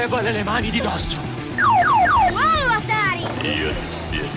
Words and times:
Levale 0.00 0.32
le 0.32 0.42
mani 0.42 0.70
di 0.70 0.80
dosso! 0.80 1.18
Wow, 2.30 2.68
Atari! 2.70 3.20
Io 3.46 3.70
ti 3.70 3.86
spiego. 3.88 4.28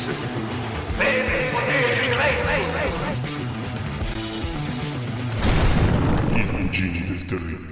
I 6.36 6.48
cugini 6.48 7.06
del 7.08 7.26
terribile. 7.26 7.72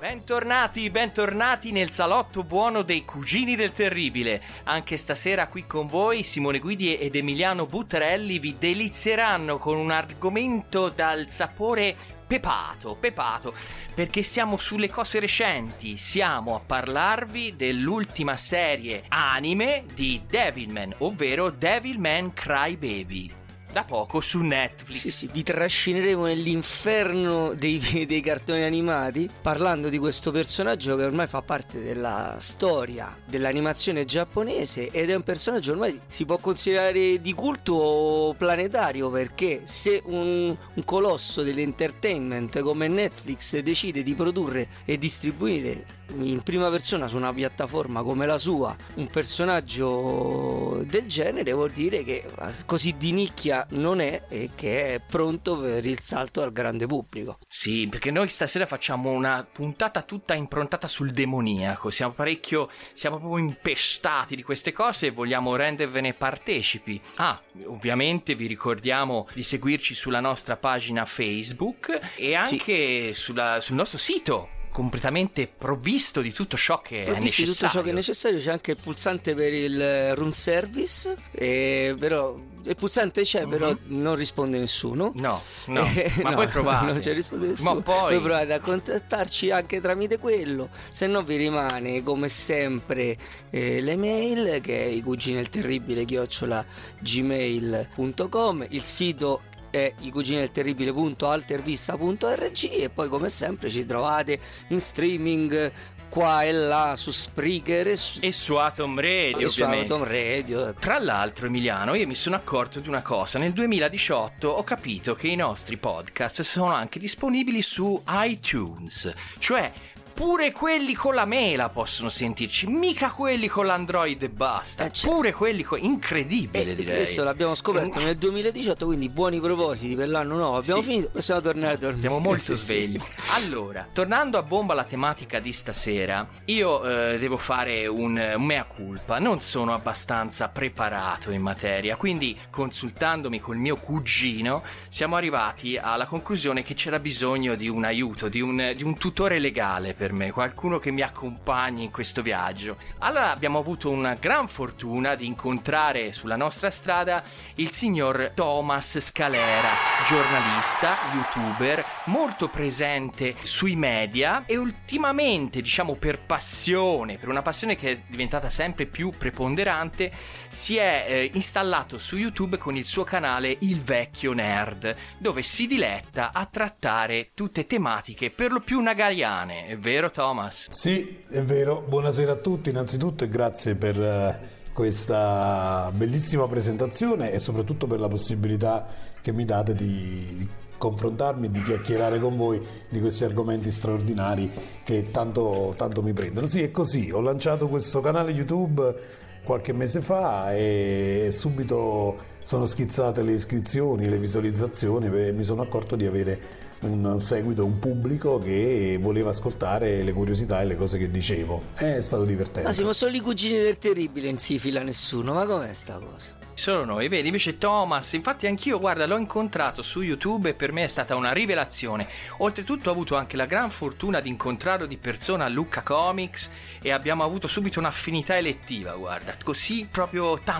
Bentornati, 0.00 0.90
bentornati 0.90 1.72
nel 1.72 1.90
salotto 1.90 2.44
buono 2.44 2.82
dei 2.82 3.04
cugini 3.04 3.56
del 3.56 3.72
terribile. 3.72 4.40
Anche 4.64 4.96
stasera 4.96 5.48
qui 5.48 5.66
con 5.66 5.86
voi 5.86 6.22
Simone 6.22 6.60
Guidi 6.60 6.96
ed 6.96 7.14
Emiliano 7.14 7.66
Buttarelli 7.66 8.38
vi 8.38 8.56
delizieranno 8.58 9.58
con 9.58 9.76
un 9.76 9.90
argomento 9.90 10.88
dal 10.88 11.28
sapore 11.28 12.16
pepato, 12.28 12.94
pepato, 12.94 13.54
perché 13.94 14.22
siamo 14.22 14.58
sulle 14.58 14.88
cose 14.88 15.18
recenti, 15.18 15.96
siamo 15.96 16.54
a 16.54 16.60
parlarvi 16.60 17.56
dell'ultima 17.56 18.36
serie 18.36 19.02
anime 19.08 19.84
di 19.94 20.20
Devilman, 20.28 20.94
ovvero 20.98 21.50
Devilman 21.50 22.32
Crybaby. 22.34 23.37
Da 23.70 23.84
poco 23.84 24.20
su 24.20 24.40
Netflix. 24.40 24.96
Sì, 24.98 25.10
sì, 25.10 25.28
vi 25.30 25.42
trascineremo 25.42 26.24
nell'inferno 26.24 27.52
dei, 27.54 27.78
dei 28.08 28.20
cartoni 28.20 28.62
animati 28.62 29.28
parlando 29.42 29.90
di 29.90 29.98
questo 29.98 30.30
personaggio 30.30 30.96
che 30.96 31.04
ormai 31.04 31.26
fa 31.26 31.42
parte 31.42 31.82
della 31.82 32.36
storia 32.38 33.14
dell'animazione 33.26 34.06
giapponese 34.06 34.90
ed 34.90 35.10
è 35.10 35.14
un 35.14 35.22
personaggio 35.22 35.72
ormai 35.72 36.00
si 36.06 36.24
può 36.24 36.38
considerare 36.38 37.20
di 37.20 37.34
culto 37.34 38.34
planetario 38.38 39.10
perché 39.10 39.60
se 39.64 40.02
un, 40.06 40.56
un 40.74 40.84
colosso 40.84 41.42
dell'entertainment 41.42 42.60
come 42.60 42.88
Netflix 42.88 43.58
decide 43.58 44.02
di 44.02 44.14
produrre 44.14 44.68
e 44.84 44.96
distribuire 44.96 45.96
in 46.16 46.42
prima 46.42 46.70
persona 46.70 47.08
su 47.08 47.16
una 47.16 47.32
piattaforma 47.32 48.02
come 48.02 48.26
la 48.26 48.38
sua 48.38 48.74
un 48.94 49.08
personaggio 49.08 50.82
del 50.84 51.06
genere 51.06 51.52
vuol 51.52 51.70
dire 51.70 52.02
che 52.02 52.24
così 52.66 52.96
di 52.96 53.12
nicchia 53.12 53.66
non 53.70 54.00
è 54.00 54.22
e 54.28 54.50
che 54.54 54.94
è 54.94 55.00
pronto 55.00 55.56
per 55.56 55.84
il 55.84 56.00
salto 56.00 56.42
al 56.42 56.52
grande 56.52 56.86
pubblico. 56.86 57.38
Sì, 57.48 57.86
perché 57.88 58.10
noi 58.10 58.28
stasera 58.28 58.66
facciamo 58.66 59.10
una 59.10 59.46
puntata 59.50 60.02
tutta 60.02 60.34
improntata 60.34 60.86
sul 60.86 61.10
demoniaco. 61.10 61.90
Siamo 61.90 62.12
parecchio, 62.12 62.70
siamo 62.92 63.18
proprio 63.18 63.44
impestati 63.44 64.36
di 64.36 64.42
queste 64.42 64.72
cose 64.72 65.06
e 65.06 65.10
vogliamo 65.10 65.56
rendervene 65.56 66.14
partecipi. 66.14 67.00
Ah, 67.16 67.40
ovviamente 67.66 68.34
vi 68.34 68.46
ricordiamo 68.46 69.28
di 69.34 69.42
seguirci 69.42 69.94
sulla 69.94 70.20
nostra 70.20 70.56
pagina 70.56 71.04
Facebook 71.04 72.00
e 72.16 72.34
anche 72.34 73.12
sulla- 73.14 73.60
sul 73.60 73.76
nostro 73.76 73.98
sito 73.98 74.56
completamente 74.70 75.46
provvisto 75.48 76.20
di 76.20 76.32
tutto 76.32 76.56
ciò 76.56 76.80
che 76.80 77.02
è 77.02 77.04
Provvisti 77.04 77.42
di 77.42 77.48
necessario. 77.48 77.54
tutto 77.54 77.68
ciò 77.78 77.82
che 77.82 77.90
è 77.90 77.92
necessario 77.94 78.38
c'è 78.38 78.50
anche 78.50 78.70
il 78.72 78.78
pulsante 78.80 79.34
per 79.34 79.52
il 79.52 79.80
eh, 79.80 80.14
room 80.14 80.30
service 80.30 81.14
e 81.32 81.94
però 81.98 82.34
il 82.64 82.74
pulsante 82.74 83.22
c'è 83.22 83.46
però 83.46 83.74
non 83.86 84.14
risponde 84.14 84.58
nessuno 84.58 85.12
Mhm. 85.14 85.20
No, 85.22 85.40
no, 85.66 85.80
Eh, 85.94 86.12
ma 86.22 86.30
no, 86.30 86.36
poi 86.36 86.48
provate. 86.48 86.84
Non 86.92 87.00
ci 87.02 87.12
risponde 87.12 87.46
nessuno. 87.48 87.74
Ma 87.74 87.80
poi... 87.80 88.20
provate 88.20 88.52
a 88.52 88.60
contattarci 88.60 89.50
anche 89.50 89.80
tramite 89.80 90.18
quello. 90.18 90.68
Se 90.90 91.06
no 91.06 91.22
vi 91.22 91.36
rimane 91.36 92.02
come 92.02 92.28
sempre 92.28 93.16
eh, 93.50 93.80
l'email 93.80 94.60
che 94.60 94.84
è 94.84 94.86
i 94.86 95.00
cugini 95.02 95.36
del 95.36 95.48
terribile 95.48 96.04
chiocciola 96.04 96.64
gmail.com, 97.00 98.66
il 98.70 98.82
sito 98.84 99.42
è 99.70 99.92
i 100.00 100.10
cugini 100.10 100.38
del 100.38 100.52
terribile.altervista.org 100.52 102.72
e 102.72 102.90
poi 102.90 103.08
come 103.08 103.28
sempre 103.28 103.70
ci 103.70 103.84
trovate 103.84 104.38
in 104.68 104.80
streaming 104.80 105.72
qua 106.08 106.42
e 106.42 106.52
là 106.52 106.94
su 106.96 107.10
Spreaker 107.10 107.88
e 107.88 107.96
su, 107.96 108.18
E 108.22 108.32
su 108.32 108.54
Atom 108.54 109.00
Radio, 109.00 109.46
e 109.46 109.50
su. 109.50 109.62
Atom 109.62 110.04
Radio. 110.04 110.74
Tra 110.74 110.98
l'altro, 110.98 111.46
Emiliano, 111.46 111.94
io 111.94 112.06
mi 112.06 112.14
sono 112.14 112.36
accorto 112.36 112.80
di 112.80 112.88
una 112.88 113.02
cosa. 113.02 113.38
Nel 113.38 113.52
2018 113.52 114.48
ho 114.48 114.64
capito 114.64 115.14
che 115.14 115.28
i 115.28 115.36
nostri 115.36 115.76
podcast 115.76 116.42
sono 116.42 116.72
anche 116.72 116.98
disponibili 116.98 117.62
su 117.62 118.00
iTunes. 118.08 119.12
Cioè, 119.38 119.70
pure 120.18 120.50
quelli 120.50 120.94
con 120.94 121.14
la 121.14 121.26
mela 121.26 121.68
possono 121.68 122.08
sentirci, 122.08 122.66
mica 122.66 123.08
quelli 123.10 123.46
con 123.46 123.66
l'Android 123.66 124.20
e 124.20 124.28
basta. 124.28 124.86
Eh, 124.86 124.90
certo. 124.90 125.14
Pure 125.14 125.32
quelli 125.32 125.62
con... 125.62 125.78
Incredibile, 125.80 126.72
E 126.72 126.74
direi. 126.74 126.96
questo 126.96 127.22
l'abbiamo 127.22 127.54
scoperto 127.54 128.00
nel 128.00 128.16
2018, 128.16 128.84
quindi 128.84 129.08
buoni 129.08 129.38
propositi 129.38 129.94
per 129.94 130.08
l'anno 130.08 130.34
nuovo. 130.34 130.56
Abbiamo 130.56 130.80
Sì. 130.82 130.88
finito, 130.88 131.10
possiamo 131.10 131.40
tornare 131.40 131.74
a 131.74 131.76
dormire. 131.76 132.00
Siamo 132.08 132.18
molto 132.18 132.56
svegli. 132.56 133.00
Allora, 133.36 133.86
tornando 133.92 134.38
a 134.38 134.42
bomba 134.42 134.72
alla 134.72 134.82
tematica 134.82 135.38
di 135.38 135.52
stasera, 135.52 136.26
io 136.46 136.82
eh, 137.12 137.18
devo 137.20 137.36
fare 137.36 137.86
un, 137.86 138.32
un 138.36 138.42
mea 138.44 138.64
culpa. 138.64 139.20
Non 139.20 139.40
sono 139.40 139.72
abbastanza 139.72 140.48
preparato 140.48 141.30
in 141.30 141.42
materia, 141.42 141.94
quindi 141.94 142.36
consultandomi 142.50 143.38
col 143.38 143.56
mio 143.56 143.76
cugino, 143.76 144.64
siamo 144.88 145.14
arrivati 145.14 145.76
alla 145.76 146.06
conclusione 146.06 146.64
che 146.64 146.74
c'era 146.74 146.98
bisogno 146.98 147.54
di 147.54 147.68
un 147.68 147.84
aiuto, 147.84 148.28
di 148.28 148.40
un, 148.40 148.72
di 148.74 148.82
un 148.82 148.98
tutore 148.98 149.38
legale 149.38 149.94
per 149.94 150.06
me, 150.12 150.30
qualcuno 150.30 150.78
che 150.78 150.90
mi 150.90 151.02
accompagni 151.02 151.84
in 151.84 151.90
questo 151.90 152.22
viaggio. 152.22 152.76
Allora 152.98 153.30
abbiamo 153.30 153.58
avuto 153.58 153.90
una 153.90 154.14
gran 154.14 154.48
fortuna 154.48 155.14
di 155.14 155.26
incontrare 155.26 156.12
sulla 156.12 156.36
nostra 156.36 156.70
strada 156.70 157.22
il 157.54 157.70
signor 157.70 158.32
Thomas 158.34 158.98
Scalera, 159.00 159.68
giornalista, 160.08 160.96
youtuber, 161.14 161.84
molto 162.04 162.48
presente 162.48 163.34
sui 163.42 163.76
media 163.76 164.44
e 164.46 164.56
ultimamente, 164.56 165.60
diciamo 165.60 165.94
per 165.94 166.20
passione, 166.20 167.18
per 167.18 167.28
una 167.28 167.42
passione 167.42 167.76
che 167.76 167.92
è 167.92 168.02
diventata 168.06 168.50
sempre 168.50 168.86
più 168.86 169.10
preponderante, 169.16 170.12
si 170.48 170.76
è 170.76 171.04
eh, 171.08 171.30
installato 171.34 171.98
su 171.98 172.16
YouTube 172.16 172.58
con 172.58 172.76
il 172.76 172.84
suo 172.84 173.04
canale 173.04 173.56
Il 173.60 173.80
Vecchio 173.82 174.32
Nerd, 174.32 174.94
dove 175.18 175.42
si 175.42 175.66
diletta 175.66 176.30
a 176.32 176.46
trattare 176.46 177.30
tutte 177.34 177.66
tematiche 177.66 178.30
per 178.30 178.52
lo 178.52 178.60
più 178.60 178.80
nagaliane, 178.80 179.66
è 179.66 179.76
vero 179.98 180.10
Thomas? 180.12 180.68
Sì, 180.70 181.22
è 181.28 181.42
vero. 181.42 181.84
Buonasera 181.86 182.32
a 182.32 182.36
tutti 182.36 182.70
innanzitutto 182.70 183.24
e 183.24 183.28
grazie 183.28 183.74
per 183.74 184.00
eh, 184.00 184.38
questa 184.72 185.90
bellissima 185.92 186.46
presentazione 186.46 187.32
e 187.32 187.40
soprattutto 187.40 187.88
per 187.88 187.98
la 187.98 188.06
possibilità 188.06 188.86
che 189.20 189.32
mi 189.32 189.44
date 189.44 189.74
di, 189.74 190.48
confrontarmi, 190.78 191.50
di 191.50 191.60
chiacchierare 191.64 192.20
con 192.20 192.36
voi 192.36 192.64
di 192.88 193.00
questi 193.00 193.24
argomenti 193.24 193.72
straordinari 193.72 194.52
che 194.84 195.10
tanto, 195.10 195.74
tanto 195.76 196.00
mi 196.00 196.12
prendono. 196.12 196.46
Sì, 196.46 196.62
è 196.62 196.70
così. 196.70 197.10
Ho 197.10 197.20
lanciato 197.20 197.68
questo 197.68 198.00
canale 198.00 198.30
YouTube 198.30 199.26
qualche 199.42 199.72
mese 199.72 200.00
fa 200.00 200.54
e 200.54 201.30
subito 201.32 202.36
sono 202.42 202.66
schizzate 202.66 203.22
le 203.22 203.32
iscrizioni, 203.32 204.08
le 204.08 204.18
visualizzazioni 204.18 205.06
e 205.06 205.32
mi 205.32 205.42
sono 205.42 205.62
accorto 205.62 205.96
di 205.96 206.06
avere 206.06 206.67
un 206.80 207.20
seguito, 207.20 207.64
un 207.64 207.78
pubblico 207.78 208.38
che 208.38 208.98
voleva 209.00 209.30
ascoltare 209.30 210.02
le 210.02 210.12
curiosità 210.12 210.60
e 210.60 210.66
le 210.66 210.76
cose 210.76 210.98
che 210.98 211.10
dicevo. 211.10 211.62
È 211.74 212.00
stato 212.00 212.24
divertente. 212.24 212.72
Siamo 212.72 212.92
solo 212.92 213.12
i 213.12 213.20
cugini 213.20 213.58
del 213.58 213.78
terribile, 213.78 214.28
non 214.28 214.38
si 214.38 214.58
fila 214.58 214.82
nessuno. 214.82 215.34
Ma 215.34 215.44
com'è 215.46 215.72
sta 215.72 215.98
cosa? 215.98 216.36
Solo 216.54 216.84
noi, 216.84 217.06
vedi, 217.06 217.28
invece 217.28 217.56
Thomas, 217.56 218.14
infatti 218.14 218.48
anch'io, 218.48 218.80
guarda, 218.80 219.06
l'ho 219.06 219.16
incontrato 219.16 219.80
su 219.80 220.02
YouTube 220.02 220.48
e 220.48 220.54
per 220.54 220.72
me 220.72 220.82
è 220.82 220.88
stata 220.88 221.14
una 221.14 221.30
rivelazione. 221.30 222.08
Oltretutto 222.38 222.88
ho 222.88 222.92
avuto 222.92 223.14
anche 223.14 223.36
la 223.36 223.46
gran 223.46 223.70
fortuna 223.70 224.18
di 224.18 224.28
incontrarlo 224.28 224.86
di 224.86 224.96
persona 224.96 225.44
a 225.44 225.48
Lucca 225.48 225.84
Comics 225.84 226.50
e 226.82 226.90
abbiamo 226.90 227.22
avuto 227.22 227.46
subito 227.46 227.78
un'affinità 227.78 228.36
elettiva, 228.36 228.94
guarda, 228.96 229.36
così 229.42 229.86
proprio 229.88 230.36
ta 230.40 230.58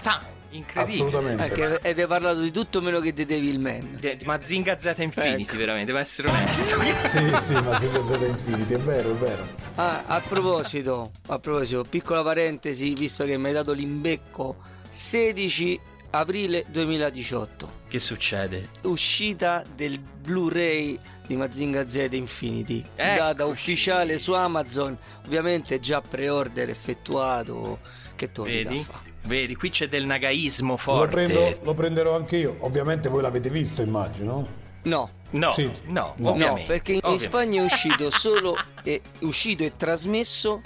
incredibile. 0.51 1.05
Assolutamente. 1.05 1.43
Anche, 1.43 1.81
ed 1.83 1.99
hai 1.99 2.07
parlato 2.07 2.41
di 2.41 2.51
tutto 2.51 2.81
meno 2.81 3.01
che 3.01 3.13
di 3.13 3.25
Devilman. 3.25 3.97
De- 4.01 4.17
di 4.17 4.25
Mazinga 4.25 4.79
Z 4.79 4.95
Infinity, 4.99 5.43
Ecco. 5.43 5.57
veramente, 5.57 5.87
devo 5.87 5.99
essere 5.99 6.29
onesto. 6.29 6.81
Sì, 7.07 7.37
sì, 7.39 7.53
ma 7.61 7.79
sempre 7.79 8.03
Z 8.03 8.19
Infinity, 8.29 8.75
è 8.75 8.79
vero, 8.79 9.11
è 9.11 9.15
vero. 9.15 9.47
Ah, 9.77 10.05
a 10.07 10.21
proposito, 10.21 11.11
a 11.27 11.39
proposito, 11.39 11.85
piccola 11.85 12.23
parentesi, 12.23 12.95
visto 12.95 13.25
che 13.25 13.37
mi 13.37 13.47
hai 13.49 13.53
dato 13.53 13.73
l'imbecco, 13.73 14.57
16 14.91 15.81
aprile 16.11 16.65
2018, 16.69 17.73
che 17.89 17.99
succede? 17.99 18.69
uscita 18.83 19.63
del 19.75 19.99
Blu-ray 20.01 20.99
di 21.27 21.37
Mazinga 21.37 21.87
Z 21.87 22.09
Infinity, 22.13 22.83
Eccoci. 22.97 23.17
data 23.19 23.45
ufficiale 23.45 24.19
su 24.19 24.33
Amazon, 24.33 24.97
ovviamente 25.27 25.79
già 25.79 26.01
pre-order 26.01 26.71
effettuato, 26.71 27.79
che 28.17 28.33
torni 28.33 28.63
da 28.63 28.71
Vedi? 28.71 28.83
fa. 28.83 29.03
Vedi, 29.29 29.55
qui 29.57 29.69
c'è 29.71 29.89
del 29.89 30.07
nagaismo 30.07 30.71
Lo, 30.71 30.77
forte. 30.79 31.11
prendo- 31.27 31.59
lo 31.63 31.75
prenderò 31.75 32.17
anche 32.17 32.39
io. 32.39 32.57
Ovviamente 32.61 33.09
voi 33.11 33.21
l'avete 33.23 33.51
visto, 33.51 33.83
immagino. 33.83 34.47
No, 34.85 35.11
No, 35.31 35.53
Sì. 35.53 35.71
no, 35.89 36.15
No. 36.17 36.33
perché 36.67 36.93
in 36.93 36.99
ovviamente. 37.03 37.19
Spagna 37.19 37.61
è 37.61 37.65
uscito 37.67 38.11
solo 38.11 38.57
è 38.83 38.99
uscito 39.21 39.63
e 39.63 39.73
trasmesso 39.77 40.63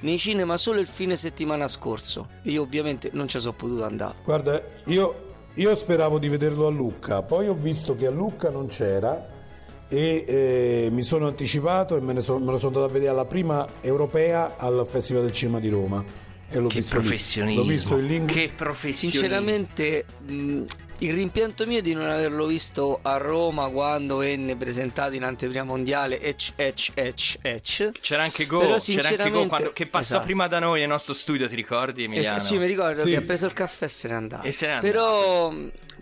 nei 0.00 0.18
cinema 0.18 0.58
solo 0.58 0.78
il 0.80 0.86
fine 0.86 1.16
settimana 1.16 1.66
scorso. 1.68 2.28
Io 2.42 2.60
ovviamente 2.60 3.08
non 3.14 3.26
ci 3.28 3.40
sono 3.40 3.54
potuto 3.54 3.84
andare. 3.84 4.16
Guarda, 4.24 4.62
io, 4.86 5.30
io 5.54 5.74
speravo 5.74 6.18
di 6.18 6.28
vederlo 6.28 6.66
a 6.66 6.70
Lucca, 6.70 7.22
poi 7.22 7.48
ho 7.48 7.54
visto 7.54 7.94
che 7.94 8.06
a 8.06 8.10
Lucca 8.10 8.50
non 8.50 8.66
c'era 8.66 9.26
e 9.88 10.24
eh, 10.26 10.88
mi 10.90 11.02
sono 11.02 11.26
anticipato 11.26 11.96
e 11.96 12.00
me, 12.00 12.12
ne 12.12 12.20
so- 12.20 12.38
me 12.38 12.50
lo 12.50 12.58
sono 12.58 12.68
andato 12.74 12.84
a 12.84 12.92
vedere 12.92 13.10
alla 13.10 13.24
prima 13.24 13.66
europea 13.80 14.56
al 14.58 14.84
Festival 14.86 15.22
del 15.22 15.32
Cinema 15.32 15.58
di 15.60 15.70
Roma. 15.70 16.04
E 16.54 16.58
l'ho 16.58 16.68
Che 16.68 16.76
visto 16.80 16.96
lì. 16.96 17.00
professionismo. 17.00 17.62
L'ho 17.62 17.68
visto 17.68 17.98
in 17.98 18.06
lingua. 18.06 18.34
Che 18.34 18.50
professionismo. 18.54 19.10
Sinceramente, 19.10 20.04
mh, 20.26 20.62
il 20.98 21.14
rimpianto 21.14 21.66
mio 21.66 21.78
è 21.78 21.82
di 21.82 21.94
non 21.94 22.04
averlo 22.08 22.44
visto 22.46 22.98
a 23.02 23.16
Roma 23.16 23.68
quando 23.70 24.18
venne 24.18 24.54
presentato 24.56 25.14
in 25.14 25.24
anteprima 25.24 25.64
mondiale. 25.64 26.20
Ec, 26.20 26.52
ec, 26.56 26.90
ec, 26.94 27.38
ec. 27.40 27.90
C'era 28.00 28.22
anche 28.22 28.46
Go, 28.46 28.58
Però 28.58 28.78
c'era 28.78 29.08
anche 29.08 29.30
Go 29.30 29.46
quando- 29.46 29.72
che 29.72 29.86
passò 29.86 30.04
Esatto. 30.14 30.24
prima 30.24 30.46
da 30.46 30.58
noi 30.58 30.80
nel 30.80 30.88
nostro 30.88 31.14
studio, 31.14 31.48
ti 31.48 31.54
ricordi 31.56 32.02
Eh, 32.02 32.04
Emiliano? 32.04 32.38
sì, 32.38 32.58
mi 32.58 32.66
ricordo 32.66 33.00
Sì. 33.00 33.10
che 33.10 33.16
ha 33.16 33.22
preso 33.22 33.46
il 33.46 33.52
caffè 33.54 33.86
e 33.86 33.88
se 33.88 34.08
n'è 34.08 34.14
andato. 34.14 34.46
E 34.46 34.52
se 34.52 34.66
n'è 34.66 34.72
andato. 34.74 34.92
Però, 34.92 35.52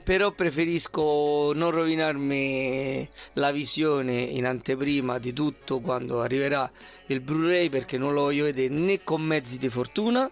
però 0.03 0.33
preferisco 0.33 1.53
non 1.55 1.71
rovinarmi 1.71 3.09
la 3.35 3.53
visione 3.53 4.13
in 4.21 4.45
anteprima 4.47 5.19
di 5.19 5.33
tutto 5.33 5.81
quando 5.81 6.21
arriverà 6.21 6.71
il 7.07 7.21
Blu-ray 7.21 7.69
perché 7.71 7.97
non 7.97 8.13
lo 8.13 8.23
voglio 8.23 8.45
vedere 8.45 8.73
né 8.75 9.03
con 9.05 9.23
mezzi 9.23 9.57
di 9.57 9.69
fortuna 9.69 10.31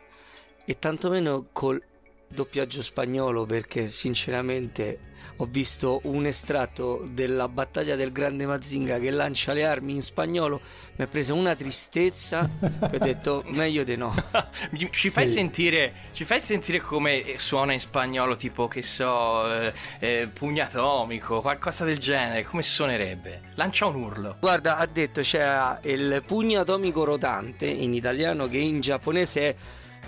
e 0.69 0.79
tantomeno 0.79 1.47
col 1.51 1.83
doppiaggio 2.29 2.83
spagnolo 2.83 3.47
perché 3.47 3.89
sinceramente 3.89 4.99
ho 5.37 5.47
visto 5.47 6.01
un 6.05 6.27
estratto 6.27 7.07
della 7.11 7.49
battaglia 7.49 7.97
del 7.97 8.13
grande 8.13 8.45
Mazinga 8.45 8.99
che 8.99 9.11
lancia 9.11 9.55
le 9.55 9.65
armi 9.65 9.95
in 9.95 10.03
spagnolo 10.03 10.61
mi 10.97 11.05
ha 11.05 11.07
preso 11.07 11.35
una 11.35 11.55
tristezza 11.55 12.47
e 12.61 12.97
ho 12.97 12.99
detto 12.99 13.45
meglio 13.49 13.83
di 13.83 13.97
no 13.97 14.15
Ci 14.91 15.09
fai, 15.09 15.27
Sì. 15.27 15.33
sentire, 15.33 15.95
ci 16.13 16.25
fai 16.27 16.39
sentire 16.41 16.81
come 16.81 17.39
suona 17.39 17.73
in 17.73 17.81
spagnolo, 17.81 18.37
tipo 18.37 18.69
che 18.69 18.83
so, 18.83 19.51
eh, 19.51 19.73
eh, 20.01 20.29
pugno 20.31 20.65
atomico, 20.65 21.41
qualcosa 21.41 21.85
del 21.85 21.99
genere, 21.99 22.45
come 22.45 22.63
suonerebbe? 22.63 23.53
Lancia 23.55 23.87
un 23.87 23.95
urlo. 23.95 24.37
Guarda, 24.41 24.77
ha 24.77 24.87
detto 24.87 25.23
c'è 25.23 25.79
il 25.85 26.23
pugno 26.27 26.61
atomico 26.61 27.05
rotante 27.05 27.67
in 27.67 27.95
italiano 27.95 28.49
che 28.49 28.59
in 28.59 28.81
giapponese 28.81 29.41
è 29.49 29.55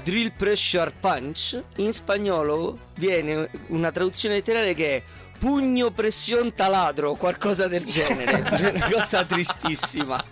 drill 0.03 0.33
pressure 0.37 0.93
punch. 0.99 1.63
In 1.77 1.93
spagnolo 1.93 2.77
viene 2.95 3.51
una 3.69 3.91
traduzione 3.91 4.37
letterale 4.37 4.75
che 4.75 4.97
è 4.97 5.03
pugno 5.39 5.91
pressione 5.91 6.53
taladro, 6.53 7.15
qualcosa 7.15 7.67
del 7.67 7.85
genere. 7.85 8.45
Una 8.75 8.91
cosa 8.91 9.25
tristissima. 9.25 10.23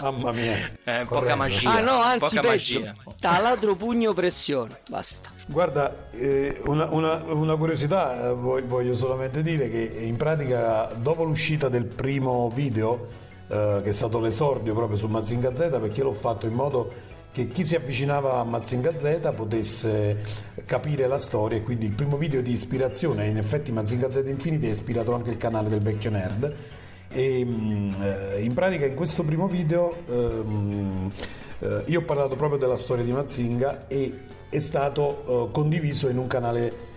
Mamma 0.00 0.32
mia. 0.32 0.68
Eh, 0.84 1.04
poca 1.06 1.36
magia. 1.36 1.70
Ah 1.74 1.80
no, 1.80 2.00
anzi 2.00 2.36
poca 2.36 2.48
peggio. 2.48 2.80
magia. 2.80 2.94
Taladro 3.20 3.76
pugno 3.76 4.12
pressione. 4.12 4.80
Basta. 4.88 5.30
Guarda, 5.46 6.08
eh, 6.12 6.60
una, 6.64 6.86
una- 6.90 7.22
una 7.24 7.56
curiosità, 7.56 8.28
eh, 8.30 8.34
voglio, 8.34 8.94
solamente 8.96 9.42
dire 9.42 9.68
che 9.70 9.78
in 10.00 10.16
pratica 10.16 10.86
dopo 10.96 11.22
l'uscita 11.24 11.68
del 11.68 11.84
primo 11.84 12.50
video, 12.52 13.08
eh, 13.48 13.80
che 13.84 13.90
è 13.90 13.92
stato 13.92 14.18
l'esordio 14.18 14.74
proprio 14.74 14.96
su 14.96 15.06
Mazinga 15.06 15.52
Z, 15.54 15.58
perché 15.80 15.98
io 15.98 16.04
l'ho 16.04 16.12
fatto 16.14 16.46
in 16.46 16.52
modo 16.54 16.92
che 17.32 17.48
chi 17.48 17.64
si 17.64 17.74
avvicinava 17.74 18.40
a 18.40 18.44
Mazinga 18.44 18.94
Z 18.94 19.32
potesse 19.34 20.22
capire 20.66 21.06
la 21.06 21.16
storia 21.16 21.56
e 21.56 21.62
quindi 21.62 21.86
il 21.86 21.92
primo 21.92 22.18
video 22.18 22.42
di 22.42 22.52
ispirazione, 22.52 23.26
in 23.26 23.38
effetti 23.38 23.72
Mazinga 23.72 24.10
Z 24.10 24.22
Infinity 24.26 24.68
ha 24.68 24.72
ispirato 24.72 25.14
anche 25.14 25.30
il 25.30 25.38
canale 25.38 25.70
del 25.70 25.80
vecchio 25.80 26.10
nerd. 26.10 26.54
E 27.08 27.40
eh, 27.40 28.42
in 28.42 28.52
pratica 28.54 28.84
in 28.84 28.94
questo 28.94 29.22
primo 29.22 29.46
video 29.46 29.96
ehm, 30.06 31.10
eh, 31.58 31.84
io 31.86 32.00
ho 32.00 32.04
parlato 32.04 32.36
proprio 32.36 32.58
della 32.58 32.76
storia 32.76 33.04
di 33.04 33.12
Mazinga 33.12 33.86
e 33.88 34.20
è 34.50 34.58
stato 34.58 35.48
eh, 35.48 35.52
condiviso 35.52 36.08
in 36.08 36.18
un 36.18 36.26
canale 36.26 36.90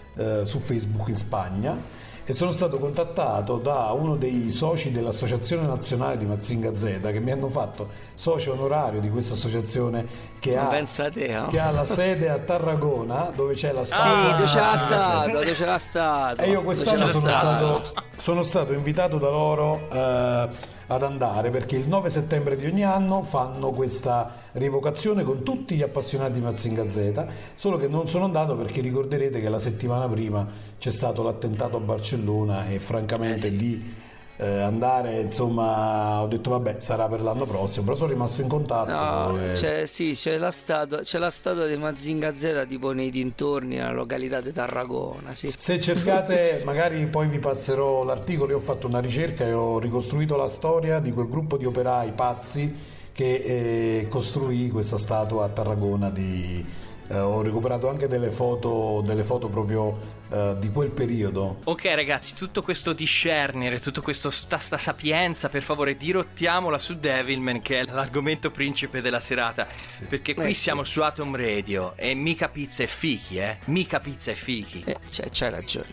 su 0.44 0.60
Facebook 0.60 1.10
in 1.10 1.16
Spagna 1.18 1.78
e 2.27 2.33
sono 2.33 2.51
stato 2.51 2.80
contattato 2.80 3.57
da 3.57 3.92
uno 3.92 4.16
dei 4.16 4.50
soci 4.50 4.92
dell'Associazione 4.92 5.68
Nazionale 5.68 6.18
di 6.18 6.25
Mazinga 6.25 6.74
Z 6.74 7.00
che 7.12 7.19
mi 7.19 7.31
hanno 7.31 7.50
fatto 7.50 7.88
socio 8.16 8.54
onorario 8.54 9.00
di 9.00 9.12
questa 9.12 9.36
associazione 9.36 10.33
che, 10.39 10.57
ha, 10.57 10.68
te, 11.13 11.27
no? 11.33 11.48
che 11.50 11.60
ha 11.60 11.69
la 11.69 11.86
sede 11.86 12.30
a 12.30 12.39
Tarragona 12.39 13.31
dove 13.36 13.54
c'è 13.54 13.72
la 13.72 13.83
Sì, 13.83 13.94
sede 13.94 14.31
dove 14.31 14.44
Mazinga 14.45 14.75
Z. 14.75 14.77
stato, 14.77 15.30
dove 15.31 15.51
c'era 15.51 15.77
stato. 15.77 16.42
E 16.42 16.50
io 16.50 16.63
quest'anno 16.63 17.07
sono 17.07 17.27
stato. 17.30 17.81
stato, 17.83 18.04
sono 18.18 18.44
stato 18.44 18.74
invitato 18.74 19.18
da 19.19 19.30
loro 19.30 19.88
eh, 19.92 20.50
ad 20.88 21.04
andare 21.04 21.50
perché 21.51 21.75
il 21.75 21.88
9 21.88 22.10
settembre 22.10 22.56
di 22.57 22.66
ogni 22.66 22.83
anno 22.83 23.21
fanno 23.24 23.69
questa 23.71 24.44
rievocazione 24.56 25.24
con 25.24 25.44
tutti 25.44 25.75
gli 25.75 25.81
appassionati 25.81 26.34
di 26.34 26.42
Mazinga 26.42 26.88
Z, 26.88 27.25
solo 27.56 27.78
che 27.78 27.88
non 27.88 28.07
sono 28.07 28.25
andato 28.25 28.56
perché 28.56 28.81
ricorderete 28.81 29.40
che 29.40 29.50
la 29.50 29.60
settimana 29.60 30.07
prima 30.07 30.48
c'è 30.78 30.92
stato 30.92 31.24
l'attentato 31.24 31.78
a 31.78 31.80
Barcellona 31.80 32.68
e 32.68 32.80
francamente 32.80 33.48
Eh 33.48 33.52
sì. 33.52 33.56
di 33.56 33.94
eh, 34.38 34.46
andare, 34.46 35.21
insomma, 35.21 36.21
ho 36.21 36.28
detto 36.28 36.50
vabbè 36.50 36.76
sarà 36.80 37.07
per 37.07 37.21
l'anno 37.21 37.45
prossimo, 37.45 37.85
però 37.85 37.95
sono 37.95 38.09
rimasto 38.09 38.42
in 38.42 38.50
contatto. 38.50 38.92
No, 39.31 39.40
e- 39.42 39.52
c'è, 39.54 39.85
sì, 39.85 40.12
c'è 40.12 40.38
la, 40.38 40.52
statua, 40.52 41.00
c'è 41.00 41.18
la 41.19 41.30
statua 41.30 41.68
di 41.68 41.78
Mazinga 41.78 42.35
Z 42.35 42.66
tipo 42.68 42.92
nei 42.92 43.09
dintorni, 43.09 43.76
nella 43.76 43.92
località 43.94 44.42
di 44.42 44.52
Tarragona. 44.52 45.33
Sì. 45.33 45.47
Se 45.47 45.80
cercate, 45.80 46.62
magari 46.66 47.06
poi 47.07 47.28
vi 47.28 47.40
passerò 47.40 48.04
l'articolo, 48.04 48.52
io 48.52 48.57
ho 48.57 48.62
fatto 48.62 48.88
una 48.88 49.00
ricerca 49.00 49.45
e 49.45 49.54
ho 49.54 49.80
ricostruito 49.80 50.35
la 50.35 50.47
storia 50.47 51.00
di 51.00 51.14
quel 51.14 51.30
gruppo 51.30 51.56
di 51.57 51.66
operai 51.66 52.12
pazzi 52.12 52.94
che 53.16 53.36
eh, 53.36 54.07
costruì 54.10 54.69
questa 54.69 54.98
statua 54.98 55.45
a 55.45 55.48
Tarragona 55.48 56.10
di... 56.10 56.66
eh, 57.07 57.18
ho 57.18 57.42
recuperato 57.42 57.88
anche 57.88 58.10
delle 58.10 58.30
foto, 58.30 59.02
delle 59.06 59.24
foto 59.24 59.48
proprio 59.48 59.98
eh, 60.30 60.56
di 60.60 60.72
quel 60.72 60.92
periodo. 60.92 61.60
Ok 61.66 61.86
ragazzi, 61.96 62.34
tutto 62.36 62.62
questo 62.62 62.94
discernere, 62.94 63.80
tutto 63.80 64.02
questo 64.02 64.30
sta, 64.30 64.58
sta 64.58 64.78
sapienza, 64.78 65.50
per 65.50 65.62
favore 65.64 65.98
dirottiamola 65.98 66.78
su 66.78 66.98
Devilman 66.98 67.62
che 67.62 67.80
è 67.82 67.84
l'argomento 67.86 68.52
principe 68.52 69.02
della 69.02 69.20
serata, 69.20 69.68
perché 70.10 70.34
qui 70.34 70.46
Eh, 70.46 70.54
sì. 70.54 70.62
siamo 70.62 70.84
su 70.84 71.02
Atom 71.02 71.36
Radio 71.36 71.94
e 71.96 72.14
mica 72.14 72.50
pizza 72.50 72.84
e 72.84 72.88
fichi, 72.88 73.38
eh? 73.38 73.58
Mica 73.66 74.00
pizza 74.00 74.32
e 74.32 74.36
fichi. 74.36 74.84
Eh, 74.86 74.98
c'è, 75.10 75.28
c'hai 75.32 75.50
ragione. 75.52 75.88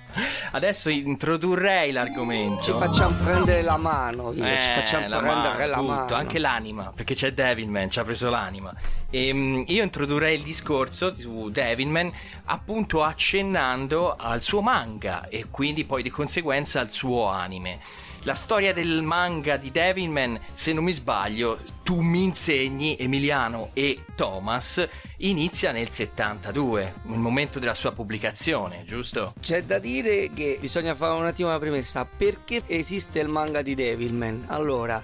Adesso 0.53 0.89
introdurrei 0.89 1.93
l'argomento. 1.93 2.63
Ci 2.63 2.73
facciamo 2.73 3.15
prendere 3.25 3.63
la 3.63 3.77
mano, 3.77 4.35
ci 4.35 4.41
Eh, 4.41 4.61
facciamo 4.75 5.09
la 5.09 5.17
prendere 5.19 5.67
la 5.67 5.77
tutto, 5.77 5.87
mano. 5.89 6.15
anche 6.15 6.39
l'anima, 6.39 6.93
perché 6.95 7.15
c'è 7.15 7.33
Devilman, 7.33 7.91
ci 7.91 7.99
ha 7.99 8.05
preso 8.05 8.29
l'anima. 8.29 8.73
E, 9.15 9.65
io 9.67 9.83
introdurrei 9.83 10.37
il 10.37 10.43
discorso 10.43 11.13
su 11.13 11.51
Devilman 11.51 12.11
appunto 12.47 13.05
accennando 13.05 14.17
al 14.17 14.41
suo 14.41 14.63
manga 14.63 15.29
e 15.29 15.47
quindi 15.51 15.85
poi 15.85 16.03
di 16.03 16.09
conseguenza 16.09 16.81
al 16.81 16.91
suo 16.91 17.27
anime. 17.27 17.79
La 18.25 18.35
storia 18.35 18.73
del 18.73 19.03
manga 19.03 19.57
di 19.57 19.73
Devilman, 19.73 20.41
se 20.53 20.73
non 20.73 20.85
mi 20.85 20.93
sbaglio, 20.93 21.59
tu 21.83 21.99
mi 21.99 22.23
insegni, 22.23 22.97
Emiliano 22.97 23.71
e 23.73 24.05
Thomas, 24.15 24.89
inizia 25.19 25.73
nel 25.73 25.91
72, 25.91 26.95
il 27.07 27.19
momento 27.19 27.59
della 27.59 27.75
sua 27.75 27.91
pubblicazione, 27.91 28.85
giusto? 28.87 29.35
C'è 29.41 29.65
da 29.65 29.81
dire 29.81 30.31
che 30.33 30.57
bisogna 30.61 30.95
fare 30.95 31.19
un 31.19 31.27
attimo 31.27 31.49
la 31.49 31.59
premessa. 31.59 32.05
Perché 32.07 32.63
esiste 32.69 33.19
il 33.19 33.29
manga 33.29 33.61
di 33.61 33.75
Devilman? 33.75 34.45
Allora, 34.47 35.03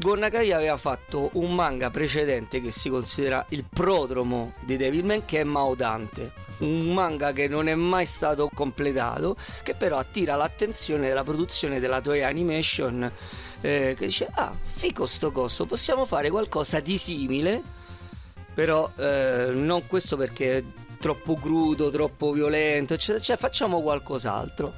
Gon 0.00 0.20
Nakai 0.20 0.50
aveva 0.50 0.78
fatto 0.78 1.28
un 1.34 1.54
manga 1.54 1.90
precedente 1.90 2.62
che 2.62 2.70
si 2.70 2.88
considera 2.88 3.44
il 3.50 3.66
prodromo 3.68 4.54
di 4.60 4.78
Devilman 4.78 5.26
che 5.26 5.40
è 5.40 5.44
Maudante, 5.44 6.32
un 6.60 6.94
manga 6.94 7.32
che 7.32 7.48
non 7.48 7.68
è 7.68 7.74
mai 7.74 8.06
stato 8.06 8.50
completato, 8.54 9.36
che 9.62 9.74
però 9.74 9.98
attira 9.98 10.36
l'attenzione 10.36 11.08
della 11.08 11.22
produzione 11.22 11.80
della 11.80 12.00
Toei 12.00 12.22
Animation 12.22 13.12
eh, 13.60 13.94
che 13.98 14.06
dice 14.06 14.26
"Ah, 14.32 14.54
fico 14.62 15.04
sto 15.04 15.32
coso, 15.32 15.66
possiamo 15.66 16.06
fare 16.06 16.30
qualcosa 16.30 16.80
di 16.80 16.96
simile" 16.96 17.62
però 18.54 18.90
eh, 18.96 19.50
non 19.52 19.86
questo 19.86 20.16
perché 20.16 20.56
è 20.56 20.64
troppo 20.98 21.36
crudo, 21.36 21.90
troppo 21.90 22.32
violento, 22.32 22.94
eccetera, 22.94 23.22
cioè 23.22 23.36
facciamo 23.36 23.82
qualcos'altro. 23.82 24.72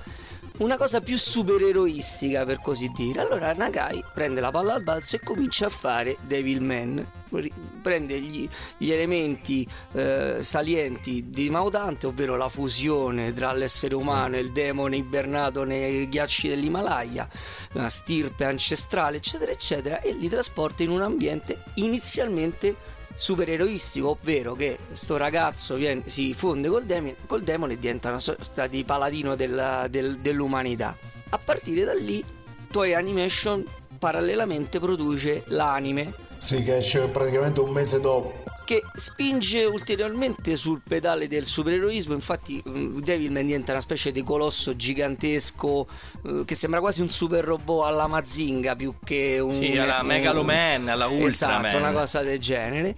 Una 0.58 0.76
cosa 0.76 1.00
più 1.00 1.18
supereroistica 1.18 2.44
per 2.44 2.60
così 2.60 2.90
dire. 2.94 3.20
Allora 3.20 3.52
Nagai 3.54 4.04
prende 4.12 4.40
la 4.40 4.50
palla 4.50 4.74
al 4.74 4.82
balzo 4.82 5.16
e 5.16 5.20
comincia 5.20 5.66
a 5.66 5.70
fare 5.70 6.18
Devilman. 6.26 7.04
Ri- 7.30 7.52
Prende 7.82 8.20
gli, 8.20 8.48
gli 8.76 8.90
elementi 8.90 9.66
eh, 9.92 10.38
salienti 10.42 11.30
di 11.30 11.50
Maudante, 11.50 12.06
ovvero 12.06 12.36
la 12.36 12.48
fusione 12.48 13.32
tra 13.32 13.52
l'essere 13.52 13.94
umano 13.94 14.36
e 14.36 14.40
il 14.40 14.52
demone 14.52 14.96
ibernato 14.96 15.64
nei 15.64 16.08
ghiacci 16.08 16.48
dell'Himalaya, 16.48 17.28
una 17.72 17.88
stirpe 17.88 18.44
ancestrale, 18.44 19.16
eccetera, 19.16 19.50
eccetera, 19.50 20.00
e 20.00 20.12
li 20.12 20.28
trasporta 20.28 20.84
in 20.84 20.90
un 20.90 21.02
ambiente 21.02 21.64
inizialmente 21.74 22.76
supereroistico, 23.14 24.10
ovvero 24.10 24.54
che 24.54 24.78
sto 24.92 25.16
ragazzo 25.16 25.74
viene- 25.74 26.02
si 26.06 26.34
fonde 26.34 26.68
col, 26.68 26.84
demi- 26.84 27.14
col 27.26 27.42
demone 27.42 27.74
e 27.74 27.78
diventa 27.78 28.08
una 28.08 28.18
sorta 28.18 28.66
di 28.66 28.84
paladino 28.84 29.36
della- 29.36 29.86
del- 29.88 30.18
dell'umanità. 30.18 30.96
A 31.30 31.38
partire 31.38 31.84
da 31.84 31.94
lì, 31.94 32.24
Toei 32.70 32.94
Animation 32.94 33.64
parallelamente 33.98 34.80
produce 34.80 35.44
l'anime 35.46 36.12
Sì, 36.38 36.62
che 36.64 36.78
esce 36.78 37.06
praticamente 37.06 37.60
un 37.60 37.70
mese 37.70 38.00
dopo. 38.00 38.42
Che 38.64 38.82
spinge 38.94 39.64
ulteriormente 39.64 40.56
sul 40.56 40.80
pedale 40.86 41.28
del 41.28 41.44
supereroismo. 41.44 42.14
Infatti, 42.14 42.62
mm, 42.66 42.98
Devilman 43.00 43.46
diventa 43.46 43.72
una 43.72 43.80
specie 43.80 44.12
di 44.12 44.22
colosso 44.22 44.74
gigantesco 44.76 45.86
eh, 46.24 46.42
che 46.44 46.54
sembra 46.54 46.80
quasi 46.80 47.00
un 47.00 47.08
super 47.10 47.44
robot 47.44 47.86
alla 47.86 48.06
Mazinga 48.06 48.74
più 48.76 48.94
che 49.04 49.38
un. 49.40 49.52
Sì, 49.52 49.76
alla 49.76 50.00
un- 50.00 50.06
Megaloman, 50.06 50.88
alla 50.88 51.06
Ultraman. 51.06 51.66
Esatto, 51.66 51.76
una 51.76 51.92
cosa 51.92 52.22
del 52.22 52.38
genere. 52.38 52.96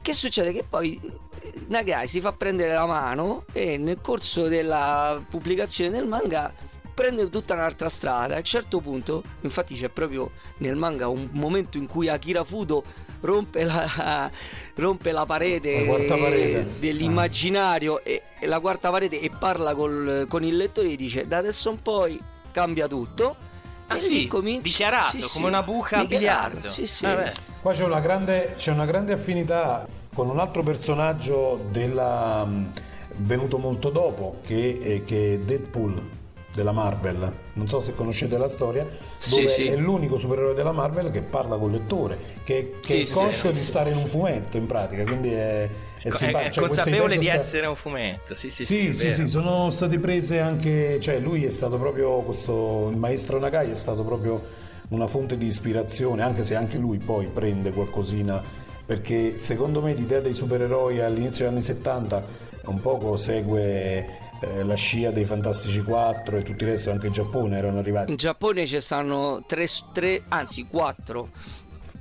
Che 0.00 0.12
succede? 0.14 0.52
Che 0.52 0.64
poi 0.68 1.00
eh, 1.40 1.52
Nagai 1.68 2.08
si 2.08 2.20
fa 2.20 2.32
prendere 2.32 2.74
la 2.74 2.86
mano 2.86 3.44
e 3.52 3.78
nel 3.78 3.98
corso 4.00 4.48
della 4.48 5.22
pubblicazione 5.28 5.90
del 5.90 6.06
manga 6.06 6.52
prende 6.94 7.30
tutta 7.30 7.54
un'altra 7.54 7.88
strada. 7.88 8.34
A 8.34 8.38
un 8.38 8.44
certo 8.44 8.80
punto, 8.80 9.22
infatti, 9.40 9.74
c'è 9.74 9.88
proprio 9.88 10.32
nel 10.58 10.76
manga 10.76 11.08
un 11.08 11.28
momento 11.32 11.78
in 11.78 11.86
cui 11.86 12.08
Akira 12.08 12.44
Fudo 12.44 12.82
rompe 13.22 13.64
la, 13.64 14.30
rompe 14.76 15.10
la 15.10 15.24
parete, 15.26 15.80
La 15.80 15.86
quarta 15.86 16.16
parete. 16.16 16.66
dell'immaginario 16.78 18.04
e, 18.04 18.22
e 18.38 18.46
la 18.46 18.60
quarta 18.60 18.90
parete 18.90 19.20
e 19.20 19.30
parla 19.36 19.74
col- 19.74 20.26
con 20.28 20.44
il 20.44 20.56
lettore 20.56 20.90
e 20.90 20.96
dice: 20.96 21.26
Da 21.26 21.38
adesso 21.38 21.70
in 21.70 21.80
poi 21.82 22.20
cambia 22.52 22.86
tutto. 22.86 23.50
Ah, 23.88 23.96
e 23.96 24.00
sì? 24.00 24.08
lì 24.10 24.26
comincia 24.26 24.62
Dichiarato, 24.62 25.06
Sì, 25.08 25.20
sì. 25.20 25.32
come 25.34 25.48
una 25.48 25.62
buca 25.62 25.98
a 25.98 26.04
biliardo. 26.04 26.68
Sì, 26.68 26.86
sì. 26.86 27.04
Vabbè. 27.04 27.32
Qua 27.60 27.72
c'è 27.72 27.84
una 27.84 28.00
grande, 28.00 28.54
c'è 28.56 28.70
una 28.70 28.86
grande 28.86 29.12
affinità 29.12 29.86
con 30.14 30.28
un 30.28 30.38
altro 30.38 30.62
personaggio 30.62 31.64
della, 31.70 32.44
mh, 32.44 32.70
venuto 33.16 33.58
molto 33.58 33.90
dopo, 33.90 34.36
che, 34.46 35.02
che 35.06 35.34
è 35.34 35.38
Deadpool 35.38 36.20
della 36.54 36.72
Marvel. 36.72 37.32
Non 37.54 37.68
so 37.68 37.80
se 37.80 37.94
conoscete 37.94 38.36
la 38.38 38.48
storia, 38.48 38.86
Sì, 39.16 39.36
dove 39.36 39.48
sì. 39.48 39.66
è 39.66 39.76
l'unico 39.76 40.18
supereroe 40.18 40.54
della 40.54 40.72
Marvel 40.72 41.10
che 41.10 41.22
parla 41.22 41.56
col 41.56 41.70
lettore, 41.72 42.18
che, 42.44 42.74
che 42.80 42.86
Sì, 42.86 43.00
è 43.02 43.04
sì, 43.04 43.14
conscio 43.14 43.46
sì, 43.48 43.52
di 43.52 43.58
sì. 43.58 43.64
stare 43.66 43.90
in 43.90 43.96
un 43.96 44.06
fumetto 44.06 44.56
in 44.56 44.66
pratica, 44.66 45.02
quindi 45.04 45.32
è, 45.32 45.62
è, 45.62 45.68
È, 46.08 46.10
simpatico. 46.10 46.38
è 46.38 46.50
Cioè, 46.50 46.66
consapevole 46.66 47.18
di 47.18 47.26
essere 47.28 47.66
un 47.66 47.76
fumetto. 47.76 48.34
Sì, 48.34 48.50
sì, 48.50 48.64
sì, 48.64 48.88
è 48.88 48.92
sì, 48.92 49.12
sì, 49.12 49.28
sono 49.28 49.70
state 49.70 49.98
prese 49.98 50.40
anche, 50.40 50.98
cioè 51.00 51.18
lui 51.18 51.44
è 51.44 51.50
stato 51.50 51.78
proprio 51.78 52.20
questo, 52.20 52.88
il 52.90 52.96
maestro 52.96 53.38
Nagai 53.38 53.70
è 53.70 53.74
stato 53.74 54.02
proprio 54.02 54.42
una 54.88 55.06
fonte 55.06 55.38
di 55.38 55.46
ispirazione, 55.46 56.22
anche 56.22 56.44
se 56.44 56.54
anche 56.54 56.76
lui 56.76 56.98
poi 56.98 57.26
prende 57.26 57.72
qualcosina, 57.72 58.42
perché 58.84 59.38
secondo 59.38 59.80
me 59.80 59.94
l'idea 59.94 60.20
dei 60.20 60.34
supereroi 60.34 61.00
all'inizio 61.00 61.44
degli 61.46 61.54
anni 61.54 61.62
70 61.62 62.50
un 62.64 62.80
poco 62.80 63.16
segue 63.16 64.06
eh, 64.42 64.64
la 64.64 64.74
scia 64.74 65.10
dei 65.10 65.24
Fantastici 65.24 65.82
4 65.82 66.36
e 66.36 66.42
tutto 66.42 66.64
il 66.64 66.70
resto, 66.70 66.90
anche 66.90 67.06
in 67.06 67.12
Giappone 67.12 67.56
erano 67.56 67.78
arrivati. 67.78 68.10
In 68.10 68.16
Giappone 68.16 68.66
ci 68.66 68.80
stanno 68.80 69.44
tre, 69.46 69.66
tre, 69.92 70.22
anzi 70.28 70.66
quattro 70.66 71.30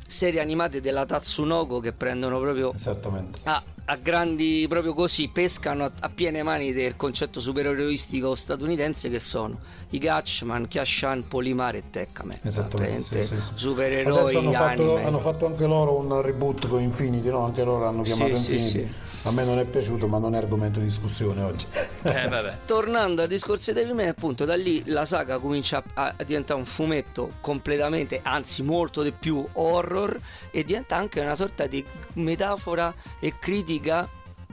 serie 0.07 0.41
animate 0.41 0.81
della 0.81 1.05
Tatsunoko 1.05 1.79
che 1.79 1.93
prendono 1.93 2.37
proprio 2.39 2.73
Esattamente. 2.73 3.41
a, 3.45 3.63
a 3.91 3.97
grandi, 3.97 4.65
proprio 4.69 4.93
così, 4.93 5.27
pescano 5.27 5.83
a, 5.83 5.91
a 5.99 6.09
piene 6.09 6.43
mani 6.43 6.71
del 6.71 6.95
concetto 6.95 7.41
supereroistico 7.41 8.35
statunitense 8.35 9.09
che 9.09 9.19
sono 9.19 9.59
i 9.89 9.97
Gatchman, 9.97 10.69
Kyashan, 10.69 11.27
Polimare 11.27 11.79
e 11.79 11.83
Tekkame. 11.89 12.39
Esattamente, 12.41 13.23
sì, 13.23 13.35
sì, 13.35 13.41
sì. 13.41 13.51
Supereroi, 13.53 14.35
hanno 14.35 14.51
fatto, 14.53 14.95
hanno 14.95 15.19
fatto 15.19 15.45
anche 15.45 15.65
loro 15.65 15.97
un 15.97 16.21
reboot 16.21 16.69
con 16.69 16.81
Infinity, 16.81 17.29
no? 17.29 17.43
Anche 17.43 17.63
loro 17.65 17.85
hanno 17.85 18.03
chiamato 18.03 18.35
Sì, 18.35 18.57
sì, 18.57 18.77
Infinity. 18.77 18.93
A 19.23 19.31
me 19.31 19.43
non 19.43 19.59
è 19.59 19.65
piaciuto, 19.65 20.07
ma 20.07 20.17
non 20.17 20.33
è 20.33 20.37
argomento 20.37 20.79
di 20.79 20.85
discussione 20.85 21.43
oggi. 21.43 21.65
Eh, 22.03 22.27
vabbè. 22.27 22.57
Tornando 22.65 23.21
al 23.21 23.27
discorso 23.27 23.71
di 23.71 23.79
Devilman, 23.79 24.07
appunto, 24.07 24.43
da 24.43 24.55
lì 24.55 24.81
la 24.87 25.05
saga 25.05 25.37
comincia 25.37 25.83
a, 25.93 26.15
a 26.17 26.23
diventare 26.23 26.59
un 26.59 26.65
fumetto 26.65 27.33
completamente, 27.41 28.21
anzi 28.23 28.63
molto 28.63 29.03
di 29.03 29.11
più 29.11 29.45
horror 29.53 30.19
e 30.49 30.63
diventa 30.63 30.95
anche 30.95 31.19
una 31.19 31.35
sorta 31.35 31.67
di 31.67 31.85
metafora 32.13 32.93
e 33.19 33.37
critica 33.37 33.80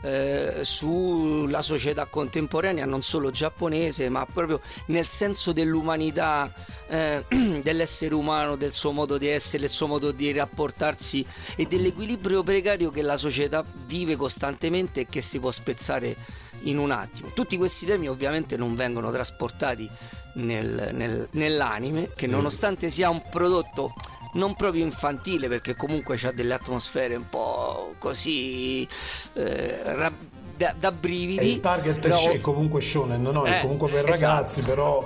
eh, 0.00 0.60
sulla 0.62 1.62
società 1.62 2.06
contemporanea, 2.06 2.84
non 2.84 3.02
solo 3.02 3.30
giapponese, 3.30 4.08
ma 4.08 4.26
proprio 4.26 4.60
nel 4.86 5.06
senso 5.06 5.52
dell'umanità, 5.52 6.52
eh, 6.88 7.24
dell'essere 7.62 8.14
umano, 8.14 8.56
del 8.56 8.72
suo 8.72 8.92
modo 8.92 9.18
di 9.18 9.28
essere, 9.28 9.62
del 9.62 9.70
suo 9.70 9.86
modo 9.86 10.12
di 10.12 10.32
rapportarsi 10.32 11.24
e 11.56 11.66
dell'equilibrio 11.66 12.42
precario 12.42 12.90
che 12.90 13.02
la 13.02 13.16
società 13.16 13.64
vive 13.86 14.16
costantemente 14.16 15.00
e 15.00 15.06
che 15.08 15.20
si 15.20 15.38
può 15.38 15.50
spezzare 15.50 16.16
in 16.62 16.78
un 16.78 16.90
attimo. 16.90 17.30
Tutti 17.34 17.56
questi 17.56 17.86
temi 17.86 18.08
ovviamente 18.08 18.56
non 18.56 18.74
vengono 18.74 19.10
trasportati 19.10 19.88
nel- 20.34 20.90
nel- 20.92 21.28
nell'anime, 21.32 22.10
che 22.14 22.26
nonostante 22.26 22.90
sia 22.90 23.10
un 23.10 23.22
prodotto 23.28 23.94
non 24.34 24.54
proprio 24.54 24.84
infantile, 24.84 25.48
perché 25.48 25.74
comunque 25.74 26.18
ha 26.22 26.32
delle 26.32 26.54
atmosfere 26.54 27.14
un 27.16 27.28
po' 27.28 27.94
così 27.98 28.86
eh, 29.34 29.94
ra- 29.94 30.12
da, 30.58 30.74
da 30.76 30.88
E 30.88 30.92
brividi. 30.92 31.52
il 31.52 31.60
target 31.60 32.00
però- 32.00 32.30
è 32.30 32.40
comunque 32.40 32.80
shonen, 32.80 33.22
no? 33.22 33.44
È 33.44 33.58
Eh, 33.58 33.60
comunque 33.60 33.88
per 33.88 34.08
esatto. 34.08 34.32
ragazzi, 34.34 34.62
però 34.64 35.02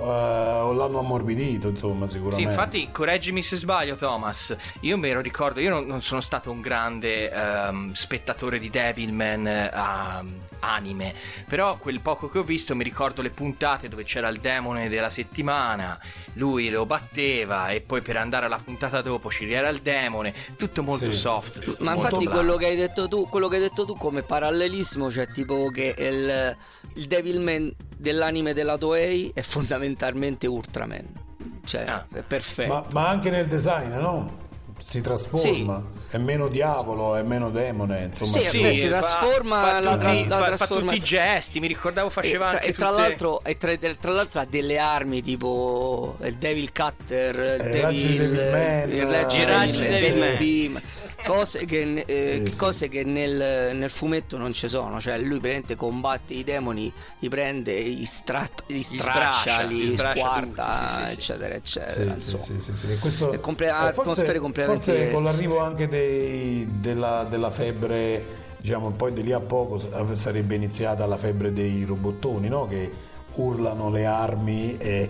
eh, 0.71 0.75
l'hanno 0.75 0.99
ammorbidito, 0.99 1.67
insomma, 1.69 2.07
Sì, 2.07 2.13
sicuramente. 2.13 2.49
infatti, 2.49 2.89
correggimi 2.91 3.41
se 3.43 3.55
sbaglio, 3.55 3.95
Thomas. 3.95 4.55
Io 4.81 4.97
me 4.97 5.13
lo 5.13 5.21
ricordo, 5.21 5.59
io 5.59 5.69
non, 5.69 5.85
non 5.85 6.01
sono 6.01 6.19
stato 6.21 6.49
un 6.49 6.59
grande 6.59 7.31
ehm, 7.31 7.93
spettatore 7.93 8.57
di 8.57 8.69
Devilman 8.71 9.45
ehm, 9.47 10.33
anime, 10.59 11.13
però 11.47 11.77
quel 11.77 11.99
poco 11.99 12.29
che 12.29 12.39
ho 12.39 12.43
visto 12.43 12.75
mi 12.75 12.83
ricordo 12.83 13.21
le 13.21 13.29
puntate 13.29 13.87
dove 13.89 14.03
c'era 14.03 14.29
il 14.29 14.39
demone 14.39 14.89
della 14.89 15.09
settimana, 15.11 15.99
lui 16.33 16.69
lo 16.69 16.85
batteva 16.87 17.69
e 17.69 17.81
poi 17.81 18.01
per 18.01 18.17
andare 18.17 18.45
alla 18.47 18.59
puntata 18.63 19.01
dopo 19.01 19.29
ci 19.29 19.51
era 19.51 19.69
il 19.69 19.79
demone, 19.81 20.33
tutto 20.57 20.81
molto 20.81 21.11
Sì. 21.11 21.17
soft. 21.19 21.59
tutto 21.59 21.83
Ma 21.83 21.91
molto 21.93 22.05
infatti 22.07 22.23
blando. 22.25 22.41
quello 22.43 22.57
che 22.57 22.65
hai 22.65 22.75
detto 22.75 23.07
tu, 23.07 23.27
quello 23.29 23.47
che 23.49 23.55
hai 23.57 23.61
detto 23.61 23.85
tu 23.85 23.95
come 23.97 24.21
parallelismo, 24.23 25.11
cioè 25.11 25.27
tipo 25.45 25.67
che 25.69 25.93
il, 25.97 26.57
il 26.95 27.07
Devilman 27.07 27.73
dell'anime 27.97 28.53
della 28.53 28.77
Toei 28.77 29.31
è 29.33 29.41
fondamentalmente 29.41 30.47
Ultraman. 30.47 31.21
Cioè, 31.65 31.81
Ah. 31.87 32.05
è 32.13 32.21
perfetto. 32.21 32.73
Ma, 32.73 32.85
ma 32.91 33.07
anche 33.07 33.29
nel 33.29 33.47
design, 33.47 33.91
no? 33.93 34.41
Si 34.79 34.99
trasforma, 34.99 35.81
è 36.09 36.17
meno 36.17 36.49
diavolo, 36.49 37.15
è 37.15 37.21
meno 37.23 37.49
demone, 37.49 38.03
insomma. 38.05 38.31
Sì, 38.31 38.47
sì. 38.47 38.61
beh, 38.61 38.73
si 38.73 38.87
trasforma 38.89 39.61
fa, 39.61 39.79
la 39.79 39.97
tutti, 39.97 40.25
tra- 40.27 40.39
la 40.49 40.57
fa- 40.57 40.65
fa 40.65 40.67
tutti 40.75 40.95
i 40.95 40.99
gesti, 40.99 41.59
mi 41.61 41.67
ricordavo 41.67 42.09
faceva 42.09 42.47
e 42.47 42.49
tra, 42.49 42.57
anche 42.57 42.67
e 42.67 42.73
tra 42.73 42.89
tutte- 42.89 43.01
l'altro, 43.01 43.43
e 43.45 43.57
tra, 43.57 43.77
tra 43.77 44.11
l'altro 44.11 44.39
ha 44.41 44.45
delle 44.45 44.77
armi 44.79 45.21
tipo 45.21 46.17
il 46.23 46.35
Devil 46.35 46.73
Cutter, 46.73 47.35
il 47.35 47.65
Eh, 47.65 47.69
Devil, 47.69 48.17
Devil 48.33 48.51
Man, 48.51 48.91
il 48.91 49.05
raggi 49.05 49.45
Devil, 49.45 49.79
Devil 49.79 50.19
Devil. 50.19 50.37
Beam, 50.37 50.81
cose 51.25 51.65
che, 51.65 52.03
eh, 52.05 52.41
Sì, 52.45 52.51
sì. 52.51 52.57
cose 52.57 52.87
che 52.89 53.03
nel, 53.03 53.75
nel 53.75 53.89
fumetto 53.89 54.37
non 54.37 54.53
ci 54.53 54.67
sono. 54.67 54.99
Cioè, 54.99 55.17
lui 55.17 55.37
praticamente 55.39 55.75
combatte 55.75 56.33
i 56.33 56.43
demoni, 56.43 56.91
li 57.19 57.29
prende, 57.29 57.81
li, 57.81 58.05
stra- 58.05 58.47
li 58.67 58.81
straccia, 58.81 59.61
li, 59.61 59.95
sguarda, 59.97 60.87
sì, 60.89 60.95
sì, 61.01 61.07
sì. 61.07 61.13
eccetera, 61.13 61.53
eccetera. 61.55 62.17
Sì, 62.17 62.29
sì, 62.29 62.35
insomma. 62.35 62.43
sì, 62.43 62.61
sì, 62.61 62.75
sì, 62.75 62.87
che 62.87 62.97
questo- 62.97 63.31
È 63.31 63.39
comple- 63.39 63.67
eh, 63.89 63.93
forse- 63.93 64.37
completamente 64.39 64.91
forse 64.91 65.11
con 65.11 65.23
l'arrivo 65.23 65.59
anche 65.59 65.87
dei- 65.87 66.67
della, 66.79 67.25
della 67.29 67.51
febbre, 67.51 68.23
diciamo, 68.57 68.91
poi 68.91 69.13
di 69.13 69.23
lì 69.23 69.31
a 69.31 69.39
poco 69.39 69.81
sarebbe 70.15 70.55
iniziata 70.55 71.05
la 71.05 71.17
febbre 71.17 71.51
dei 71.53 71.83
robottoni, 71.83 72.47
no? 72.47 72.67
Che 72.67 72.91
urlano 73.35 73.89
le 73.89 74.05
armi 74.05 74.77
e, 74.77 75.09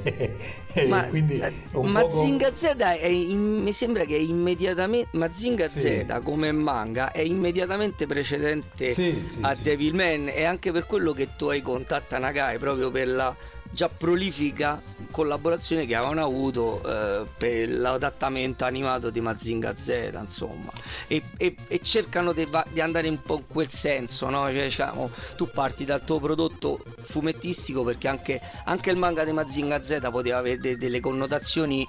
e 0.74 0.88
Ma, 0.88 1.04
quindi 1.08 1.40
eh, 1.40 1.52
un 1.74 1.88
Mazinga 1.92 2.54
Z 2.54 2.76
è 2.78 3.06
in- 3.06 3.62
mi 3.62 3.74
sembra 3.74 4.06
che 4.06 4.16
è 4.16 4.20
immediatamente 4.20 5.10
Mazinga 5.18 5.68
Sì. 5.68 6.06
Z 6.08 6.22
come 6.24 6.52
manga 6.52 7.12
è 7.12 7.22
immediatamente 7.22 8.08
precedente 8.08 8.92
Sì, 8.94 9.24
sì, 9.26 9.38
a. 9.42 9.56
Devilman 9.56 10.30
e 10.34 10.44
anche 10.46 10.72
per 10.72 10.86
quello 10.86 11.14
che 11.14 11.30
tu 11.38 11.48
hai 11.48 11.62
contatta 11.62 12.18
Nagai 12.18 12.58
proprio 12.58 12.90
per 12.92 13.08
la 13.10 13.36
già 13.74 13.90
prolifica 13.90 14.80
collaborazione 15.12 15.86
che 15.86 15.96
avevano 15.96 16.24
avuto 16.24 16.82
eh, 16.86 17.26
per 17.38 17.70
l'adattamento 17.70 18.66
animato 18.66 19.10
di 19.10 19.20
Mazinga 19.20 19.76
Z 19.76 20.12
insomma 20.20 20.72
e, 21.08 21.24
e- 21.38 21.56
e 21.68 21.80
cercano 21.82 22.34
di, 22.34 22.48
di 22.70 22.82
andare 22.82 23.10
un 23.10 23.22
po' 23.22 23.38
in 23.38 23.48
quel 23.48 23.68
senso 23.68 24.30
no? 24.30 24.52
Cioè, 24.52 24.64
diciamo, 24.64 25.10
tu 25.36 25.50
parti 25.52 25.86
dal 25.86 26.04
tuo 26.04 26.20
prodotto 26.20 26.84
fumettistico 27.02 27.84
perché 27.84 28.08
anche, 28.08 28.42
anche 28.66 28.92
il 28.92 28.98
manga 28.98 29.24
di 29.24 29.32
Mazinga 29.32 29.82
Z 29.84 30.00
poteva 30.12 30.38
avere 30.38 30.60
de- 30.60 30.78
delle 30.78 31.00
connotazioni 31.00 31.86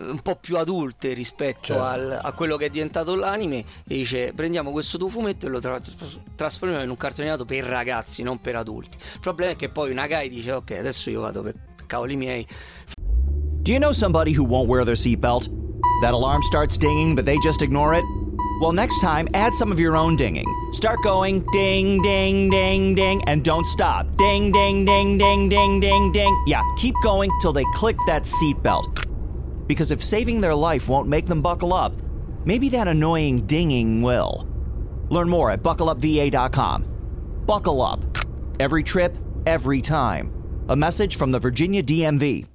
un 0.00 0.20
po' 0.22 0.36
più 0.36 0.56
adulte 0.58 1.12
rispetto 1.12 1.74
Certo. 1.74 1.82
al- 1.82 2.20
a 2.22 2.32
quello 2.32 2.56
che 2.56 2.66
è 2.66 2.70
diventato 2.70 3.14
l'anime 3.16 3.58
e 3.58 3.64
dice 3.84 4.32
prendiamo 4.34 4.70
questo 4.70 4.96
tuo 4.96 5.08
fumetto 5.08 5.46
e 5.46 5.48
lo 5.48 5.58
tra- 5.60 5.80
trasformiamo 6.36 6.84
in 6.84 6.90
un 6.90 6.96
cartone 6.96 7.28
animato 7.28 7.44
per 7.44 7.64
ragazzi 7.64 8.22
non 8.22 8.40
per 8.40 8.54
adulti 8.54 8.96
il 9.14 9.20
problema 9.20 9.52
è 9.52 9.56
che 9.56 9.70
poi 9.70 9.92
Nagai 9.94 10.28
dice 10.28 10.52
ok 10.52 10.70
adesso 10.72 11.10
io 11.10 11.22
vado 11.22 11.42
per 11.42 11.54
cavoli 11.86 12.14
miei 12.14 12.46
Do 13.62 13.72
you 13.72 13.78
know 13.80 13.92
somebody 13.92 14.32
who 14.32 14.44
won't 14.44 14.68
wear 14.68 14.82
their 14.84 14.96
seatbelt? 14.96 15.50
That 16.00 16.12
alarm 16.14 16.40
starts 16.42 16.78
dinging, 16.78 17.14
but 17.14 17.24
they 17.26 17.36
just 17.38 17.60
ignore 17.60 17.92
it? 17.98 18.04
Well, 18.62 18.72
next 18.72 19.00
time, 19.00 19.28
add 19.34 19.52
some 19.52 19.70
of 19.70 19.78
your 19.78 19.94
own 19.94 20.16
dinging. 20.16 20.46
Start 20.72 21.02
going 21.02 21.44
ding, 21.52 22.00
ding, 22.00 22.48
ding, 22.50 22.94
ding, 22.94 23.22
and 23.26 23.44
don't 23.44 23.66
stop. 23.66 24.06
Ding, 24.16 24.52
ding, 24.52 24.86
ding, 24.86 25.18
ding, 25.18 25.48
ding, 25.50 25.80
ding, 25.80 26.12
ding. 26.12 26.42
Yeah, 26.46 26.62
keep 26.76 26.94
going 27.02 27.30
till 27.42 27.52
they 27.52 27.64
click 27.74 27.96
that 28.06 28.22
seatbelt. 28.22 29.07
Because 29.68 29.92
if 29.92 30.02
saving 30.02 30.40
their 30.40 30.54
life 30.54 30.88
won't 30.88 31.06
make 31.06 31.26
them 31.26 31.40
buckle 31.40 31.72
up, 31.72 31.92
maybe 32.44 32.68
that 32.70 32.88
annoying 32.88 33.46
dinging 33.46 34.02
will. 34.02 34.48
Learn 35.10 35.28
more 35.28 35.52
at 35.52 35.62
buckleupva.com. 35.62 37.44
Buckle 37.46 37.80
up. 37.80 38.00
Every 38.58 38.82
trip, 38.82 39.16
every 39.46 39.80
time. 39.80 40.32
A 40.68 40.74
message 40.74 41.14
from 41.14 41.30
the 41.30 41.38
Virginia 41.38 41.82
DMV. 41.84 42.48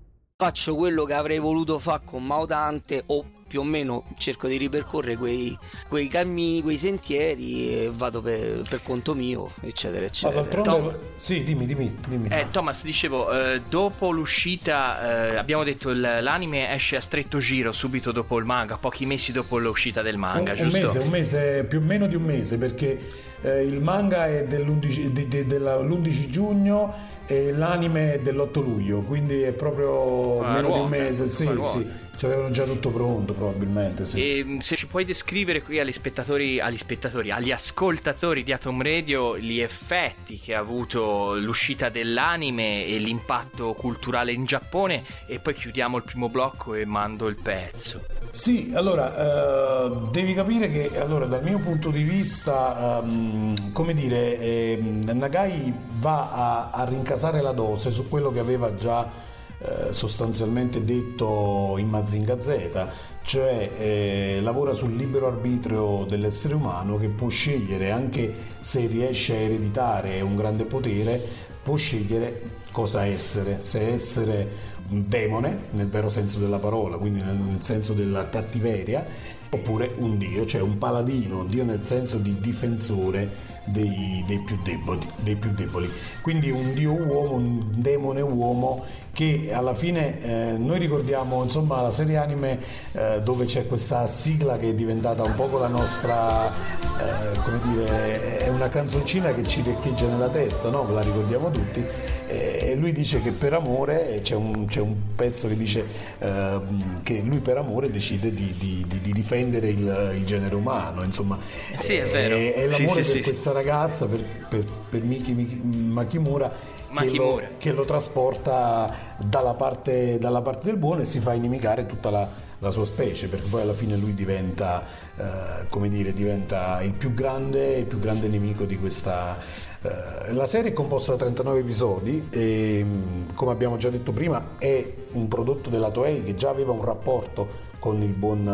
faccio 0.43 0.75
quello 0.75 1.05
che 1.05 1.13
avrei 1.13 1.39
voluto 1.39 1.79
fare 1.79 2.01
con 2.03 2.29
o 2.29 3.25
più 3.53 3.61
o 3.61 3.63
meno 3.65 4.05
cerco 4.17 4.47
di 4.47 4.57
ripercorrere 4.57 5.15
quei, 5.15 5.55
quei 5.87 6.07
cammini, 6.07 6.63
quei 6.63 6.75
sentieri 6.75 7.69
e 7.83 7.91
vado 7.93 8.19
per, 8.19 8.63
per 8.67 8.81
conto 8.81 9.13
mio 9.13 9.51
eccetera 9.61 9.99
Ma 9.99 10.05
eccetera 10.07 10.41
d'altronde, 10.41 10.97
sì, 11.17 11.43
dimmi, 11.43 11.67
dimmi, 11.67 11.95
dimmi. 12.07 12.29
Eh, 12.29 12.47
Thomas, 12.49 12.83
dicevo, 12.83 13.31
eh, 13.31 13.61
dopo 13.69 14.09
l'uscita, 14.09 15.33
eh, 15.33 15.35
abbiamo 15.35 15.63
detto 15.63 15.91
il- 15.91 15.99
l'anime 16.01 16.73
esce 16.73 16.95
a 16.95 16.99
stretto 16.99 17.37
giro 17.37 17.71
subito 17.71 18.11
dopo 18.11 18.39
il 18.39 18.45
manga, 18.45 18.77
pochi 18.77 19.05
mesi 19.05 19.31
dopo 19.31 19.59
l'uscita 19.59 20.01
del 20.01 20.17
manga, 20.17 20.53
un, 20.53 20.57
un 20.61 20.67
giusto? 20.69 20.79
mese, 20.87 20.97
un 20.97 21.09
mese, 21.09 21.63
più 21.69 21.77
o 21.77 21.81
meno 21.83 22.07
di 22.07 22.15
un 22.15 22.23
mese, 22.23 22.57
perché 22.57 22.99
eh, 23.43 23.61
il 23.61 23.81
manga 23.81 24.25
è 24.25 24.45
dell'11, 24.45 25.11
di- 25.11 25.27
di- 25.27 25.45
della- 25.45 25.77
l'11 25.77 26.27
giugno 26.31 26.91
e 27.27 27.51
l'anime 27.51 28.13
è 28.13 28.19
dell'8 28.19 28.61
luglio, 28.61 29.01
quindi 29.01 29.41
è 29.43 29.51
proprio 29.53 30.41
Ah, 30.41 30.53
meno 30.53 30.71
di 30.71 30.79
un 30.79 30.87
ruota, 30.87 30.97
mese. 30.97 31.27
Sì, 31.27 31.45
ruota. 31.45 31.67
sì, 31.69 31.89
ci 32.15 32.25
avevano 32.25 32.51
già 32.51 32.63
tutto 32.63 32.91
pronto 32.91 33.33
probabilmente, 33.33 34.05
sì. 34.05 34.37
E 34.37 34.43
mh, 34.43 34.57
se 34.59 34.75
ci 34.75 34.87
puoi 34.87 35.03
descrivere 35.03 35.61
qui 35.61 35.79
agli 35.79 35.91
spettatori, 35.91 36.59
agli 36.59 36.77
spettatori, 36.77 37.31
agli 37.31 37.51
ascoltatori 37.51 38.43
di 38.43 38.51
Atom 38.51 38.81
Radio 38.81 39.37
gli 39.37 39.59
effetti 39.59 40.39
che 40.39 40.53
ha 40.53 40.59
avuto 40.59 41.35
l'uscita 41.35 41.89
dell'anime 41.89 42.85
e 42.85 42.97
l'impatto 42.97 43.73
culturale 43.73 44.31
in 44.31 44.45
Giappone 44.45 45.03
e 45.25 45.39
poi 45.39 45.55
chiudiamo 45.55 45.97
il 45.97 46.03
primo 46.03 46.29
blocco 46.29 46.75
e 46.75 46.85
mando 46.85 47.27
il 47.27 47.35
pezzo. 47.35 48.01
Sì, 48.31 48.71
allora, 48.73 49.85
eh, 49.85 49.91
devi 50.11 50.33
capire 50.33 50.69
che 50.71 50.91
allora, 50.99 51.25
dal 51.25 51.43
mio 51.43 51.59
punto 51.59 51.89
di 51.89 52.03
vista, 52.03 53.01
ehm, 53.01 53.71
come 53.71 53.93
dire, 53.93 54.39
ehm, 54.39 55.11
Nagai 55.13 55.73
va 55.99 56.31
a, 56.31 56.69
a 56.71 56.83
rincasare 56.85 57.41
la 57.41 57.51
dose 57.51 57.91
su 57.91 58.07
quello 58.07 58.31
che 58.31 58.39
aveva 58.39 58.75
già 58.75 59.31
eh, 59.65 59.93
sostanzialmente 59.93 60.83
detto 60.83 61.75
in 61.77 61.87
Mazinga 61.87 62.37
Z, 62.39 62.87
cioè 63.23 63.71
eh, 63.77 64.39
lavora 64.41 64.73
sul 64.73 64.93
libero 64.93 65.27
arbitrio 65.27 66.05
dell'essere 66.05 66.53
umano 66.53 66.97
che 66.97 67.07
può 67.07 67.29
scegliere, 67.29 67.89
anche 67.89 68.33
se 68.59 68.85
riesce 68.87 69.33
a 69.33 69.39
ereditare 69.39 70.19
un 70.19 70.35
grande 70.35 70.65
potere, 70.65 71.21
può 71.63 71.77
scegliere 71.77 72.41
cosa 72.71 73.05
essere, 73.05 73.61
se 73.61 73.87
essere 73.87 74.71
un 74.89 75.05
demone 75.07 75.67
nel 75.71 75.87
vero 75.87 76.09
senso 76.09 76.39
della 76.39 76.59
parola, 76.59 76.97
quindi 76.97 77.21
nel, 77.21 77.35
nel 77.37 77.61
senso 77.61 77.93
della 77.93 78.27
cattiveria, 78.27 79.05
oppure 79.49 79.93
un 79.95 80.17
dio, 80.17 80.45
cioè 80.45 80.61
un 80.61 80.77
paladino, 80.77 81.45
dio 81.45 81.63
nel 81.63 81.83
senso 81.83 82.17
di 82.17 82.37
difensore 82.39 83.52
dei, 83.65 84.23
dei 84.27 84.39
più 84.39 84.57
deboli, 84.63 85.07
dei 85.17 85.35
più 85.35 85.51
deboli. 85.51 85.89
Quindi 86.21 86.49
un 86.51 86.73
dio 86.73 86.93
uomo, 86.93 87.35
un 87.35 87.59
demone 87.81 88.21
uomo 88.21 88.83
che 89.13 89.51
alla 89.53 89.75
fine 89.75 90.19
eh, 90.21 90.57
noi 90.57 90.79
ricordiamo 90.79 91.43
insomma 91.43 91.81
la 91.81 91.91
serie 91.91 92.17
anime 92.17 92.57
eh, 92.93 93.21
dove 93.23 93.45
c'è 93.45 93.67
questa 93.67 94.07
sigla 94.07 94.57
che 94.57 94.69
è 94.69 94.73
diventata 94.73 95.21
un 95.21 95.35
poco 95.35 95.59
la 95.59 95.67
nostra 95.67 96.47
eh, 96.49 97.37
come 97.43 97.59
dire 97.71 98.37
è 98.39 98.49
una 98.49 98.69
canzoncina 98.69 99.31
che 99.35 99.43
ci 99.47 99.61
riecheggia 99.61 100.07
nella 100.07 100.29
testa 100.29 100.69
no? 100.71 100.91
la 100.91 101.01
ricordiamo 101.01 101.51
tutti 101.51 101.85
Eh, 102.25 102.69
e 102.71 102.75
lui 102.75 102.91
dice 102.93 103.21
che 103.21 103.31
per 103.31 103.53
amore 103.53 104.21
c'è 104.23 104.33
un, 104.33 104.65
c'è 104.65 104.79
un 104.79 104.95
pezzo 105.13 105.47
che 105.49 105.57
dice 105.57 105.85
ehm, 106.19 107.03
che 107.03 107.21
lui 107.21 107.37
per 107.39 107.57
amore 107.57 107.91
decide 107.91 108.33
di, 108.33 108.55
di- 108.57 108.83
di- 108.87 109.01
di 109.01 109.11
difendere 109.11 109.67
il, 109.67 110.13
il 110.15 110.25
genere 110.25 110.55
umano 110.55 111.03
insomma 111.03 111.37
Sì, 111.75 111.95
è 111.95 112.05
vero. 112.09 112.35
è, 112.35 112.53
è 112.53 112.71
Sì, 112.71 112.81
l'amore 112.81 113.03
sì, 113.03 113.13
per 113.15 113.21
questa 113.23 113.51
ragazza 113.53 114.05
per, 114.07 114.23
per, 114.49 114.65
per 114.89 115.03
Miki 115.03 115.33
Miki- 115.33 115.61
Makimura 115.63 116.51
che 116.93 117.09
lo, 117.09 117.41
che 117.57 117.71
lo 117.71 117.85
trasporta 117.85 119.15
dalla 119.17 119.53
parte, 119.55 120.19
dalla 120.19 120.41
parte 120.41 120.67
del 120.67 120.77
buono 120.77 121.01
e 121.01 121.05
si 121.05 121.19
fa 121.19 121.33
inimicare 121.33 121.85
tutta 121.87 122.11
la, 122.11 122.27
la 122.59 122.69
sua 122.71 122.85
specie, 122.85 123.27
perché 123.27 123.47
poi 123.47 123.61
alla 123.61 123.73
fine 123.73 123.95
lui 123.95 124.13
diventa, 124.13 124.83
eh, 125.17 125.67
come 125.69 125.89
dire, 125.89 126.13
diventa 126.13 126.81
il 126.83 126.91
più 126.93 127.13
grande, 127.13 127.77
il 127.77 127.85
più 127.85 127.99
grande 127.99 128.27
nemico 128.27 128.65
di 128.65 128.77
questa. 128.77 129.37
eh, 129.81 130.33
la 130.33 130.45
serie 130.45 130.69
è 130.69 130.73
composta 130.73 131.11
da 131.13 131.17
39 131.17 131.59
episodi 131.59 132.27
e, 132.29 132.83
mh, 132.83 133.33
come 133.33 133.51
abbiamo 133.51 133.77
già 133.77 133.89
detto 133.89 134.11
prima, 134.11 134.49
è 134.59 134.93
un 135.13 135.27
prodotto 135.27 135.69
della 135.71 135.89
Toei 135.89 136.23
che 136.23 136.35
già 136.35 136.49
aveva 136.49 136.73
un 136.73 136.83
rapporto 136.83 137.47
con 137.79 138.01
il 138.03 138.11
buon 138.13 138.47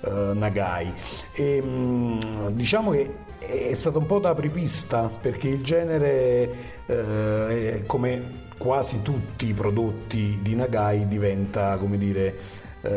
eh, 0.00 0.10
Nagai. 0.34 0.92
E, 1.34 1.60
mh, 1.60 2.52
diciamo 2.52 2.90
che 2.90 3.10
è 3.46 3.74
stato 3.74 3.98
un 3.98 4.06
po' 4.06 4.18
da 4.18 4.30
apripista 4.30 5.10
perché 5.20 5.48
il 5.48 5.62
genere, 5.62 6.50
eh, 6.86 7.82
come 7.86 8.40
quasi 8.58 9.02
tutti 9.02 9.46
i 9.48 9.52
prodotti 9.52 10.38
di 10.42 10.54
Nagai, 10.54 11.08
diventa, 11.08 11.76
come 11.78 11.98
dire, 11.98 12.36
eh, 12.82 12.90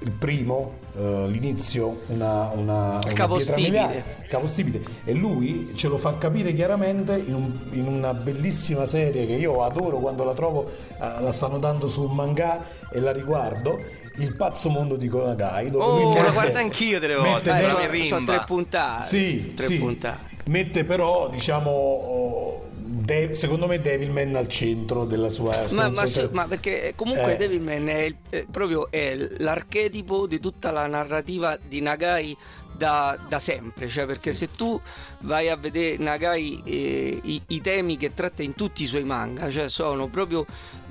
il 0.00 0.10
primo, 0.12 0.78
eh, 0.96 1.26
l'inizio, 1.28 2.00
una, 2.08 2.48
una, 2.54 2.98
una 3.02 3.12
capostipite. 3.14 4.04
capostipite. 4.28 4.82
E 5.04 5.12
lui 5.12 5.72
ce 5.74 5.88
lo 5.88 5.98
fa 5.98 6.16
capire 6.18 6.52
chiaramente 6.54 7.16
in, 7.18 7.34
un- 7.34 7.58
in 7.72 7.86
una 7.86 8.14
bellissima 8.14 8.86
serie 8.86 9.26
che 9.26 9.32
io 9.34 9.62
adoro 9.62 9.98
quando 9.98 10.24
la 10.24 10.34
trovo, 10.34 10.66
eh, 10.68 11.20
la 11.20 11.32
stanno 11.32 11.58
dando 11.58 11.88
su 11.88 12.02
un 12.02 12.14
manga 12.14 12.64
e 12.90 13.00
la 13.00 13.12
riguardo. 13.12 13.78
Il 14.16 14.34
pazzo 14.36 14.68
mondo 14.68 14.96
di 14.96 15.08
Konagai 15.08 15.70
dove 15.70 15.84
Oh, 15.84 16.22
lo 16.22 16.32
guardo 16.32 16.58
anch'io 16.58 16.98
delle 16.98 17.16
volte, 17.16 17.52
mette 17.52 17.62
Eh, 17.62 17.64
sono, 17.64 18.04
sono 18.04 18.24
tre 18.26 18.42
puntate. 18.46 19.04
Sì, 19.04 19.52
tre 19.54 19.66
sì. 19.66 19.78
puntate. 19.78 20.28
Mette 20.46 20.84
però, 20.84 21.28
diciamo, 21.28 21.70
oh, 21.70 22.68
De- 22.92 23.34
secondo 23.34 23.66
me 23.68 23.80
Devilman 23.80 24.34
al 24.34 24.48
centro 24.48 25.04
della 25.04 25.28
sua... 25.28 25.66
ma, 25.70 25.88
ma 25.88 26.06
sì, 26.06 26.28
ma 26.32 26.46
perché 26.46 26.92
comunque 26.96 27.34
Eh. 27.34 27.36
Devilman 27.36 27.88
è, 27.88 28.00
il- 28.00 28.16
è 28.28 28.44
proprio 28.50 28.90
è 28.90 29.16
l'archetipo 29.38 30.26
di 30.26 30.40
tutta 30.40 30.70
la 30.72 30.86
narrativa 30.86 31.56
di 31.66 31.80
Nagai 31.80 32.36
da, 32.76 33.16
da 33.28 33.38
sempre, 33.38 33.88
cioè 33.88 34.06
perché 34.06 34.32
se 34.32 34.50
tu 34.50 34.80
vai 35.20 35.48
a 35.48 35.56
vedere 35.56 35.98
Nagai 35.98 36.62
eh, 36.64 37.20
i, 37.22 37.42
i 37.48 37.60
temi 37.60 37.96
che 37.96 38.12
tratta 38.14 38.42
in 38.42 38.54
tutti 38.54 38.82
i 38.82 38.86
suoi 38.86 39.04
manga, 39.04 39.50
cioè 39.50 39.68
sono 39.68 40.08
proprio 40.08 40.44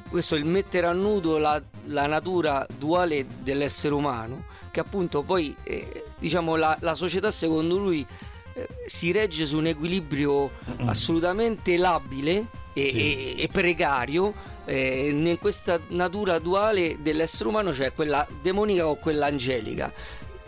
questo 0.10 0.36
il 0.36 0.45
mettere 0.45 0.88
a 0.88 0.91
nudo 0.93 1.38
la, 1.38 1.62
la 1.86 2.08
natura 2.08 2.65
duale 2.78 3.26
dell'essere 3.41 3.93
umano, 3.93 4.43
che 4.72 4.80
appunto 4.80 5.22
poi 5.24 5.56
eh, 5.63 6.04
diciamo 6.17 6.56
la, 6.56 6.78
la 6.82 6.95
società 6.95 7.32
secondo 7.32 7.78
lui 7.78 8.06
eh, 8.54 8.67
si 8.86 9.12
regge 9.12 9.45
su 9.45 9.58
un 9.58 9.67
equilibrio 9.67 10.52
assolutamente 10.86 11.78
labile 11.78 12.45
e, 12.74 12.89
Sì. 12.89 12.98
e- 13.38 13.41
e 13.43 13.48
precario 13.52 14.34
eh, 14.65 15.10
in 15.10 15.38
questa 15.39 15.80
natura 15.89 16.39
duale 16.39 16.98
dell'essere 17.02 17.50
umano, 17.50 17.74
cioè 17.74 17.91
quella 17.93 18.26
demonica 18.41 18.88
o 18.88 18.95
quella 18.98 19.26
angelica. 19.28 19.91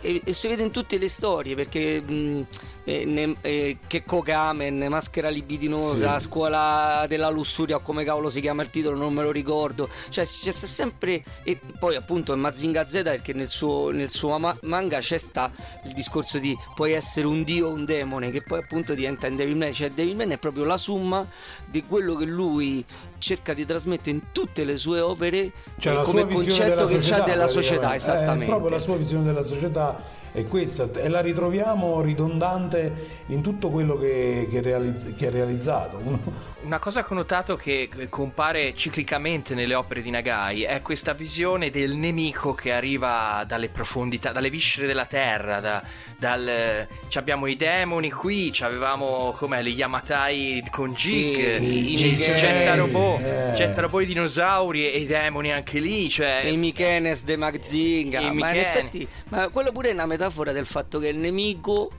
E- 0.02 0.20
e 0.24 0.32
si 0.34 0.48
vede 0.48 0.62
in 0.62 0.70
tutte 0.70 0.98
le 0.98 1.08
storie 1.08 1.54
perché 1.54 2.00
mh, 2.00 2.46
eh, 2.84 3.04
ne- 3.04 3.36
eh, 3.40 3.78
che 3.86 4.04
Kokamen, 4.04 4.86
Maschera 4.88 5.28
libidinosa, 5.28 6.18
Sì. 6.18 6.26
Scuola 6.26 7.06
della 7.08 7.30
lussuria 7.30 7.76
o 7.76 7.80
come 7.80 8.04
cavolo 8.04 8.28
si 8.28 8.40
chiama 8.40 8.62
il 8.62 8.70
titolo 8.70 8.98
non 8.98 9.14
me 9.14 9.22
lo 9.22 9.30
ricordo 9.30 9.88
cioè 10.08 10.24
c'è 10.24 10.50
sempre 10.50 11.22
e 11.44 11.58
poi 11.78 11.94
appunto 11.96 12.32
in 12.34 12.40
Mazinga 12.40 12.86
Z 12.86 13.02
perché 13.04 13.32
nel 13.32 13.48
suo, 13.48 13.90
nel 13.90 14.10
suo 14.10 14.36
ma- 14.38 14.56
manga 14.62 14.98
c'è 14.98 15.16
sta 15.18 15.50
il 15.84 15.92
discorso 15.92 16.38
di 16.38 16.56
puoi 16.74 16.92
essere 16.92 17.26
un 17.26 17.42
dio 17.44 17.68
o 17.68 17.72
un 17.72 17.84
demone 17.84 18.30
che 18.30 18.42
poi 18.42 18.58
appunto 18.60 18.94
diventa 18.94 19.26
in 19.28 19.36
Devilman 19.36 19.72
cioè 19.72 19.90
Devilman 19.92 20.32
è 20.32 20.38
proprio 20.38 20.64
la 20.64 20.76
somma 20.76 21.26
di 21.66 21.84
quello 21.86 22.16
che 22.16 22.24
lui 22.24 22.84
cerca 23.22 23.54
di 23.54 23.64
trasmettere 23.64 24.10
in 24.10 24.32
tutte 24.32 24.64
le 24.64 24.76
sue 24.76 25.00
opere 25.00 25.52
Cioè, 25.78 26.00
eh, 26.00 26.02
come 26.02 26.26
concetto 26.26 26.86
che 26.86 26.98
c'ha 26.98 27.20
della 27.20 27.46
società 27.46 27.88
praticamente. 27.88 27.96
esattamente 27.96 28.44
È 28.44 28.48
proprio 28.48 28.70
la 28.70 28.80
sua 28.80 28.96
visione 28.96 29.24
della 29.24 29.44
società 29.44 30.20
è 30.32 30.46
questa 30.46 30.88
e 30.94 31.08
la 31.08 31.20
ritroviamo 31.20 32.00
ridondante 32.00 33.20
in 33.26 33.42
tutto 33.42 33.70
quello 33.70 33.98
che, 33.98 34.48
che 34.50 34.60
realizz- 34.60 35.14
che 35.14 35.26
ha 35.26 35.30
realizzato. 35.30 36.00
Una 36.62 36.78
cosa 36.78 37.02
che 37.02 37.12
ho 37.12 37.16
notato 37.16 37.56
che 37.56 37.88
compare 38.08 38.74
ciclicamente 38.76 39.52
nelle 39.54 39.74
opere 39.74 40.00
di 40.00 40.10
Nagai 40.10 40.62
è 40.62 40.80
questa 40.80 41.12
visione 41.12 41.70
del 41.70 41.96
nemico 41.96 42.54
che 42.54 42.72
arriva 42.72 43.44
dalle 43.46 43.68
profondità, 43.68 44.30
dalle 44.30 44.48
viscere 44.48 44.86
della 44.86 45.04
terra. 45.06 45.58
Da, 45.58 45.82
dal, 46.16 46.86
ci 47.08 47.18
abbiamo 47.18 47.48
i 47.48 47.56
demoni 47.56 48.12
qui, 48.12 48.52
ci 48.52 48.62
avevamo 48.62 49.34
com'è, 49.36 49.60
gli 49.60 49.74
Yamatai 49.74 50.62
con 50.70 50.92
Jig, 50.92 51.48
Sì, 51.48 51.96
sì, 51.96 52.16
Getta 52.16 52.76
robot, 52.76 53.20
eh. 53.22 53.52
Getta 53.54 53.80
robot 53.80 54.02
i 54.02 54.06
dinosauri 54.06 54.88
e 54.88 54.98
i 54.98 55.06
demoni 55.06 55.52
anche 55.52 55.80
lì. 55.80 56.08
Cioè, 56.08 56.42
e 56.44 56.52
i 56.52 56.56
Mikenes 56.56 57.24
de 57.24 57.36
Mazinga 57.36 58.20
ma 58.32 58.50
in 58.50 58.58
effetti 58.58 59.08
ma 59.28 59.48
quello 59.48 59.72
pure 59.72 59.90
è 59.90 59.92
una 59.92 60.06
metafora 60.22 60.52
del 60.52 60.66
fatto 60.66 60.98
che 61.00 61.08
il 61.08 61.18
nemico 61.18 61.90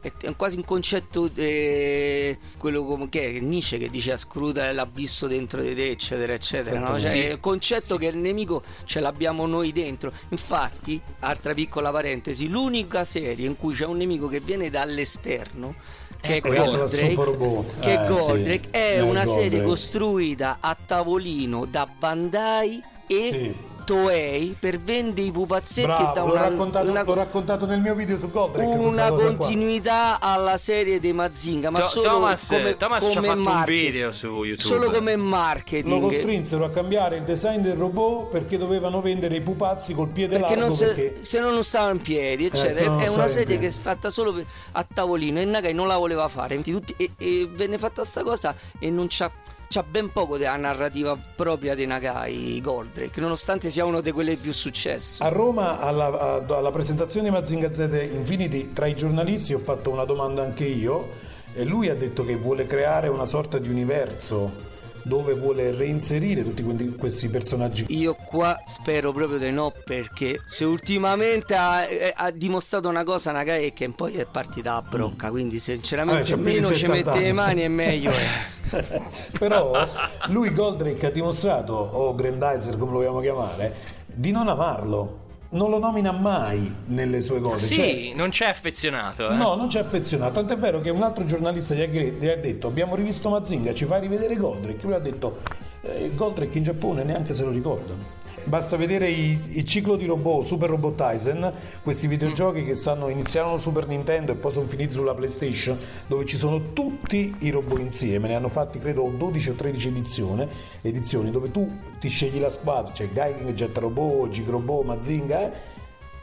è 0.00 0.12
è 0.20 0.34
quasi 0.36 0.56
un 0.56 0.64
concetto 0.64 1.28
eh, 1.34 2.38
quello 2.56 2.84
come 2.84 3.08
che 3.08 3.36
è 3.36 3.40
Nietzsche 3.40 3.78
che 3.78 3.90
dice 3.90 4.16
scruta 4.16 4.70
l'abisso 4.72 5.26
dentro 5.26 5.60
di 5.60 5.74
te 5.74 5.90
eccetera 5.90 6.32
eccetera 6.32 6.78
no? 6.78 6.98
cioè, 7.00 7.10
Sì. 7.10 7.16
il 7.18 7.40
concetto 7.40 7.96
che 7.96 8.06
il 8.06 8.16
nemico 8.16 8.62
ce 8.84 9.00
l'abbiamo 9.00 9.46
noi 9.46 9.72
dentro 9.72 10.12
infatti 10.30 11.00
altra 11.20 11.52
piccola 11.52 11.90
parentesi 11.90 12.48
l'unica 12.48 13.04
serie 13.04 13.46
in 13.46 13.56
cui 13.56 13.74
c'è 13.74 13.86
un 13.86 13.96
nemico 13.98 14.28
che 14.28 14.40
viene 14.40 14.70
dall'esterno 14.70 15.74
che 16.20 16.34
è 16.34 16.36
Ecco, 16.36 16.48
Atlas 16.50 17.14
Goldrake, 17.14 17.78
che 17.80 17.92
Eh, 17.92 18.06
Goldrake 18.08 18.62
sì. 18.64 18.68
è 18.70 18.96
Eh, 18.96 19.00
una 19.00 19.24
serie 19.26 19.62
costruita 19.62 20.58
a 20.60 20.76
tavolino 20.86 21.64
da 21.64 21.86
Bandai 21.86 22.82
e 23.06 23.28
Sì. 23.32 23.54
Toei 23.88 24.54
per 24.60 24.78
vendere 24.80 25.26
i 25.28 25.30
pupazzetti 25.30 25.86
Bravo, 25.86 26.12
da 26.12 26.20
l'ho, 26.22 26.32
una, 26.32 26.40
raccontato, 26.42 26.90
una- 26.90 27.02
l'ho 27.04 27.14
raccontato 27.14 27.64
nel 27.64 27.80
mio 27.80 27.94
video 27.94 28.18
su 28.18 28.30
Goldrake. 28.30 28.68
una 28.68 29.08
cosa 29.08 29.24
qua. 29.24 29.36
continuità 29.36 30.20
alla 30.20 30.58
serie 30.58 31.00
dei 31.00 31.14
Mazinga 31.14 31.70
ma 31.70 31.78
To- 31.78 31.86
solo 31.86 32.08
Thomas, 32.08 32.46
come, 32.48 32.76
Thomas 32.76 33.02
ci 33.02 33.10
ha 33.10 33.14
come 33.14 33.26
fatto 33.28 33.38
un 33.38 33.44
market- 33.44 33.74
video 33.74 34.12
su 34.12 34.26
YouTube. 34.26 34.60
solo 34.60 34.90
come 34.90 35.16
Lo 35.16 35.22
marketing 35.22 36.02
costrinsero 36.02 36.64
a 36.66 36.70
cambiare 36.70 37.16
il 37.16 37.22
design 37.22 37.60
del 37.62 37.76
robot 37.76 38.30
perché 38.30 38.58
dovevano 38.58 39.00
vendere 39.00 39.36
i 39.36 39.40
pupazzi 39.40 39.94
col 39.94 40.08
piede 40.10 40.36
perché 40.38 40.54
largo 40.54 40.66
non 40.68 40.76
se, 40.76 40.86
perché 40.86 41.18
se 41.22 41.40
no 41.40 41.50
non 41.50 41.64
stava 41.64 41.90
in 41.90 42.02
piedi 42.02 42.50
se 42.52 42.66
eccetera 42.66 42.90
non 42.90 43.00
è 43.00 43.08
una 43.08 43.26
serie 43.26 43.58
che 43.58 43.68
è 43.68 43.70
fatta 43.70 44.10
solo 44.10 44.34
per- 44.34 44.44
a 44.72 44.84
tavolino 44.92 45.40
e 45.40 45.46
Nagai 45.46 45.72
non 45.72 45.86
la 45.86 45.96
voleva 45.96 46.28
fare 46.28 46.60
tutti- 46.60 46.94
e, 46.98 47.12
e 47.16 47.48
venne 47.50 47.78
fatta 47.78 48.04
sta 48.04 48.22
cosa 48.22 48.54
e 48.78 48.90
non 48.90 49.06
c'ha 49.08 49.30
c'ha 49.68 49.82
ben 49.82 50.10
poco 50.10 50.38
della 50.38 50.56
narrativa 50.56 51.16
propria 51.36 51.74
di 51.74 51.84
Nagai 51.84 52.60
Goldrake 52.60 53.20
nonostante 53.20 53.68
sia 53.68 53.84
uno 53.84 54.00
di 54.00 54.12
quelli 54.12 54.36
più 54.36 54.52
successi. 54.52 55.22
A 55.22 55.28
Roma, 55.28 55.78
alla, 55.78 56.42
alla 56.46 56.70
presentazione 56.70 57.28
di 57.28 57.34
Mazinga 57.34 57.70
Z 57.70 57.78
Infinity, 58.12 58.72
tra 58.72 58.86
i 58.86 58.96
giornalisti 58.96 59.52
ho 59.52 59.58
fatto 59.58 59.90
una 59.90 60.04
domanda 60.04 60.42
anche 60.42 60.64
io 60.64 61.26
e 61.52 61.64
lui 61.64 61.88
ha 61.88 61.94
detto 61.94 62.24
che 62.24 62.36
vuole 62.36 62.66
creare 62.66 63.08
una 63.08 63.26
sorta 63.26 63.58
di 63.58 63.68
universo 63.68 64.67
dove 65.08 65.34
vuole 65.34 65.72
reinserire 65.74 66.42
tutti 66.44 66.62
questi 66.96 67.28
personaggi. 67.28 67.86
Io 67.88 68.14
qua 68.14 68.60
spero 68.66 69.10
proprio 69.12 69.38
di 69.38 69.50
no 69.50 69.72
perché 69.84 70.40
se 70.44 70.64
ultimamente 70.64 71.54
ha, 71.54 71.82
eh, 71.84 72.12
ha 72.14 72.30
dimostrato 72.30 72.88
una 72.88 73.02
cosa 73.02 73.32
Nagai 73.32 73.72
che 73.72 73.90
poi 73.90 74.16
è 74.16 74.26
partita 74.26 74.74
a 74.74 74.82
brocca 74.82 75.30
quindi 75.30 75.58
sinceramente 75.58 76.34
Eh, 76.34 76.36
meno 76.36 76.68
ci 76.68 76.86
70 76.86 76.92
mette 76.92 77.18
le 77.18 77.24
anni. 77.26 77.32
mani 77.32 77.62
e 77.64 77.68
meglio 77.68 78.10
è. 78.12 78.26
Però 79.38 79.88
lui 80.26 80.52
Goldrake 80.52 81.06
ha 81.06 81.10
dimostrato, 81.10 81.72
o 81.72 82.14
Grandizer 82.14 82.76
come 82.76 82.92
lo 82.92 82.98
vogliamo 82.98 83.20
chiamare, 83.20 83.74
di 84.06 84.30
non 84.30 84.46
amarlo. 84.48 85.26
Non 85.50 85.70
lo 85.70 85.78
nomina 85.78 86.12
mai 86.12 86.74
nelle 86.86 87.22
sue 87.22 87.40
cose. 87.40 87.66
Sì, 87.66 87.74
Cioè, 87.74 88.12
non 88.14 88.28
c'è 88.28 88.46
affezionato. 88.48 89.30
Eh? 89.30 89.34
No, 89.34 89.54
non 89.54 89.68
c'è 89.68 89.80
affezionato. 89.80 90.32
Tant'è 90.34 90.56
vero 90.56 90.80
che 90.80 90.90
un 90.90 91.02
altro 91.02 91.24
giornalista 91.24 91.74
gli 91.74 91.80
ha, 91.80 91.86
gli 91.86 92.28
ha 92.28 92.36
detto: 92.36 92.66
Abbiamo 92.66 92.94
rivisto 92.94 93.30
Mazinga, 93.30 93.72
ci 93.72 93.86
fai 93.86 94.00
rivedere 94.02 94.36
Goldrake? 94.36 94.78
Lui 94.82 94.92
ha 94.94 94.98
detto: 94.98 95.40
eh, 95.80 96.10
Goldrake 96.14 96.58
in 96.58 96.64
Giappone 96.64 97.02
neanche 97.02 97.32
se 97.32 97.44
lo 97.44 97.50
ricordano. 97.50 98.16
Basta 98.48 98.76
vedere 98.76 99.10
i- 99.10 99.38
il 99.50 99.64
ciclo 99.66 99.94
di 99.96 100.06
robot, 100.06 100.46
Super 100.46 100.70
Robot 100.70 100.94
Tyson, 100.96 101.52
questi 101.82 102.06
videogiochi 102.06 102.64
che 102.64 102.74
stanno, 102.74 103.08
iniziarono 103.08 103.58
Super 103.58 103.86
Nintendo 103.86 104.32
e 104.32 104.36
poi 104.36 104.52
sono 104.52 104.66
finiti 104.66 104.92
sulla 104.92 105.14
PlayStation, 105.14 105.78
dove 106.06 106.24
ci 106.24 106.38
sono 106.38 106.72
tutti 106.72 107.34
i 107.40 107.50
robot 107.50 107.78
insieme. 107.78 108.28
Ne 108.28 108.36
hanno 108.36 108.48
fatti 108.48 108.78
credo 108.78 109.12
12 109.14 109.50
o 109.50 109.52
13 109.52 109.88
edizioni, 109.88 110.48
edizioni 110.80 111.30
dove 111.30 111.50
tu 111.50 111.70
ti 112.00 112.08
scegli 112.08 112.40
la 112.40 112.48
squadra, 112.50 112.92
c'è 112.92 113.10
Gaiking, 113.12 113.52
Jet 113.52 113.76
Robot, 113.76 114.30
Gig 114.30 114.48
Robot, 114.48 114.84
Mazinga, 114.84 115.42
eh, 115.42 115.56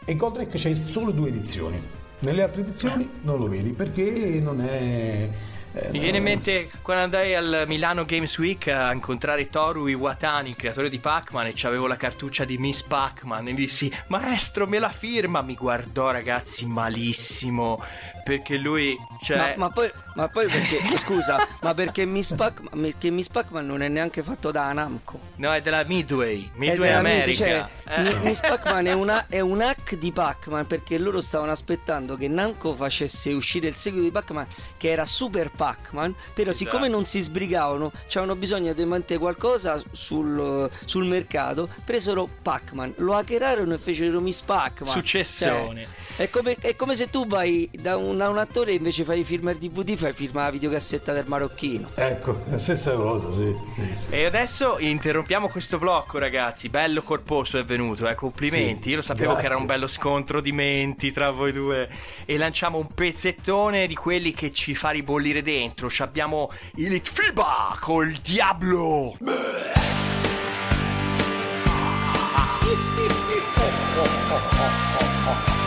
e 0.06 0.16
Goldrake 0.16 0.58
c'è 0.58 0.74
solo 0.74 1.12
due 1.12 1.30
edizioni. 1.30 1.80
Nelle 2.20 2.42
altre 2.42 2.62
edizioni 2.62 3.08
non 3.22 3.38
lo 3.38 3.48
vedi 3.48 3.72
perché 3.72 4.40
non 4.42 4.62
è. 4.62 5.30
Eh, 5.76 5.90
Mi 5.92 6.00
viene 6.00 6.18
in 6.18 6.24
mente 6.24 6.70
quando 6.82 7.04
andai 7.04 7.36
al 7.36 7.66
Milano 7.68 8.06
Games 8.06 8.38
Week 8.38 8.68
a 8.68 8.92
incontrare 8.94 9.50
Toru 9.50 9.88
Iwatani, 9.88 10.50
il 10.50 10.56
creatore 10.56 10.90
di 10.90 11.00
Pac-Man, 11.00 11.48
e 11.48 11.54
c'avevo 11.56 11.86
la 11.88 11.98
cartuccia 11.98 12.46
di 12.46 12.58
Miss 12.58 12.82
Pac-Man. 12.84 13.48
E 13.48 13.52
gli 13.52 13.56
dissi, 13.56 13.92
maestro, 14.08 14.68
me 14.68 14.80
la 14.80 14.90
firma. 14.90 15.42
Mi 15.42 15.56
guardò, 15.56 16.12
ragazzi, 16.12 16.66
malissimo. 16.66 17.84
Perché 18.24 18.58
lui, 18.58 18.98
cioè. 19.22 19.38
Ma, 19.38 19.68
ma 19.68 19.70
poi, 19.70 19.92
ma 20.16 20.28
poi 20.28 20.48
perché 20.48 20.80
scusa 20.98 21.48
ma 21.62 21.74
perché 21.76 22.06
Miss, 22.06 22.34
Pac, 22.34 22.62
perché 22.76 23.10
Miss 23.12 23.28
Pac-Man 23.30 23.66
non 23.68 23.84
è 23.84 23.88
neanche 23.88 24.24
fatto 24.24 24.50
da 24.50 24.72
Namco 24.74 25.20
No, 25.36 25.54
è 25.54 25.62
della 25.62 25.84
Midway, 25.86 26.50
Midway 26.56 26.90
America. 26.92 27.32
cioè, 27.34 27.66
Eh. 27.88 28.02
Mi- 28.02 28.16
Miss 28.24 28.40
Pac-Man 28.48 28.88
è, 28.88 28.94
una- 28.94 29.26
è 29.28 29.42
un 29.42 29.62
hack 29.62 29.96
di 29.96 30.12
Pac-Man 30.12 30.66
perché 30.66 30.98
loro 30.98 31.22
stavano 31.22 31.52
aspettando 31.52 32.16
che 32.16 32.28
Namco 32.28 32.74
facesse 32.74 33.32
uscire 33.34 33.68
il 33.68 33.76
seguito 33.76 34.06
di 34.06 34.12
Pac-Man 34.12 34.48
che 34.78 34.90
era 34.90 35.06
Super 35.06 35.52
Pac-Man 35.66 36.14
però 36.34 36.52
Esatto. 36.52 36.70
siccome 36.70 36.88
non 36.88 37.06
si 37.06 37.20
sbrigavano 37.20 37.92
c'avevano 38.08 38.38
bisogno 38.38 38.74
di 38.74 38.86
mantenere 38.86 39.18
qualcosa 39.20 39.82
sul, 39.92 40.70
sul 40.86 41.06
mercato 41.06 41.68
presero 41.84 42.30
Pac-Man 42.42 42.94
lo 42.98 43.16
hackerarono 43.16 43.74
e 43.74 43.78
fecero 43.80 44.20
Miss 44.22 44.42
Pac-Man 44.42 44.92
Successone. 44.92 45.84
Cioè, 45.84 46.05
è, 46.18 46.30
come, 46.30 46.56
è 46.60 46.76
come 46.76 46.96
se 46.96 47.10
tu 47.10 47.26
vai 47.28 47.70
da 47.72 47.98
un, 47.98 48.18
da 48.18 48.30
un 48.30 48.38
attore 48.38 48.72
e 48.72 48.76
invece 48.76 49.04
fai 49.04 49.24
firma 49.24 49.52
il 49.52 49.58
DVD 49.58 49.96
fai 49.96 50.14
firma 50.14 50.44
la 50.44 50.52
videocassetta 50.52 51.14
del 51.14 51.26
marocchino 51.28 51.92
Ecco, 51.96 52.42
la 52.50 52.58
stessa 52.58 52.94
cosa, 52.94 53.34
sì. 53.34 53.56
sì, 53.74 53.98
sì. 53.98 54.06
E 54.10 54.26
adesso 54.26 54.78
interrompiamo 54.80 55.50
questo 55.50 55.78
blocco, 55.78 56.18
ragazzi. 56.18 56.70
Bello 56.70 57.02
corposo 57.02 57.58
è 57.58 57.64
venuto, 57.64 58.08
eh. 58.08 58.16
Complimenti. 58.16 58.84
Sì, 58.84 58.90
Io 58.90 58.96
lo 58.98 59.02
sapevo 59.02 59.32
grazie. 59.32 59.48
che 59.48 59.54
era 59.54 59.62
un 59.62 59.68
bello 59.68 59.88
scontro 59.88 60.42
di 60.42 60.52
menti 60.52 61.12
tra 61.12 61.32
voi 61.32 61.52
due. 61.52 61.90
E 62.26 62.38
lanciamo 62.38 62.78
un 62.78 62.88
pezzettone 62.88 63.88
di 63.88 63.96
quelli 63.96 64.34
che 64.34 64.52
ci 64.52 64.76
fa 64.76 64.92
ribollire 64.92 65.42
dentro. 65.42 65.90
Ci 65.90 66.02
abbiamo 66.02 66.52
il 66.76 67.00
FIBA 67.04 67.78
col 67.80 68.12
Diablo. 68.12 69.18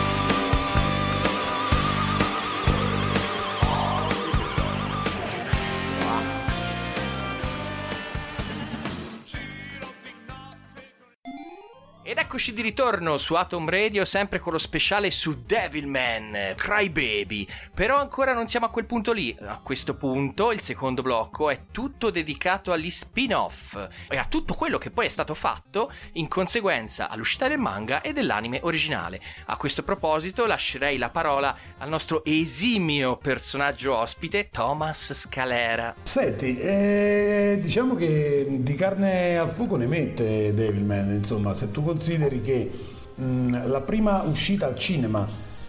Ed 12.09 12.17
eccoci 12.17 12.53
di 12.53 12.63
ritorno 12.63 13.19
su 13.19 13.35
Atom 13.35 13.69
Radio, 13.69 14.03
sempre 14.03 14.39
con 14.39 14.51
lo 14.51 14.57
speciale 14.57 15.11
su 15.11 15.43
Devilman, 15.45 16.55
Crybaby. 16.55 17.47
Però 17.71 17.99
ancora 17.99 18.33
non 18.33 18.47
siamo 18.47 18.65
a 18.65 18.69
quel 18.69 18.87
punto 18.87 19.11
lì. 19.11 19.37
A 19.41 19.59
questo 19.61 19.93
punto 19.93 20.51
il 20.51 20.59
secondo 20.59 21.03
blocco 21.03 21.51
è 21.51 21.65
tutto 21.71 22.09
dedicato 22.09 22.71
agli 22.71 22.89
spin-off 22.89 23.77
e 24.07 24.17
a 24.17 24.25
tutto 24.25 24.55
quello 24.55 24.79
che 24.79 24.89
poi 24.89 25.05
è 25.05 25.09
stato 25.09 25.35
fatto 25.35 25.91
in 26.13 26.27
conseguenza 26.27 27.09
all'uscita 27.09 27.47
del 27.47 27.59
manga 27.59 28.01
e 28.01 28.11
dell'anime 28.11 28.59
originale. 28.63 29.21
A 29.45 29.55
questo 29.57 29.83
proposito 29.83 30.47
lascerei 30.47 30.97
la 30.97 31.11
parola 31.11 31.55
al 31.77 31.89
nostro 31.89 32.25
esimio 32.25 33.17
personaggio 33.17 33.95
ospite, 33.95 34.49
Thomas 34.49 35.13
Scalera. 35.13 35.93
Senti, 36.01 36.57
eh, 36.57 37.59
diciamo 37.61 37.93
che 37.93 38.47
di 38.49 38.73
carne 38.73 39.37
al 39.37 39.51
fuoco 39.51 39.75
ne 39.75 39.85
mette 39.85 40.55
Devilman, 40.55 41.11
insomma, 41.11 41.53
se 41.53 41.69
tu 41.69 41.83
consideri 41.99 42.39
che 42.39 42.71
mh, 43.15 43.67
la 43.67 43.81
prima 43.81 44.21
uscita 44.21 44.65
al 44.65 44.77
cinema 44.77 45.27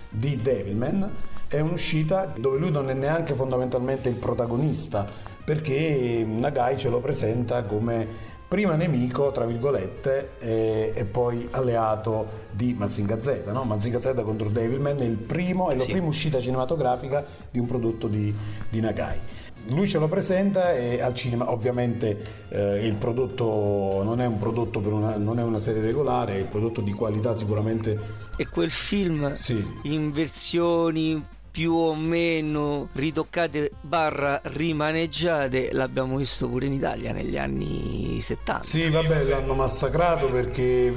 di 0.08 0.40
Devilman 0.40 1.10
è 1.48 1.58
un'uscita 1.58 2.32
dove 2.38 2.58
lui 2.58 2.70
non 2.70 2.88
è 2.88 2.94
neanche 2.94 3.34
fondamentalmente 3.34 4.08
il 4.08 4.14
protagonista, 4.14 5.04
perché 5.44 6.24
Nagai 6.24 6.78
ce 6.78 6.88
lo 6.88 7.00
presenta 7.00 7.64
come 7.64 8.28
prima 8.46 8.76
nemico, 8.76 9.32
tra 9.32 9.44
virgolette, 9.44 10.30
e, 10.38 10.92
e 10.94 11.04
poi 11.04 11.48
alleato 11.50 12.46
di 12.52 12.74
Mazinga 12.78 13.18
Z, 13.20 13.42
no? 13.52 13.64
Mazinga 13.64 14.00
Z 14.00 14.14
contro 14.22 14.48
Devilman 14.48 14.98
è 15.00 15.04
il 15.04 15.16
primo, 15.16 15.70
è 15.70 15.76
la 15.76 15.82
Sì. 15.82 15.90
prima 15.90 16.06
uscita 16.06 16.40
cinematografica 16.40 17.24
di 17.50 17.58
un 17.58 17.66
prodotto 17.66 18.06
di, 18.06 18.32
di 18.68 18.80
Nagai. 18.80 19.18
Lui 19.68 19.88
ce 19.88 19.98
lo 19.98 20.08
presenta 20.08 20.74
e 20.74 21.00
al 21.00 21.14
cinema 21.14 21.50
ovviamente 21.50 22.48
eh, 22.48 22.86
il 22.86 22.94
prodotto 22.94 24.02
non 24.02 24.20
è 24.20 24.26
un 24.26 24.38
prodotto 24.38 24.80
per 24.80 24.92
una, 24.92 25.16
non 25.16 25.38
è 25.38 25.42
una 25.42 25.58
serie 25.58 25.82
regolare, 25.82 26.34
è 26.34 26.38
il 26.38 26.46
prodotto 26.46 26.80
di 26.80 26.92
qualità 26.92 27.34
sicuramente 27.34 27.98
E 28.36 28.48
quel 28.48 28.70
film 28.70 29.32
sì. 29.34 29.64
in 29.82 30.10
versioni 30.12 31.22
più 31.50 31.72
o 31.72 31.94
meno 31.94 32.88
ritoccate 32.92 33.72
barra 33.80 34.40
rimaneggiate 34.44 35.70
l'abbiamo 35.72 36.16
visto 36.16 36.48
pure 36.48 36.66
in 36.66 36.72
Italia 36.72 37.12
negli 37.12 37.36
anni 37.36 38.20
70. 38.20 38.62
Sì, 38.62 38.88
vabbè, 38.88 39.24
l'hanno 39.24 39.54
massacrato 39.54 40.28
perché 40.28 40.92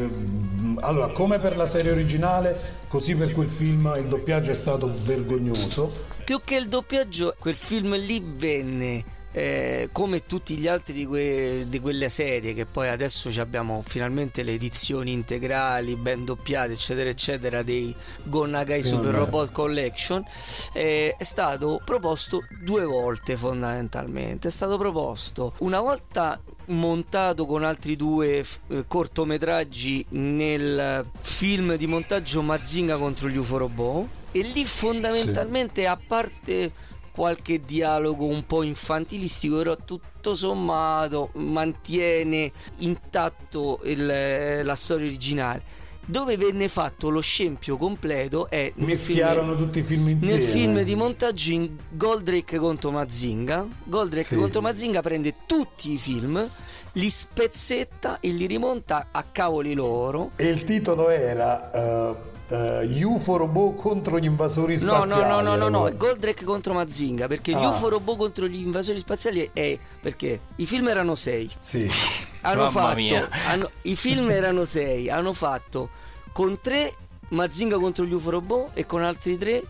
allora, 0.82 1.08
come 1.10 1.40
per 1.40 1.58
la 1.58 1.68
serie 1.68 1.92
originale, 1.92 2.82
così 2.88 3.16
per 3.16 3.34
quel 3.34 3.50
film 3.50 3.94
il 3.98 4.06
doppiaggio 4.06 4.52
è 4.52 4.56
stato 4.56 4.92
vergognoso. 5.04 5.92
Più 6.24 6.40
che 6.44 6.56
il 6.56 6.68
doppiaggio, 6.68 7.36
quel 7.40 7.56
film 7.56 7.96
lì 7.96 8.24
venne 8.26 9.04
eh, 9.34 9.90
come 9.92 10.26
tutti 10.28 10.56
gli 10.56 10.68
altri 10.68 10.94
di, 10.94 11.06
que- 11.08 11.66
di 11.68 11.80
quelle 11.80 12.08
serie 12.10 12.54
che 12.54 12.66
poi 12.66 12.88
adesso 12.88 13.30
abbiamo 13.42 13.82
finalmente 13.84 14.44
le 14.44 14.54
edizioni 14.54 15.12
integrali 15.12 15.96
ben 15.96 16.24
doppiate 16.24 16.74
eccetera 16.74 17.10
eccetera 17.10 17.64
dei 17.64 17.94
Go 18.24 18.46
Nagai 18.46 18.84
Super. 18.84 19.12
Robot 19.12 19.52
Collection 19.52 20.24
eh, 20.74 21.16
è 21.18 21.24
stato 21.24 21.82
proposto 21.84 22.46
due 22.62 22.86
volte 22.86 23.36
fondamentalmente 23.36 24.50
è 24.50 24.52
stato 24.52 24.78
proposto 24.78 25.54
una 25.60 25.82
volta 25.82 26.40
montato 26.66 27.48
con 27.48 27.64
altri 27.64 27.96
due 27.96 28.46
eh, 28.68 28.86
cortometraggi 28.88 30.06
nel 30.10 31.06
film 31.22 31.76
di 31.76 31.88
montaggio 31.88 32.44
Mazinga 32.44 32.98
contro 32.98 33.30
gli 33.30 33.38
UFO 33.38 33.58
robot 33.58 34.08
e 34.32 34.42
lì 34.42 34.66
fondamentalmente 34.66 35.86
a 35.86 35.96
parte 35.96 36.72
qualche 37.14 37.60
dialogo 37.60 38.26
un 38.26 38.46
po' 38.46 38.64
infantilistico, 38.64 39.58
però 39.58 39.76
tutto 39.86 40.34
sommato 40.36 41.30
mantiene 41.34 42.52
intatto 42.80 43.80
il- 43.84 44.62
la 44.64 44.76
storia 44.76 45.06
originale. 45.08 45.82
Dove 46.06 46.36
venne 46.36 46.68
fatto 46.68 47.10
lo 47.10 47.22
scempio 47.22 47.78
completo 47.78 48.50
è 48.50 48.74
nel 48.76 48.88
Mischiarono 48.88 49.56
tutti 49.56 49.80
i 49.80 49.84
film 49.84 50.10
insieme. 50.10 50.38
nel 50.38 50.50
film 50.50 50.82
di 50.82 50.96
montaggio 50.96 51.52
in 51.52 51.78
Goldrake 51.92 52.58
contro 52.58 52.92
Mazinga. 52.92 53.66
Goldrake 53.86 54.26
Sì. 54.26 54.36
contro 54.36 54.60
Mazinga 54.60 55.02
prende 55.02 55.34
tutti 55.46 55.94
i 55.94 55.98
film, 55.98 56.46
li 56.94 57.10
spezzetta 57.10 58.20
e 58.20 58.32
li 58.32 58.46
rimonta 58.48 59.08
a 59.12 59.24
cavoli 59.24 59.74
loro. 59.74 60.32
E 60.36 60.48
il 60.50 60.66
titolo 60.66 61.08
era 61.08 61.72
eh, 61.72 62.16
eh, 62.54 63.04
UFO 63.04 63.38
robot 63.38 63.76
contro 63.76 64.20
gli 64.20 64.26
invasori 64.26 64.76
No, 64.82 64.96
spaziali. 65.06 65.22
no, 65.24 65.42
no, 65.42 65.42
no, 65.42 65.56
no, 65.56 65.70
no, 65.70 65.88
è 65.88 65.96
Goldrake 65.96 66.44
contro 66.46 66.74
Mazinga 66.74 67.28
perché 67.28 67.52
gli 67.52 67.56
Ah. 67.64 67.70
UFO 67.70 67.90
robot 67.90 68.18
contro 68.18 68.46
gli 68.48 68.60
invasori 68.62 68.98
spaziali 68.98 69.50
è 69.54 69.78
perché 70.00 70.40
i 70.58 70.66
film 70.66 70.88
erano 70.88 71.16
sei. 71.16 71.50
Sì. 71.60 71.90
Hanno 72.46 72.64
Mamma 72.64 72.72
fatto 72.72 72.96
mia. 72.96 73.30
hanno- 73.48 73.72
i 73.84 73.96
film 73.96 74.30
erano 74.30 74.66
sei, 74.66 75.10
hanno 75.10 75.32
fatto 75.34 75.90
con 76.34 76.60
tre 76.62 76.94
Mazinga 77.30 77.78
contro 77.80 78.04
gli 78.06 78.12
UFO 78.14 78.30
robot 78.32 78.70
e 78.74 78.86
con 78.86 79.04
altri 79.04 79.38
tre 79.38 79.64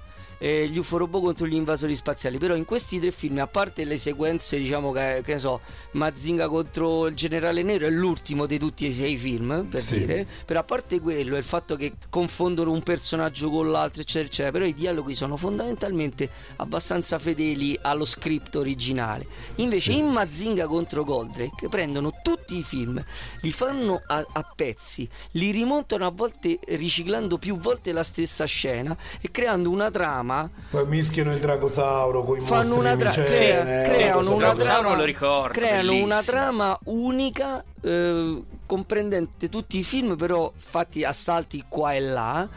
eh, 0.43 0.67
gli 0.67 0.77
UFO 0.77 0.97
robot 0.97 1.21
contro 1.23 1.47
gli 1.47 1.53
invasori 1.53 1.95
spaziali. 1.95 2.37
Però 2.37 2.53
in 2.53 2.65
questi 2.65 2.99
tre 2.99 3.11
film, 3.11 3.39
a 3.39 3.47
parte 3.47 3.85
le 3.85 3.97
sequenze, 3.97 4.57
diciamo 4.57 4.91
che, 4.91 5.21
che 5.23 5.33
ne 5.33 5.37
so, 5.39 5.61
Mazinga 5.91 6.49
contro 6.49 7.07
il 7.07 7.15
generale 7.15 7.63
nero 7.63 7.87
è 7.87 7.89
l'ultimo 7.89 8.45
di 8.45 8.59
tutti 8.59 8.85
i 8.85 8.91
sei 8.91 9.15
film, 9.15 9.67
per 9.69 9.81
Sì. 9.81 9.99
dire. 9.99 10.27
Però 10.45 10.59
a 10.59 10.63
parte 10.63 10.99
quello, 10.99 11.35
e 11.35 11.37
il 11.37 11.45
fatto 11.45 11.77
che 11.77 11.93
confondono 12.09 12.71
un 12.71 12.83
personaggio 12.83 13.49
con 13.49 13.71
l'altro, 13.71 14.01
eccetera, 14.01 14.25
eccetera. 14.25 14.51
Però 14.51 14.65
i 14.65 14.73
dialoghi 14.73 15.15
sono 15.15 15.37
fondamentalmente 15.37 16.29
abbastanza 16.57 17.19
fedeli 17.19 17.79
allo 17.81 18.03
script 18.03 18.55
originale. 18.57 19.25
Invece 19.55 19.91
Sì. 19.91 19.97
in 19.99 20.07
Mazinga 20.07 20.67
contro 20.67 21.05
Goldrake 21.05 21.69
prendono 21.69 22.11
tutti 22.21 22.57
i 22.57 22.63
film, 22.63 23.01
li 23.41 23.51
fanno 23.53 24.01
a, 24.07 24.25
a 24.33 24.51
pezzi, 24.55 25.07
li 25.31 25.51
rimontano 25.51 26.05
a 26.05 26.11
volte 26.11 26.59
riciclando 26.67 27.37
più 27.37 27.57
volte 27.59 27.93
la 27.93 28.03
stessa 28.03 28.43
scena 28.43 28.95
e 29.21 29.31
creando 29.31 29.69
una 29.69 29.89
trama. 29.89 30.31
Poi 30.69 30.85
mischiano 30.87 31.33
il 31.33 31.39
dragosauro 31.39 32.23
con 32.23 32.37
i 32.37 32.41
Fanno 32.41 32.75
mostri 32.75 32.79
una, 32.79 32.95
tra- 32.95 33.09
micene, 33.09 33.25
crea- 33.27 33.83
eh, 33.83 33.89
creano 33.89 34.35
una 34.35 34.55
trama, 34.55 34.95
lo 34.95 35.03
ricordo, 35.03 35.53
creano 35.53 35.77
bellissimo. 35.91 36.05
una 36.05 36.21
trama 36.23 36.79
unica, 36.85 37.63
eh, 37.81 38.43
comprendente 38.65 39.49
tutti 39.49 39.77
i 39.79 39.83
film, 39.83 40.15
però 40.15 40.51
fatti 40.55 41.03
a 41.03 41.11
salti 41.13 41.63
qua 41.67 41.93
e 41.93 41.99
là. 41.99 42.47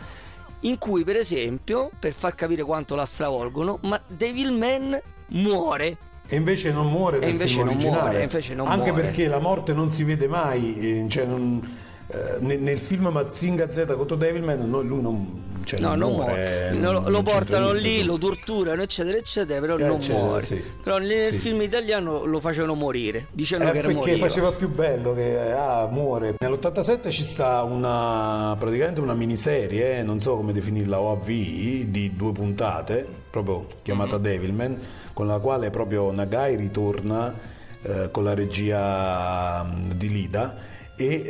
In 0.60 0.78
cui, 0.78 1.04
per 1.04 1.16
esempio, 1.16 1.90
per 1.98 2.12
far 2.12 2.34
capire 2.34 2.62
quanto 2.64 2.94
la 2.94 3.04
stravolgono, 3.04 3.78
ma 3.82 4.00
Devilman 4.06 5.00
muore 5.28 5.96
E 6.28 6.36
invece 6.36 6.72
non 6.72 6.90
muore 6.90 7.18
E 7.18 7.20
nel 7.20 7.30
invece 7.30 7.54
film 7.54 7.66
non 7.66 7.74
originale. 7.74 8.02
muore, 8.02 8.22
invece 8.22 8.54
non 8.54 8.66
Anche 8.66 8.90
muore. 8.90 9.02
perché 9.02 9.28
la 9.28 9.38
morte 9.38 9.72
non 9.74 9.90
si 9.90 10.02
vede 10.02 10.26
mai. 10.26 10.74
eh, 11.04 11.06
cioè 11.08 11.24
non- 11.24 11.60
eh, 12.08 12.36
nel, 12.40 12.60
nel 12.62 12.78
film 12.78 13.08
Mazinga 13.08 13.68
Z 13.68 13.84
contro 13.96 14.16
Devilman 14.16 14.68
no, 14.68 14.80
lui 14.80 15.00
non, 15.02 15.42
cioè 15.66 15.80
No, 15.80 15.94
non 15.94 16.12
muore. 16.12 16.70
muore. 16.70 16.70
non- 16.78 16.94
Lo, 17.02 17.10
lo 17.10 17.22
portano 17.22 17.72
lì, 17.72 18.02
lo 18.04 18.16
torturano, 18.16 18.80
eccetera, 18.82 19.18
eccetera, 19.18 19.60
però 19.60 19.76
Eh, 19.76 19.84
non 19.84 19.96
eccetera, 19.96 20.24
muore. 20.24 20.42
sì. 20.42 20.62
Però 20.82 20.98
nel 20.98 21.32
Sì. 21.32 21.38
film 21.38 21.60
italiano 21.62 22.24
lo 22.24 22.40
facevano 22.40 22.74
morire, 22.74 23.26
dicendo 23.32 23.66
Eh, 23.66 23.72
che 23.72 23.78
era 23.78 23.86
perché 23.88 24.00
morire. 24.02 24.18
faceva 24.18 24.52
più 24.52 24.70
bello 24.70 25.12
che 25.14 25.52
ah, 25.52 25.86
muore. 25.90 26.36
Nell'87 26.38 27.10
ci 27.10 27.24
sta 27.24 27.62
una 27.64 28.56
praticamente 28.58 29.00
una 29.00 29.14
miniserie, 29.14 29.98
eh, 29.98 30.02
non 30.02 30.20
so 30.20 30.36
come 30.36 30.52
definirla, 30.52 31.00
OAV 31.00 31.26
di 31.26 32.12
due 32.16 32.32
puntate, 32.32 33.06
proprio 33.30 33.66
chiamata 33.82 34.16
Devilman, 34.18 34.78
con 35.12 35.26
la 35.26 35.38
quale 35.40 35.70
proprio 35.70 36.10
Nagai 36.12 36.56
ritorna 36.56 37.34
eh, 37.82 38.10
con 38.10 38.24
la 38.24 38.34
regia 38.34 39.64
mm, 39.64 39.90
di 39.92 40.10
Lida 40.10 40.56
e 40.96 41.22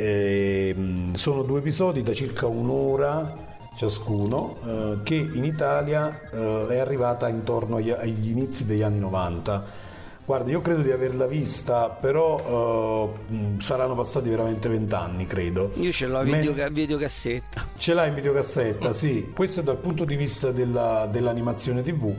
ehm, 0.75 1.13
sono 1.15 1.43
due 1.43 1.59
episodi 1.59 2.01
da 2.03 2.13
circa 2.13 2.47
un'ora 2.47 3.45
ciascuno 3.77 4.57
eh, 4.65 4.97
che 5.03 5.15
in 5.15 5.45
Italia 5.45 6.19
eh, 6.31 6.67
è 6.69 6.77
arrivata 6.79 7.29
intorno 7.29 7.75
agli, 7.77 7.91
agli 7.91 8.29
inizi 8.31 8.65
degli 8.65 8.81
anni 8.81 8.99
90 8.99 9.85
Guarda, 10.27 10.51
io 10.51 10.59
credo 10.59 10.81
di 10.81 10.91
averla 10.91 11.25
vista, 11.25 11.87
però 11.87 13.13
eh, 13.29 13.33
mh, 13.33 13.59
saranno 13.59 13.95
passati 13.95 14.27
veramente 14.27 14.67
vent'anni, 14.67 15.25
credo. 15.25 15.71
Io 15.75 15.89
ce 15.93 16.05
l'ho 16.05 16.17
a 16.17 16.23
Me- 16.23 16.41
video, 16.41 16.53
videocassetta. 16.69 17.65
Ce 17.77 17.93
l'hai 17.93 18.09
in 18.09 18.13
videocassetta, 18.15 18.91
sì. 18.91 19.31
Questo 19.33 19.61
è 19.61 19.63
dal 19.63 19.77
punto 19.77 20.03
di 20.03 20.17
vista 20.17 20.51
della- 20.51 21.07
dell'animazione 21.09 21.81
TV. 21.81 22.13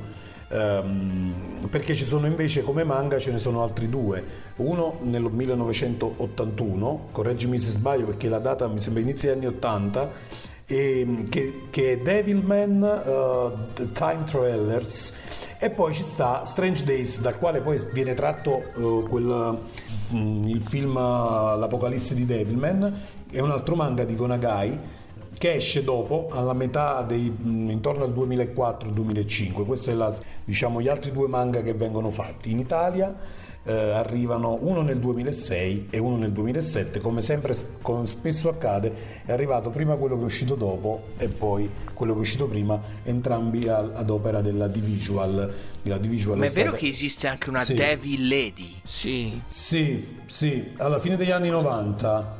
ehm, 0.50 1.66
perché 1.70 1.94
ci 1.94 2.06
sono 2.06 2.26
invece 2.26 2.62
come 2.62 2.82
manga 2.82 3.18
ce 3.18 3.30
ne 3.30 3.38
sono 3.38 3.62
altri 3.62 3.90
due 3.90 4.24
uno 4.56 4.98
nel 5.02 5.24
1981 5.24 7.08
correggimi 7.12 7.58
se 7.58 7.70
sbaglio 7.72 8.06
perché 8.06 8.30
la 8.30 8.38
data 8.38 8.66
mi 8.68 8.78
sembra 8.78 9.02
inizia 9.02 9.34
degli 9.34 9.44
anni 9.44 9.54
80 9.56 10.10
e, 10.70 11.24
che, 11.30 11.62
che 11.70 11.92
è 11.92 11.98
Devilman 11.98 12.80
The 13.74 13.90
Time 13.92 14.24
Travelers. 14.24 15.18
E 15.58 15.70
poi 15.70 15.92
ci 15.94 16.02
sta 16.02 16.44
Strange 16.44 16.84
Days 16.84 17.20
dal 17.20 17.38
quale 17.38 17.60
poi 17.60 17.82
viene 17.92 18.14
tratto 18.14 18.62
eh, 18.76 19.08
quel, 19.08 19.58
mm, 20.12 20.46
il 20.46 20.62
film 20.62 20.96
eh, 20.96 21.56
L'Apocalisse 21.58 22.14
di 22.14 22.26
Devilman. 22.26 22.94
È 23.30 23.40
un 23.40 23.50
altro 23.50 23.74
manga 23.74 24.04
di 24.04 24.14
Gonagai 24.14 24.78
che 25.38 25.54
esce 25.54 25.82
dopo 25.82 26.28
alla 26.30 26.52
metà 26.52 27.02
dei 27.02 27.30
mh, 27.30 27.70
intorno 27.70 28.04
al 28.04 28.12
2004-2005 28.12 29.64
questi 29.64 29.90
sono 29.92 30.14
diciamo 30.44 30.80
gli 30.80 30.88
altri 30.88 31.12
due 31.12 31.28
manga 31.28 31.62
che 31.62 31.74
vengono 31.74 32.10
fatti. 32.10 32.50
In 32.50 32.58
Italia 32.58 33.14
eh, 33.64 33.72
arrivano 33.90 34.56
uno 34.62 34.80
nel 34.82 34.98
2006 34.98 35.88
e 35.90 35.98
uno 35.98 36.16
nel 36.16 36.32
2007 36.32 37.00
come 37.00 37.20
sempre 37.20 37.54
come 37.82 38.06
spesso 38.06 38.48
accade 38.48 39.22
è 39.26 39.32
arrivato 39.32 39.70
prima 39.70 39.96
quello 39.96 40.16
che 40.16 40.22
è 40.22 40.24
uscito 40.24 40.54
dopo 40.54 41.08
e 41.18 41.28
poi 41.28 41.68
quello 41.92 42.12
che 42.12 42.18
è 42.18 42.22
uscito 42.22 42.46
prima 42.46 42.80
entrambi 43.04 43.68
al- 43.68 43.92
ad 43.94 44.08
opera 44.10 44.40
della 44.40 44.68
Divisual 44.68 45.54
la 45.82 45.98
Divisual 45.98 46.38
Ma 46.38 46.44
è 46.46 46.50
vero 46.50 46.68
stata- 46.68 46.76
che 46.82 46.88
esiste 46.88 47.26
anche 47.28 47.48
una 47.50 47.60
Sì. 47.62 47.74
Devil 47.74 48.28
Lady? 48.28 48.74
Sì. 48.84 49.40
sì, 49.46 50.16
sì, 50.26 50.72
alla 50.78 50.98
fine 50.98 51.16
degli 51.16 51.30
anni 51.30 51.48
90 51.50 52.37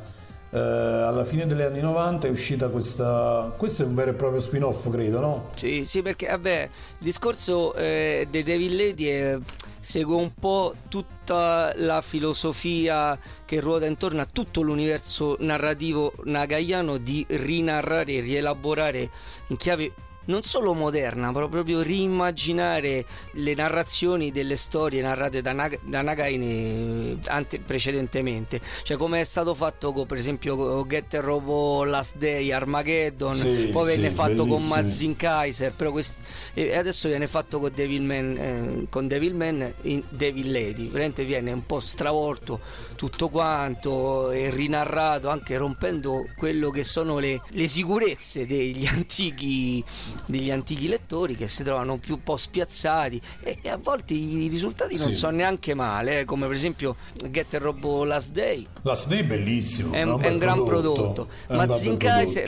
eh, 0.51 0.57
alla 0.57 1.25
fine 1.25 1.45
degli 1.45 1.61
anni 1.61 1.81
90 1.81 2.27
è 2.27 2.29
uscita 2.29 2.69
questa... 2.69 3.53
Questo 3.55 3.83
è 3.83 3.85
un 3.85 3.95
vero 3.95 4.11
e 4.11 4.13
proprio 4.13 4.41
spin-off, 4.41 4.89
credo, 4.89 5.19
no? 5.19 5.49
Sì, 5.55 5.85
sì, 5.85 6.01
perché 6.01 6.27
vabbè, 6.27 6.69
il 6.99 7.05
discorso 7.05 7.73
eh, 7.75 8.27
dei 8.29 8.43
Devil 8.43 8.75
Lady 8.75 9.05
è- 9.05 9.37
segue 9.79 10.15
un 10.15 10.33
po' 10.33 10.75
tutta 10.89 11.73
la 11.75 12.01
filosofia 12.01 13.17
che 13.45 13.59
ruota 13.59 13.85
intorno 13.85 14.21
a 14.21 14.27
tutto 14.31 14.61
l'universo 14.61 15.37
narrativo 15.39 16.13
nagaiano 16.25 16.97
di 16.97 17.25
rinarrare 17.29 18.13
e 18.13 18.19
rielaborare 18.19 19.09
in 19.47 19.55
chiave 19.55 19.91
non 20.29 20.41
solo 20.43 20.73
moderna, 20.73 21.31
ma 21.31 21.47
proprio 21.47 21.81
riimmaginare 21.81 23.05
le 23.33 23.53
narrazioni 23.55 24.31
delle 24.31 24.55
storie 24.55 25.01
narrate 25.01 25.41
da, 25.41 25.53
Nag- 25.53 25.79
da 25.83 26.01
Nagai 26.01 26.37
ne- 26.37 27.17
ante- 27.25 27.59
precedentemente. 27.59 28.61
Cioè 28.83 28.95
come 28.97 29.21
è 29.21 29.23
stato 29.23 29.53
fatto 29.53 29.91
con, 29.91 30.05
per 30.05 30.17
esempio 30.17 30.55
con 30.55 30.87
Getter 30.87 31.23
Robo 31.23 31.83
Last 31.83 32.17
Day, 32.17 32.51
Armageddon, 32.51 33.35
Sì, 33.35 33.69
poi 33.71 33.85
venne 33.87 34.09
sì, 34.09 34.15
fatto 34.15 34.45
con 34.45 34.49
bellissimi. 34.57 34.81
Mazin 34.81 35.15
Kaiser, 35.15 35.73
però 35.73 35.91
quest- 35.91 36.17
e 36.53 36.75
adesso 36.77 37.07
viene 37.07 37.27
fatto 37.27 37.59
con 37.59 37.71
Devilman, 37.73 38.37
eh, 38.37 38.85
con 38.89 39.07
Devilman 39.07 39.73
in 39.83 40.03
Devil 40.09 40.51
Lady. 40.51 40.87
Veramente 40.89 41.25
viene 41.25 41.51
un 41.51 41.65
po' 41.65 41.79
stravolto 41.79 42.59
tutto 42.95 43.29
quanto 43.29 44.29
e 44.31 44.49
rinarrato, 44.51 45.29
anche 45.29 45.57
rompendo 45.57 46.25
quello 46.37 46.69
che 46.69 46.83
sono 46.83 47.17
le, 47.17 47.41
le 47.49 47.67
sicurezze 47.67 48.45
degli 48.45 48.85
antichi, 48.91 49.83
degli 50.25 50.51
antichi 50.51 50.87
lettori 50.87 51.35
che 51.35 51.47
si 51.47 51.63
trovano 51.63 51.97
più 51.99 52.15
un 52.15 52.23
po' 52.23 52.37
spiazzati 52.37 53.21
e, 53.41 53.59
e 53.61 53.69
a 53.69 53.77
volte 53.77 54.13
i 54.13 54.47
risultati 54.49 54.97
non 54.97 55.09
Sì. 55.09 55.15
sono 55.15 55.37
neanche 55.37 55.73
male, 55.73 56.19
eh, 56.21 56.25
come 56.25 56.45
per 56.47 56.55
esempio 56.55 56.95
Get 57.29 57.53
a 57.53 57.57
Robo 57.59 58.03
Last 58.03 58.31
Day. 58.31 58.65
Last 58.83 59.07
Day 59.07 59.19
è 59.19 59.25
bellissimo. 59.25 59.93
È, 59.93 60.01
un- 60.03 60.11
un 60.11 60.21
è 60.21 60.29
un 60.29 60.37
gran 60.37 60.63
prodotto. 60.63 61.01
Prodotto. 61.01 61.27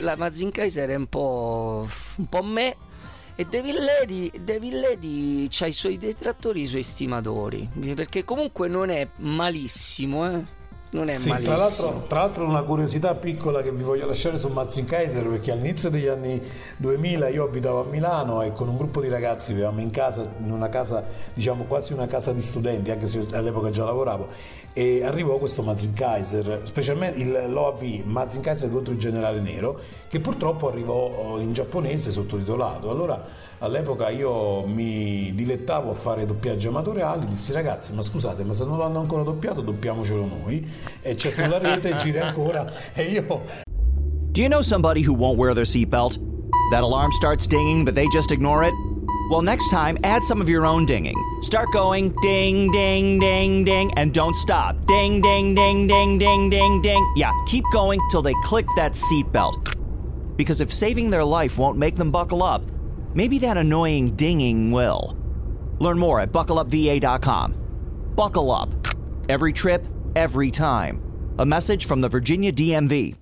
La 0.00 0.16
Mazin 0.16 0.50
Kaiser 0.50 0.88
è 0.88 0.94
un 0.94 1.06
po', 1.06 1.86
un 2.16 2.26
po' 2.28 2.42
me. 2.42 2.76
E 3.34 3.46
Devil 3.46 3.76
Lady, 3.82 4.30
Devil 4.44 4.78
Lady 4.78 5.48
ha 5.60 5.66
i 5.66 5.72
suoi 5.72 5.96
detrattori, 5.96 6.60
i 6.62 6.66
suoi 6.66 6.82
stimatori. 6.82 7.66
Perché 7.94 8.24
comunque 8.24 8.68
non 8.68 8.90
è 8.90 9.08
malissimo, 9.16 10.30
eh. 10.30 10.60
Non 10.92 11.08
è 11.08 11.14
Sì, 11.14 11.30
malissimo. 11.30 11.54
tra 11.56 11.64
l'altro, 11.64 12.04
tra 12.06 12.18
l'altro 12.20 12.44
una 12.44 12.62
curiosità 12.64 13.14
piccola 13.14 13.62
che 13.62 13.72
vi 13.72 13.82
voglio 13.82 14.06
lasciare 14.06 14.38
su 14.38 14.48
Mazin 14.48 14.84
Kaiser 14.84 15.26
perché 15.26 15.50
all'inizio 15.50 15.88
degli 15.88 16.06
anni 16.06 16.38
2000 16.76 17.28
io 17.28 17.44
abitavo 17.44 17.80
a 17.80 17.84
Milano 17.84 18.42
e 18.42 18.52
con 18.52 18.68
un 18.68 18.76
gruppo 18.76 19.00
di 19.00 19.08
ragazzi 19.08 19.54
vivevamo 19.54 19.80
in 19.80 19.90
casa, 19.90 20.30
in 20.42 20.50
una 20.50 20.68
casa, 20.68 21.02
diciamo 21.32 21.64
quasi 21.64 21.94
una 21.94 22.06
casa 22.06 22.32
di 22.32 22.42
studenti, 22.42 22.90
anche 22.90 23.08
se 23.08 23.26
all'epoca 23.32 23.70
già 23.70 23.84
lavoravo, 23.84 24.28
e 24.74 25.02
arrivò 25.02 25.38
questo 25.38 25.62
Mazin 25.62 25.94
Kaiser, 25.94 26.60
specialmente 26.64 27.18
il, 27.20 27.46
l'OAV 27.48 28.02
Mazin 28.04 28.42
Kaiser 28.42 28.70
contro 28.70 28.92
il 28.92 28.98
generale 28.98 29.40
nero, 29.40 29.80
che 30.08 30.20
purtroppo 30.20 30.68
arrivò 30.68 31.38
in 31.38 31.54
giapponese 31.54 32.12
sottotitolato. 32.12 32.90
Allora 32.90 33.41
all'epoca 33.62 34.10
io 34.10 34.66
mi 34.66 35.32
dilettavo 35.34 35.92
a 35.92 35.94
fare 35.94 36.26
doppiaggi 36.26 36.66
amatoriali, 36.66 37.26
dissi 37.26 37.52
ragazzi 37.52 37.92
ma 37.92 38.02
scusate 38.02 38.42
ma 38.42 38.54
se 38.54 38.64
non 38.64 38.76
l'hanno 38.76 38.98
ancora 38.98 39.22
doppiato 39.22 39.60
doppiamocelo 39.60 40.26
noi 40.26 40.68
e 41.00 41.14
c'è 41.14 41.30
sulla 41.30 41.58
rete 41.62 41.94
gira 41.96 42.26
ancora 42.26 42.70
e 42.92 43.02
io 43.04 43.42
Do 44.32 44.40
you 44.40 44.48
know 44.48 44.62
somebody 44.62 45.02
who 45.02 45.12
won't 45.12 45.38
wear 45.38 45.54
their 45.54 45.66
seatbelt? 45.66 46.18
That 46.70 46.82
alarm 46.82 47.12
starts 47.12 47.46
dinging, 47.46 47.84
but 47.84 47.94
they 47.94 48.06
just 48.08 48.32
ignore 48.32 48.64
it? 48.64 48.72
Well, 49.30 49.42
next 49.42 49.70
time, 49.70 49.98
add 50.04 50.22
some 50.24 50.40
of 50.40 50.48
your 50.48 50.64
own 50.64 50.86
dinging. 50.86 51.16
Start 51.42 51.70
going 51.70 52.14
ding, 52.22 52.70
ding, 52.72 53.18
ding, 53.18 53.62
ding, 53.62 53.92
and 53.98 54.12
don't 54.12 54.34
stop. 54.34 54.74
Ding, 54.86 55.20
ding, 55.20 55.54
ding, 55.54 55.86
ding, 55.86 56.18
ding, 56.18 56.48
ding, 56.48 56.80
ding. 56.80 57.12
Yeah, 57.14 57.30
keep 57.46 57.64
going 57.72 58.00
till 58.10 58.22
they 58.22 58.34
click 58.42 58.64
that 58.76 58.92
seatbelt. 58.92 59.76
Because 60.36 60.62
if 60.62 60.72
saving 60.72 61.10
their 61.10 61.24
life 61.24 61.58
won't 61.58 61.76
make 61.76 61.96
them 61.96 62.10
buckle 62.10 62.42
up, 62.42 62.62
maybe 63.14 63.38
that 63.40 63.56
annoying 63.56 64.16
dinging 64.16 64.70
will. 64.70 65.16
Learn 65.78 65.98
more 65.98 66.20
at 66.20 66.32
buckleupva.com. 66.32 68.12
Buckle 68.14 68.50
up. 68.50 68.68
Every 69.28 69.52
trip, 69.52 69.86
every 70.14 70.50
time. 70.50 71.02
A 71.38 71.46
message 71.46 71.86
from 71.86 72.00
the 72.00 72.08
Virginia 72.08 72.52
DMV. 72.52 73.21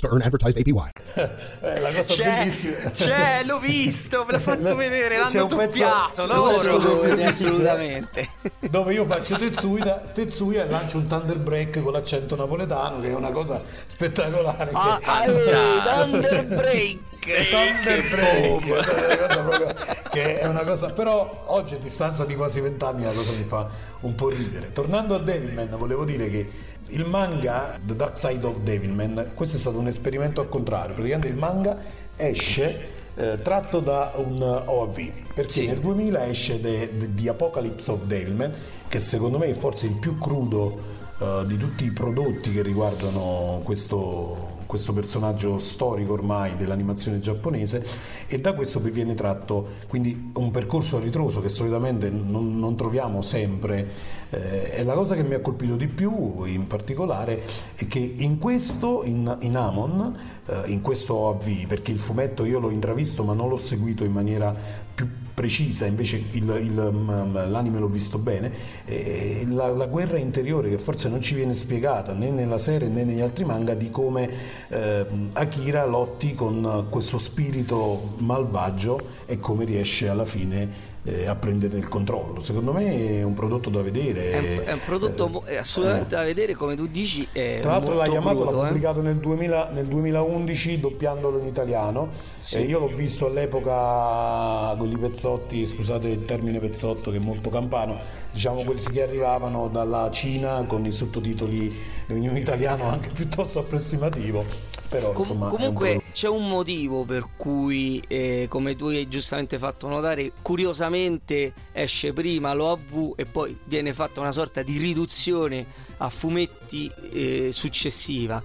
to 0.01 0.07
earn 0.07 0.21
advertised 0.21 0.57
APY. 0.57 0.89
eh, 1.61 1.79
la 1.79 1.91
cosa 1.93 2.13
C'è, 2.13 2.23
bellissima 2.23 2.89
c'è, 2.91 3.43
l'ho 3.45 3.59
visto, 3.59 4.25
ve 4.25 4.33
l'ho 4.33 4.39
fatto 4.41 4.75
vedere, 4.75 5.17
l'hanno 5.17 5.45
doppiato. 5.45 6.13
c'è 6.15 6.21
un 6.21 6.27
loro. 6.27 6.47
pezzo 6.49 6.67
Lo 6.71 6.77
dove- 6.79 7.07
vede 7.09 7.25
assolutamente. 7.25 8.29
dove 8.69 8.93
io 8.93 9.05
faccio 9.05 9.37
Tetsuya, 9.37 9.93
Tetsuya 10.13 10.63
e 10.65 10.69
lancio 10.69 10.97
un 10.97 11.07
Thunder 11.07 11.37
Break 11.37 11.81
con 11.81 11.93
l'accento 11.93 12.35
napoletano 12.35 12.99
che 13.01 13.09
è 13.09 13.13
una 13.13 13.31
cosa 13.31 13.61
spettacolare 13.87 14.69
Ah, 14.73 14.99
che- 14.99 15.09
ah, 15.09 16.03
Thunder 16.05 16.45
Break. 16.45 16.97
Thunder 17.21 18.09
Break 18.09 18.65
è 18.65 19.17
una 19.17 19.27
cosa 19.27 19.41
proprio- 19.41 19.75
che 20.09 20.39
è 20.39 20.47
una 20.47 20.63
cosa 20.63 20.89
però 20.89 21.43
oggi 21.47 21.75
a 21.75 21.77
distanza 21.77 22.25
di 22.25 22.35
quasi 22.35 22.59
vent'anni 22.61 23.03
la 23.03 23.11
cosa 23.11 23.31
mi 23.33 23.43
fa 23.43 23.69
un 24.01 24.15
po' 24.15 24.29
ridere 24.29 24.71
tornando 24.71 25.13
a 25.15 25.19
Devilman 25.19 25.69
volevo 25.77 26.03
dire 26.03 26.29
che 26.29 26.49
il 26.91 27.05
manga 27.05 27.79
The 27.85 27.95
Dark 27.95 28.17
Side 28.17 28.45
of 28.45 28.59
Devilman 28.59 29.31
questo 29.33 29.57
è 29.57 29.59
stato 29.59 29.79
un 29.79 29.87
esperimento 29.87 30.41
al 30.41 30.49
contrario 30.49 30.93
praticamente 30.93 31.27
il 31.27 31.35
manga 31.35 31.77
esce 32.15 32.99
eh, 33.15 33.39
tratto 33.41 33.79
da 33.79 34.13
un 34.15 34.41
OAV 34.41 35.11
perché 35.33 35.49
Sì. 35.51 35.65
nel 35.67 35.79
2000 35.79 36.27
esce 36.27 36.61
The, 36.61 37.29
Apocalypse 37.29 37.91
of 37.91 38.03
Devilman 38.03 38.53
che 38.87 38.99
secondo 38.99 39.37
me 39.37 39.47
è 39.47 39.53
forse 39.53 39.85
il 39.87 39.93
più 39.95 40.17
crudo 40.17 40.99
eh, 41.19 41.43
di 41.45 41.57
tutti 41.57 41.85
i 41.85 41.91
prodotti 41.91 42.51
che 42.51 42.61
riguardano 42.61 43.61
questo, 43.63 44.60
questo 44.71 44.93
personaggio 44.93 45.59
storico 45.59 46.13
ormai 46.13 46.55
dell'animazione 46.55 47.19
giapponese 47.19 47.85
e 48.25 48.39
da 48.39 48.53
questo 48.53 48.79
poi 48.79 48.91
viene 48.91 49.15
tratto 49.15 49.67
quindi 49.89 50.31
un 50.35 50.49
percorso 50.49 50.95
a 50.95 51.01
ritroso 51.01 51.41
che 51.41 51.49
solitamente 51.49 52.09
non, 52.09 52.57
non 52.57 52.77
troviamo 52.77 53.21
sempre. 53.21 53.85
Eh, 54.29 54.71
e 54.75 54.83
la 54.85 54.93
cosa 54.93 55.15
che 55.15 55.23
mi 55.23 55.33
ha 55.33 55.41
colpito 55.41 55.75
di 55.75 55.87
più 55.87 56.45
in 56.45 56.67
particolare 56.67 57.43
è 57.75 57.85
che 57.85 58.13
in 58.19 58.37
questo, 58.37 59.03
in, 59.03 59.39
in 59.41 59.57
Amon, 59.57 60.17
in 60.65 60.81
questo 60.81 61.15
OAV, 61.15 61.65
perché 61.67 61.91
il 61.91 61.99
fumetto 61.99 62.45
io 62.45 62.59
l'ho 62.59 62.69
intravisto 62.69 63.23
ma 63.23 63.33
non 63.33 63.49
l'ho 63.49 63.57
seguito 63.57 64.03
in 64.03 64.11
maniera 64.11 64.55
più 64.93 65.07
precisa, 65.33 65.85
invece 65.85 66.17
il- 66.31 66.59
il, 66.61 66.89
mm, 66.93 67.33
l'anime 67.49 67.79
l'ho 67.79 67.87
visto 67.87 68.17
bene, 68.17 68.51
eh, 68.85 69.45
la, 69.47 69.69
la 69.69 69.85
guerra 69.87 70.17
interiore 70.17 70.69
che 70.69 70.77
forse 70.77 71.09
non 71.09 71.21
ci 71.21 71.33
viene 71.35 71.55
spiegata 71.55 72.13
né 72.13 72.29
nella 72.31 72.57
serie 72.57 72.89
né 72.89 73.03
negli 73.03 73.21
altri 73.21 73.45
manga 73.45 73.73
di 73.73 73.89
come 73.89 74.29
eh, 74.67 75.05
Akira 75.33 75.85
lotti 75.85 76.35
con 76.35 76.87
questo 76.89 77.17
spirito 77.17 78.13
malvagio 78.17 78.99
e 79.25 79.39
come 79.39 79.63
riesce 79.65 80.09
alla 80.09 80.25
fine 80.25 80.89
eh, 81.03 81.27
a 81.27 81.35
prendere 81.35 81.77
il 81.77 81.87
controllo. 81.87 82.43
Secondo 82.43 82.73
me 82.73 83.19
è 83.19 83.23
un 83.23 83.33
prodotto 83.33 83.69
da 83.69 83.81
vedere. 83.81 84.31
È 84.31 84.37
un, 84.37 84.61
è 84.65 84.71
un 84.73 84.79
prodotto 84.85 85.43
Eh, 85.45 85.57
assolutamente 85.57 86.15
da 86.15 86.23
vedere, 86.23 86.53
come 86.53 86.75
tu 86.75 86.87
dici. 86.87 87.27
Tra 87.31 87.71
l'altro 87.71 87.95
la 87.95 88.05
Yamato 88.05 88.41
crudo, 88.41 88.57
l'ha 88.57 88.63
eh. 88.63 88.67
pubblicato 88.67 89.01
nel, 89.01 89.17
2000 89.17 89.69
nel 89.71 89.85
2011 89.85 90.79
doppiandolo 90.79 91.39
in 91.39 91.47
italiano 91.47 92.09
Sì. 92.37 92.57
e 92.57 92.61
io 92.61 92.79
l'ho 92.79 92.87
visto 92.87 93.25
all'epoca 93.27 94.75
quelli 94.77 94.97
pezzotti, 94.97 95.65
scusate 95.65 96.07
il 96.07 96.25
termine 96.25 96.59
pezzotto 96.59 97.11
che 97.11 97.17
è 97.17 97.19
molto 97.19 97.49
campano, 97.49 97.97
diciamo 98.31 98.63
quelli 98.63 98.81
che 98.81 99.03
arrivavano 99.03 99.69
dalla 99.69 100.09
Cina 100.11 100.63
con 100.65 100.85
i 100.85 100.91
sottotitoli 100.91 101.73
in 102.07 102.29
un 102.29 102.37
italiano 102.37 102.89
anche 102.89 103.09
piuttosto 103.09 103.59
approssimativo. 103.59 104.70
Però, 104.91 105.11
Com- 105.13 105.19
insomma, 105.21 105.45
un 105.45 105.51
comunque 105.51 106.01
c'è 106.11 106.27
un 106.27 106.49
motivo 106.49 107.05
per 107.05 107.25
cui, 107.37 108.03
eh, 108.09 108.47
come 108.49 108.75
tu 108.75 108.87
hai 108.87 109.07
giustamente 109.07 109.57
fatto 109.57 109.87
notare, 109.87 110.33
curiosamente 110.41 111.53
esce 111.71 112.11
prima 112.11 112.53
l'OAV 112.53 113.13
e 113.15 113.25
poi 113.25 113.57
viene 113.63 113.93
fatta 113.93 114.19
una 114.19 114.33
sorta 114.33 114.61
di 114.63 114.77
riduzione 114.77 115.65
a 115.97 116.09
fumetti 116.09 116.91
eh, 117.13 117.49
successiva. 117.53 118.43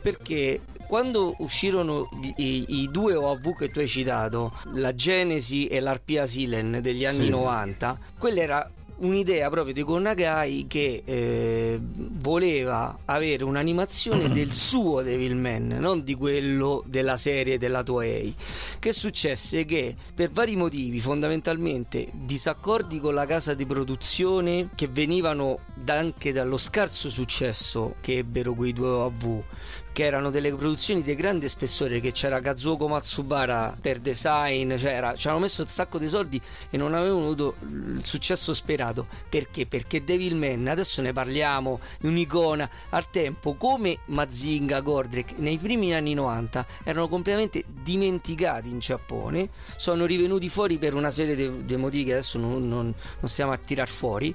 Perché 0.00 0.60
quando 0.86 1.34
uscirono 1.38 2.08
i, 2.22 2.32
i- 2.36 2.64
i 2.82 2.88
due 2.90 3.14
OAV 3.14 3.56
che 3.56 3.68
tu 3.70 3.80
hai 3.80 3.88
citato, 3.88 4.52
la 4.74 4.94
Genesi 4.94 5.66
e 5.66 5.80
l'Arpia 5.80 6.26
Silen 6.26 6.78
degli 6.80 7.04
anni 7.04 7.24
Sì. 7.24 7.30
90, 7.30 7.98
quella 8.18 8.40
era 8.40 8.70
un'idea 8.98 9.50
proprio 9.50 9.74
di 9.74 9.82
Konagai 9.82 10.66
che 10.66 11.02
eh, 11.04 11.80
voleva 11.82 13.00
avere 13.04 13.44
un'animazione 13.44 14.30
del 14.32 14.52
suo 14.52 15.02
Devilman, 15.02 15.76
non 15.78 16.04
di 16.04 16.14
quello 16.14 16.82
della 16.86 17.16
serie 17.16 17.58
della 17.58 17.82
Toei. 17.82 18.34
Che 18.78 18.92
successe? 18.92 19.64
Che 19.64 19.94
per 20.14 20.30
vari 20.30 20.56
motivi, 20.56 21.00
fondamentalmente 21.00 22.08
disaccordi 22.12 23.00
con 23.00 23.14
la 23.14 23.26
casa 23.26 23.54
di 23.54 23.66
produzione 23.66 24.70
che 24.74 24.88
venivano 24.88 25.60
da- 25.74 25.98
anche 25.98 26.32
dallo 26.32 26.56
scarso 26.56 27.10
successo 27.10 27.96
che 28.00 28.18
ebbero 28.18 28.54
quei 28.54 28.72
due 28.72 28.88
OV 28.88 29.44
che 29.92 30.04
erano 30.04 30.30
delle 30.30 30.52
produzioni 30.54 31.02
di 31.02 31.14
grande 31.14 31.48
spessore 31.48 32.00
che 32.00 32.12
c'era 32.12 32.40
Kazuoko 32.40 32.88
Matsubara 32.88 33.76
per 33.80 33.98
design 33.98 34.74
c'era, 34.76 35.14
ci 35.14 35.28
hanno 35.28 35.38
messo 35.40 35.62
un 35.62 35.68
sacco 35.68 35.98
di 35.98 36.08
soldi 36.08 36.40
e 36.70 36.76
non 36.76 36.94
avevano 36.94 37.24
avuto 37.24 37.56
il 37.62 38.04
successo 38.04 38.54
sperato. 38.54 39.06
Perché? 39.28 39.66
perché 39.66 40.04
Devilman 40.04 40.68
adesso 40.68 41.02
ne 41.02 41.12
parliamo 41.12 41.80
un'icona. 42.02 42.68
Al 42.90 43.10
tempo 43.10 43.54
come 43.54 43.98
Mazinga 44.06 44.80
Gordrek 44.80 45.34
nei 45.38 45.58
primi 45.58 45.94
anni 45.94 46.14
90 46.14 46.66
erano 46.84 47.08
completamente 47.08 47.64
dimenticati 47.66 48.68
in 48.68 48.78
Giappone 48.78 49.48
sono 49.76 50.06
rivenuti 50.06 50.48
fuori 50.48 50.78
per 50.78 50.94
una 50.94 51.10
serie 51.10 51.34
di 51.36 51.76
motivi 51.76 52.04
che 52.04 52.12
adesso 52.12 52.38
non, 52.38 52.68
non- 52.68 52.94
non 53.20 53.28
stiamo 53.28 53.52
a 53.52 53.56
tirar 53.56 53.88
fuori 53.88 54.34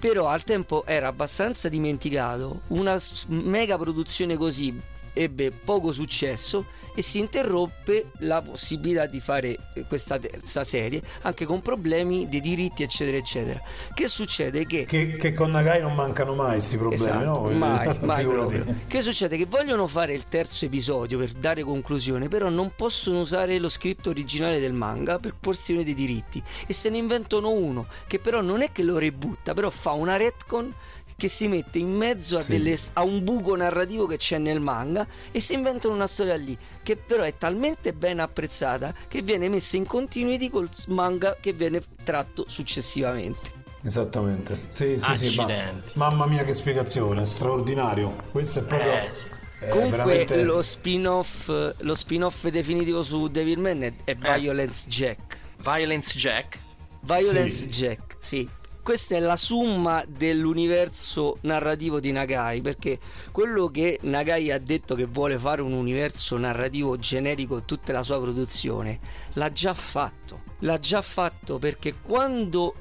però 0.00 0.26
al 0.28 0.42
tempo 0.42 0.84
era 0.86 1.08
abbastanza 1.08 1.68
dimenticato, 1.68 2.62
una 2.68 2.98
mega 3.28 3.76
produzione 3.76 4.36
così 4.36 4.80
ebbe 5.22 5.50
poco 5.50 5.92
successo 5.92 6.64
e 6.94 7.02
si 7.02 7.18
interruppe 7.18 8.10
la 8.20 8.42
possibilità 8.42 9.06
di 9.06 9.20
fare 9.20 9.56
eh, 9.74 9.84
questa 9.86 10.18
terza 10.18 10.64
serie 10.64 11.00
anche 11.22 11.44
con 11.44 11.62
problemi 11.62 12.28
di 12.28 12.40
diritti 12.40 12.82
eccetera 12.82 13.16
eccetera 13.16 13.60
che 13.94 14.08
succede 14.08 14.66
che 14.66 14.86
Che, 14.86 15.16
che 15.16 15.32
con 15.32 15.52
Nagai 15.52 15.80
non 15.80 15.94
mancano 15.94 16.34
mai 16.34 16.54
questi 16.54 16.76
problemi, 16.76 17.02
Esatto, 17.02 17.48
no? 17.48 17.50
mai, 17.50 17.96
mai 18.02 18.24
proprio. 18.26 18.64
Che 18.86 19.02
succede? 19.02 19.36
Che 19.36 19.46
vogliono 19.46 19.86
fare 19.86 20.14
il 20.14 20.26
terzo 20.28 20.64
episodio 20.64 21.18
per 21.18 21.30
dare 21.32 21.62
conclusione, 21.62 22.28
però 22.28 22.48
non 22.48 22.72
possono 22.74 23.20
usare 23.20 23.58
lo 23.58 23.68
script 23.68 24.08
originale 24.08 24.58
del 24.58 24.72
manga 24.72 25.18
per 25.18 25.34
questione 25.42 25.84
dei 25.84 25.94
diritti 25.94 26.42
e 26.66 26.72
se 26.72 26.90
ne 26.90 26.98
inventano 26.98 27.50
uno 27.50 27.86
che 28.08 28.18
però 28.18 28.40
non 28.40 28.62
è 28.62 28.72
che 28.72 28.82
lo 28.82 28.98
rebutta, 28.98 29.54
però 29.54 29.70
fa 29.70 29.92
una 29.92 30.16
retcon 30.16 30.72
che 31.20 31.28
si 31.28 31.48
mette 31.48 31.76
in 31.78 31.90
mezzo 31.90 32.38
a, 32.38 32.42
Sì. 32.42 32.52
delle- 32.52 32.78
a 32.94 33.02
un 33.02 33.22
buco 33.22 33.54
narrativo 33.54 34.06
che 34.06 34.16
c'è 34.16 34.38
nel 34.38 34.58
manga 34.58 35.06
e 35.30 35.38
si 35.38 35.52
inventano 35.52 35.92
una 35.92 36.06
storia 36.06 36.34
lì 36.36 36.56
che 36.82 36.96
però 36.96 37.24
è 37.24 37.36
talmente 37.36 37.92
ben 37.92 38.20
apprezzata 38.20 38.94
che 39.06 39.20
viene 39.20 39.50
messa 39.50 39.76
in 39.76 39.84
continuity 39.84 40.48
col 40.48 40.66
manga 40.86 41.36
che 41.38 41.52
viene 41.52 41.82
tratto 42.02 42.46
successivamente. 42.48 43.52
Esattamente. 43.84 44.62
Sì, 44.68 44.98
sì, 44.98 45.14
sì. 45.14 45.36
ma- 45.36 45.72
mamma 45.92 46.26
mia 46.26 46.42
che 46.44 46.54
spiegazione, 46.54 47.26
straordinario. 47.26 48.14
Questo 48.30 48.60
è 48.60 48.62
proprio... 48.62 48.92
Eh, 48.92 49.10
sì. 49.12 49.28
è 49.60 49.68
Comunque 49.68 49.98
veramente- 49.98 50.42
lo 50.42 50.62
spin-off 50.62 51.74
lo 51.76 51.94
spin-off 51.94 52.46
definitivo 52.48 53.02
su 53.02 53.28
Devilman 53.28 53.82
è, 53.82 53.92
Eh. 54.04 54.16
è 54.16 54.38
Violence 54.38 54.88
Jack. 54.88 55.36
Violence 55.58 56.16
Jack. 56.18 56.58
Violence 57.02 57.50
Sì. 57.56 57.68
Jack, 57.68 58.16
sì. 58.18 58.48
Questa 58.82 59.14
è 59.14 59.20
la 59.20 59.36
summa 59.36 60.02
dell'universo 60.08 61.38
narrativo 61.42 62.00
di 62.00 62.12
Nagai, 62.12 62.60
perché 62.60 62.98
quello 63.30 63.68
che 63.68 63.98
Nagai 64.02 64.50
ha 64.50 64.58
detto 64.58 64.94
che 64.94 65.04
vuole 65.04 65.38
fare 65.38 65.60
un 65.62 65.72
universo 65.72 66.36
narrativo 66.38 66.96
generico 66.96 67.62
tutta 67.64 67.92
la 67.92 68.02
sua 68.02 68.20
produzione, 68.20 68.98
l'ha 69.34 69.52
già 69.52 69.74
fatto. 69.74 70.42
L'ha 70.60 70.78
già 70.78 71.02
fatto 71.02 71.58
perché 71.58 71.94
quando 72.02 72.74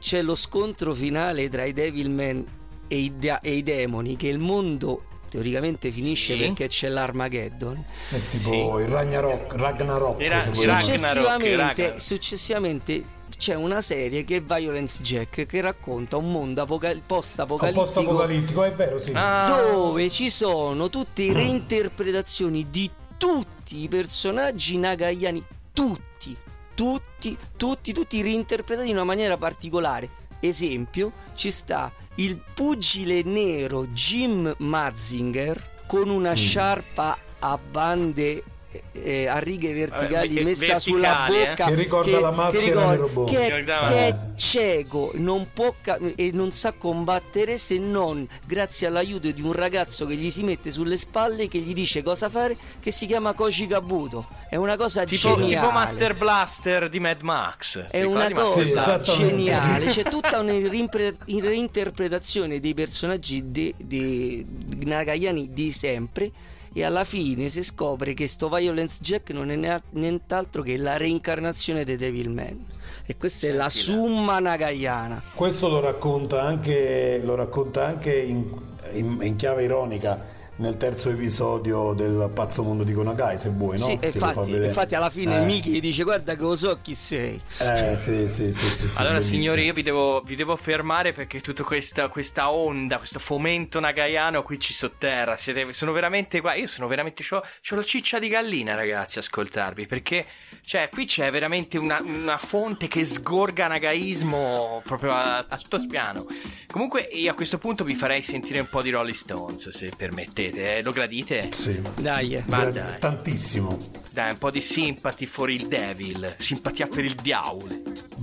c'è 0.00 0.20
lo 0.22 0.34
scontro 0.34 0.94
finale 0.94 1.48
tra 1.48 1.64
i 1.64 1.72
Devilman 1.72 2.44
e 2.88 2.96
i, 2.96 3.12
de- 3.16 3.38
e 3.42 3.52
i 3.52 3.62
demoni, 3.62 4.16
che 4.16 4.28
il 4.28 4.38
mondo 4.38 5.04
teoricamente 5.28 5.90
finisce 5.90 6.34
Sì. 6.34 6.40
perché 6.40 6.66
c'è 6.68 6.88
l'Armageddon, 6.88 7.82
È 8.10 8.20
tipo 8.28 8.80
il 8.80 8.88
Ragnarok, 8.88 9.54
Ragnarok. 9.54 10.20
Ragnarok. 10.20 10.54
successivamente, 10.54 11.56
Ragnarok. 11.56 12.00
successivamente 12.00 13.04
c'è 13.42 13.54
una 13.56 13.80
serie 13.80 14.22
che 14.22 14.36
è 14.36 14.40
Violence 14.40 15.02
Jack 15.02 15.46
che 15.46 15.60
racconta 15.60 16.16
un 16.16 16.30
mondo 16.30 16.62
apoca- 16.62 16.92
Un 16.92 17.02
post-apocalittico 17.04 17.84
post-apocalittico, 17.86 18.62
è 18.62 18.72
vero, 18.72 19.00
sì. 19.00 19.10
Ah, 19.14 19.46
dove 19.72 20.08
ci 20.10 20.30
sono 20.30 20.88
tutte 20.88 21.32
reinterpretazioni 21.32 22.70
di 22.70 22.88
tutti 23.16 23.82
i 23.82 23.88
personaggi 23.88 24.78
nagayani, 24.78 25.44
tutti, 25.72 26.36
tutti, 26.72 27.36
tutti, 27.56 27.92
tutti 27.92 28.22
reinterpretati 28.22 28.90
in 28.90 28.94
una 28.94 29.02
maniera 29.02 29.36
particolare. 29.36 30.08
Esempio, 30.38 31.10
ci 31.34 31.50
sta 31.50 31.90
il 32.16 32.40
pugile 32.54 33.22
nero 33.24 33.88
Jim 33.88 34.54
Mazinger 34.58 35.80
con 35.88 36.10
una 36.10 36.34
sciarpa 36.34 37.18
a 37.40 37.58
bande 37.58 38.44
eh, 38.92 39.26
a 39.26 39.38
righe 39.38 39.72
verticali 39.72 40.36
Eh, 40.38 40.44
messa 40.44 40.72
verticali, 40.74 40.80
sulla 40.80 41.26
eh. 41.26 41.48
bocca 41.48 41.64
Che 41.66 41.74
ricorda 41.74 42.20
la 42.20 42.30
maschera 42.30 42.86
del 42.90 42.98
robot. 42.98 43.30
che, 43.30 43.36
Che 43.36 43.42
ricordava- 43.44 43.88
che 43.88 44.06
è 44.08 44.16
cieco 44.36 45.10
non 45.14 45.48
può 45.52 45.74
ca- 45.80 45.98
e 46.16 46.30
non 46.32 46.50
sa 46.52 46.72
combattere 46.72 47.58
se 47.58 47.78
non 47.78 48.26
grazie 48.44 48.86
all'aiuto 48.86 49.30
di 49.30 49.42
un 49.42 49.52
ragazzo 49.52 50.06
che 50.06 50.14
gli 50.14 50.30
si 50.30 50.42
mette 50.42 50.70
sulle 50.70 50.96
spalle 50.96 51.48
che 51.48 51.58
gli 51.58 51.72
dice 51.72 52.02
cosa 52.02 52.28
fare 52.28 52.56
che 52.80 52.90
si 52.90 53.06
chiama 53.06 53.32
Koji 53.34 53.66
Kabuto 53.66 54.26
è 54.48 54.56
una 54.56 54.76
cosa 54.76 55.04
tipo, 55.04 55.34
geniale 55.34 55.54
tipo 55.54 55.70
Master 55.70 56.16
Blaster 56.16 56.88
di 56.88 57.00
Mad 57.00 57.20
Max. 57.22 57.78
è 57.90 58.02
una 58.02 58.26
Sì, 58.26 58.32
cosa 58.34 58.60
esattamente. 58.60 59.12
geniale 59.36 59.84
c'è 59.92 60.02
tutta 60.02 60.40
una 60.40 60.52
rimpre- 60.68 61.16
reinterpretazione 61.26 62.60
dei 62.60 62.74
personaggi 62.74 63.50
de- 63.50 63.74
de- 63.78 64.44
nagayani 64.84 65.52
di 65.52 65.72
sempre 65.72 66.30
e 66.72 66.84
alla 66.84 67.04
fine 67.04 67.48
si 67.48 67.62
scopre 67.62 68.14
che 68.14 68.26
sto 68.26 68.48
Violence 68.48 68.98
Jack 69.02 69.30
non 69.30 69.50
è 69.50 69.80
nient'altro 69.90 70.62
che 70.62 70.76
la 70.76 70.96
reincarnazione 70.96 71.84
dei 71.84 71.96
Devilman 71.96 72.66
e 73.04 73.16
questa 73.16 73.48
è 73.48 73.52
la 73.52 73.68
summa 73.68 74.38
nagayana 74.38 75.22
Questo 75.34 75.68
lo 75.68 75.80
racconta 75.80 76.42
anche, 76.42 77.20
lo 77.22 77.34
racconta 77.34 77.86
anche 77.86 78.16
in, 78.16 78.50
in- 78.94 79.18
in 79.22 79.36
chiave 79.36 79.64
ironica 79.64 80.40
nel 80.62 80.76
terzo 80.76 81.10
episodio 81.10 81.92
del 81.92 82.30
Pazzo 82.32 82.62
Mondo 82.62 82.84
di 82.84 82.92
Konagai, 82.92 83.36
se 83.36 83.50
vuoi, 83.50 83.78
no? 83.78 83.84
Sì, 83.84 83.98
infatti, 84.00 84.52
infatti 84.52 84.94
alla 84.94 85.10
fine 85.10 85.38
Eh, 85.38 85.40
Miki 85.40 85.80
dice 85.80 86.04
guarda 86.04 86.36
che 86.36 86.42
lo 86.42 86.54
so 86.54 86.78
chi 86.80 86.94
sei. 86.94 87.40
Eh, 87.58 87.96
sì, 87.98 88.28
sì, 88.28 88.52
sì, 88.52 88.72
sì, 88.72 88.88
sì, 88.88 88.98
Allora, 88.98 89.14
bellissimo. 89.14 89.40
signori, 89.40 89.64
io 89.64 89.72
vi 89.72 89.82
devo, 89.82 90.20
vi 90.22 90.36
devo 90.36 90.54
fermare 90.56 91.12
perché 91.12 91.40
tutta 91.40 91.64
questa, 91.64 92.08
questa 92.08 92.50
onda, 92.50 92.98
questo 92.98 93.18
fomento 93.18 93.80
nagaiano 93.80 94.42
qui 94.42 94.58
ci 94.60 94.72
sotterra. 94.72 95.36
Siete, 95.36 95.72
sono 95.72 95.90
veramente 95.92 96.40
qua. 96.40 96.54
Io 96.54 96.66
sono 96.68 96.86
veramente. 96.86 97.24
C'ho, 97.24 97.42
c'ho 97.60 97.74
la 97.76 97.84
ciccia 97.84 98.18
di 98.20 98.28
gallina, 98.28 98.74
ragazzi, 98.76 99.18
ascoltarvi. 99.18 99.86
Perché, 99.86 100.24
cioè, 100.64 100.88
qui 100.90 101.06
c'è 101.06 101.30
veramente 101.30 101.78
una, 101.78 102.00
una 102.02 102.38
fonte 102.38 102.88
che 102.88 103.04
sgorga 103.04 103.68
nagaismo 103.68 104.82
proprio 104.84 105.12
a, 105.12 105.38
a 105.46 105.56
tutto 105.56 105.80
spiano. 105.80 106.24
Comunque, 106.70 107.00
io 107.12 107.30
a 107.30 107.34
questo 107.34 107.58
punto 107.58 107.84
vi 107.84 107.94
farei 107.94 108.20
sentire 108.22 108.60
un 108.60 108.66
po' 108.68 108.80
di 108.82 108.90
Rolling 108.90 109.14
Stones, 109.16 109.68
se 109.70 109.92
permettete. 109.96 110.76
eh. 110.78 110.82
Lo 110.82 110.92
gradite? 110.92 111.48
Sì. 111.52 111.80
Dai, 112.00 112.34
eh. 112.36 112.44
Ma 112.46 112.60
Gra- 112.60 112.70
dai. 112.70 112.98
Tantissimo. 112.98 113.78
Dai, 114.12 114.30
un 114.30 114.38
po' 114.38 114.50
di 114.50 114.60
sympathy 114.60 115.26
for 115.26 115.50
il 115.50 115.66
devil. 115.68 116.34
Simpatia 116.38 116.86
per 116.86 117.04
il 117.04 117.14
diavolo. 117.14 117.74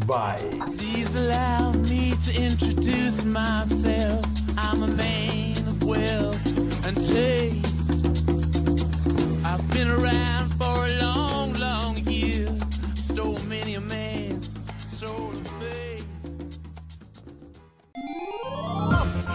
Vai. 0.06 0.42
Please 0.78 1.18
allow 1.18 1.72
me 1.90 2.16
to 2.26 2.32
introduce 2.42 3.24
myself. 3.24 4.26
I'm 4.58 4.82
a 4.84 4.88
man 4.88 5.56
of 5.68 5.84
wealth 5.84 6.86
and 6.86 6.96
taste. 6.98 7.92
I've 9.46 9.66
been 9.74 9.90
around 9.90 10.54
for 10.58 10.86
a 10.86 11.02
long. 11.02 11.39
Stole 13.20 13.44
many 13.50 13.76
a 13.76 13.82
man's 13.82 14.48
soul 14.80 15.28
of 15.28 15.48
faith. 15.60 16.08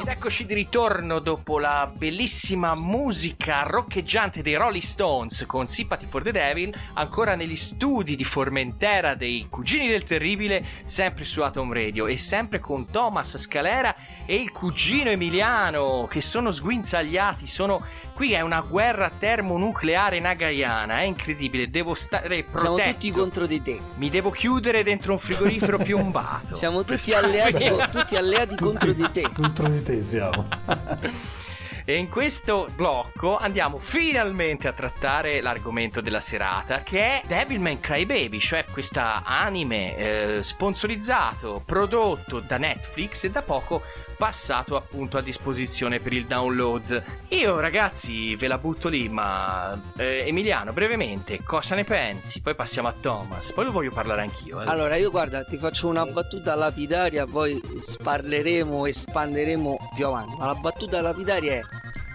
Ed 0.04 0.10
eccoci 0.10 0.44
di 0.44 0.52
ritorno 0.52 1.18
dopo 1.18 1.58
la 1.58 1.90
bellissima 1.90 2.74
musica 2.74 3.62
roccheggiante 3.62 4.42
dei 4.42 4.54
Rolling 4.54 4.82
Stones 4.82 5.44
con 5.46 5.66
Sympathy 5.66 6.04
for 6.06 6.22
the 6.22 6.30
Devil, 6.30 6.74
ancora 6.92 7.34
negli 7.36 7.56
studi 7.56 8.14
di 8.14 8.22
Formentera 8.22 9.14
dei 9.14 9.46
Cugini 9.48 9.88
del 9.88 10.02
Terribile, 10.02 10.62
sempre 10.84 11.24
su 11.24 11.40
Atom 11.40 11.72
Radio 11.72 12.06
e 12.06 12.18
sempre 12.18 12.60
con 12.60 12.90
Thomas 12.90 13.38
Scalera 13.38 13.96
e 14.26 14.34
il 14.34 14.52
cugino 14.52 15.08
Emiliano 15.08 16.06
che 16.10 16.20
sono 16.20 16.50
sguinzagliati, 16.50 17.46
sono 17.46 17.82
qui 18.14 18.32
è 18.32 18.42
una 18.42 18.60
guerra 18.60 19.10
termonucleare 19.10 20.20
nagaiana, 20.20 20.98
è 20.98 21.04
incredibile, 21.04 21.70
devo 21.70 21.94
stare 21.94 22.44
protetto. 22.44 22.58
Siamo 22.58 22.92
tutti 22.92 23.10
contro 23.10 23.46
di 23.46 23.62
te. 23.62 23.80
Mi 23.96 24.10
devo 24.10 24.30
chiudere 24.30 24.82
dentro 24.82 25.12
un 25.12 25.18
frigorifero 25.18 25.78
piombato. 25.82 26.52
Siamo 26.52 26.84
tutti 26.84 27.12
alleati, 27.14 27.72
tutti 27.90 28.16
alleati 28.16 28.54
contro 28.56 28.92
di 28.92 29.08
te. 29.10 29.22
Contro 29.32 29.66
di 29.66 29.82
te 29.82 29.93
siamo. 30.02 30.46
E 31.86 31.96
in 31.96 32.08
questo 32.08 32.70
blocco 32.74 33.36
andiamo 33.36 33.76
finalmente 33.76 34.68
a 34.68 34.72
trattare 34.72 35.42
l'argomento 35.42 36.00
della 36.00 36.20
serata, 36.20 36.82
che 36.82 37.20
è 37.20 37.22
Devilman 37.26 37.78
Crybaby, 37.78 38.38
cioè 38.38 38.64
questa 38.72 39.22
anime 39.22 39.96
eh, 39.96 40.42
sponsorizzato, 40.42 41.62
prodotto 41.64 42.40
da 42.40 42.56
Netflix 42.56 43.24
e 43.24 43.30
da 43.30 43.42
poco 43.42 43.82
passato 44.16 44.76
appunto 44.76 45.18
a 45.18 45.20
disposizione 45.20 45.98
per 45.98 46.14
il 46.14 46.24
download. 46.24 47.02
Io 47.28 47.60
ragazzi 47.60 48.34
ve 48.36 48.46
la 48.46 48.56
butto 48.56 48.88
lì, 48.88 49.10
ma 49.10 49.78
eh, 49.98 50.24
Emiliano, 50.26 50.72
brevemente, 50.72 51.42
cosa 51.42 51.74
ne 51.74 51.84
pensi? 51.84 52.40
Poi 52.40 52.54
passiamo 52.54 52.88
a 52.88 52.94
Thomas, 52.98 53.52
poi 53.52 53.66
lo 53.66 53.72
voglio 53.72 53.90
parlare 53.90 54.22
anch'io. 54.22 54.62
eh. 54.62 54.68
Allora, 54.68 54.96
io 54.96 55.10
guarda, 55.10 55.44
ti 55.44 55.58
faccio 55.58 55.88
una 55.88 56.06
battuta 56.06 56.54
lapidaria, 56.54 57.26
poi 57.26 57.60
sparleremo, 57.76 58.86
espanderemo 58.86 59.90
più 59.94 60.06
avanti. 60.06 60.36
Ma 60.38 60.46
la 60.46 60.54
battuta 60.54 61.02
lapidaria 61.02 61.54
è: 61.54 61.60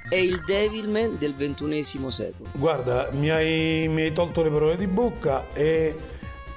è 0.10 0.16
il 0.16 0.41
Devilman 0.45 1.18
del 1.18 1.36
ventunesimo 1.36 2.10
secolo. 2.10 2.49
Guarda, 2.53 3.10
mi 3.14 3.30
hai, 3.30 3.88
mi 3.88 4.01
hai 4.01 4.14
tolto 4.14 4.41
le 4.43 4.49
parole 4.49 4.76
di 4.78 4.88
bocca 4.88 5.45
e, 5.53 5.95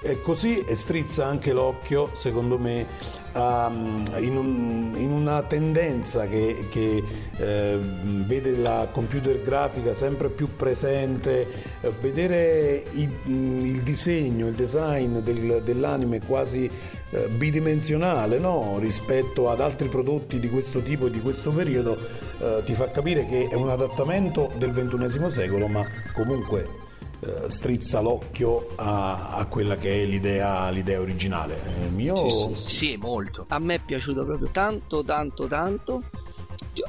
e 0.03 0.21
così 0.21 0.65
e 0.67 0.75
strizza 0.75 1.27
anche 1.27 1.53
l'occhio, 1.53 2.11
secondo 2.15 2.59
me, 2.59 2.87
a- 3.35 3.71
in, 4.19 4.37
un- 4.37 4.95
in 4.97 5.11
una 5.11 5.43
tendenza 5.43 6.27
che, 6.27 6.67
che, 6.71 7.03
eh, 7.39 7.79
vede 8.27 8.57
la 8.57 8.89
computer 8.93 9.41
grafica 9.43 9.95
sempre 9.95 10.29
più 10.29 10.55
presente, 10.57 11.47
eh, 11.81 11.91
vedere 12.01 12.85
i- 12.93 13.09
il 13.27 13.81
disegno, 13.83 14.49
il 14.49 14.55
design 14.55 15.19
del- 15.19 15.63
dell'anime 15.65 16.21
quasi 16.27 16.71
eh, 17.13 17.29
bidimensionale 17.29 18.39
no? 18.39 18.79
rispetto 18.79 19.51
ad 19.51 19.61
altri 19.61 19.89
prodotti 19.89 20.41
di 20.41 20.49
questo 20.49 20.81
tipo 20.81 21.07
e 21.07 21.11
di 21.11 21.21
questo 21.21 21.53
periodo 21.53 21.99
eh, 22.39 22.63
ti 22.65 22.75
fa 22.75 22.91
capire 22.91 23.27
che 23.29 23.49
è 23.49 23.55
un 23.55 23.69
adattamento 23.69 24.51
del 24.57 24.71
XXI 24.71 25.31
secolo 25.31 25.69
ma 25.69 25.85
comunque 26.15 26.81
eh, 27.25 27.49
strizza 27.51 28.01
l'occhio 28.01 28.71
a, 28.77 29.37
a 29.37 29.47
quella 29.47 29.77
che 29.77 30.03
è 30.03 30.05
l'idea, 30.05 30.69
l'idea 30.71 30.99
originale. 30.99 31.57
Eh, 31.81 31.89
mio... 31.89 32.17
Sì, 32.17 32.31
sì, 32.31 32.55
sì. 32.55 32.77
Sì, 32.77 32.97
molto. 32.97 33.45
A 33.49 33.61
me 33.61 33.75
è 33.77 33.79
piaciuto 33.79 34.25
proprio 34.25 34.49
tanto, 34.51 35.05
tanto, 35.05 35.47
tanto. 35.47 36.03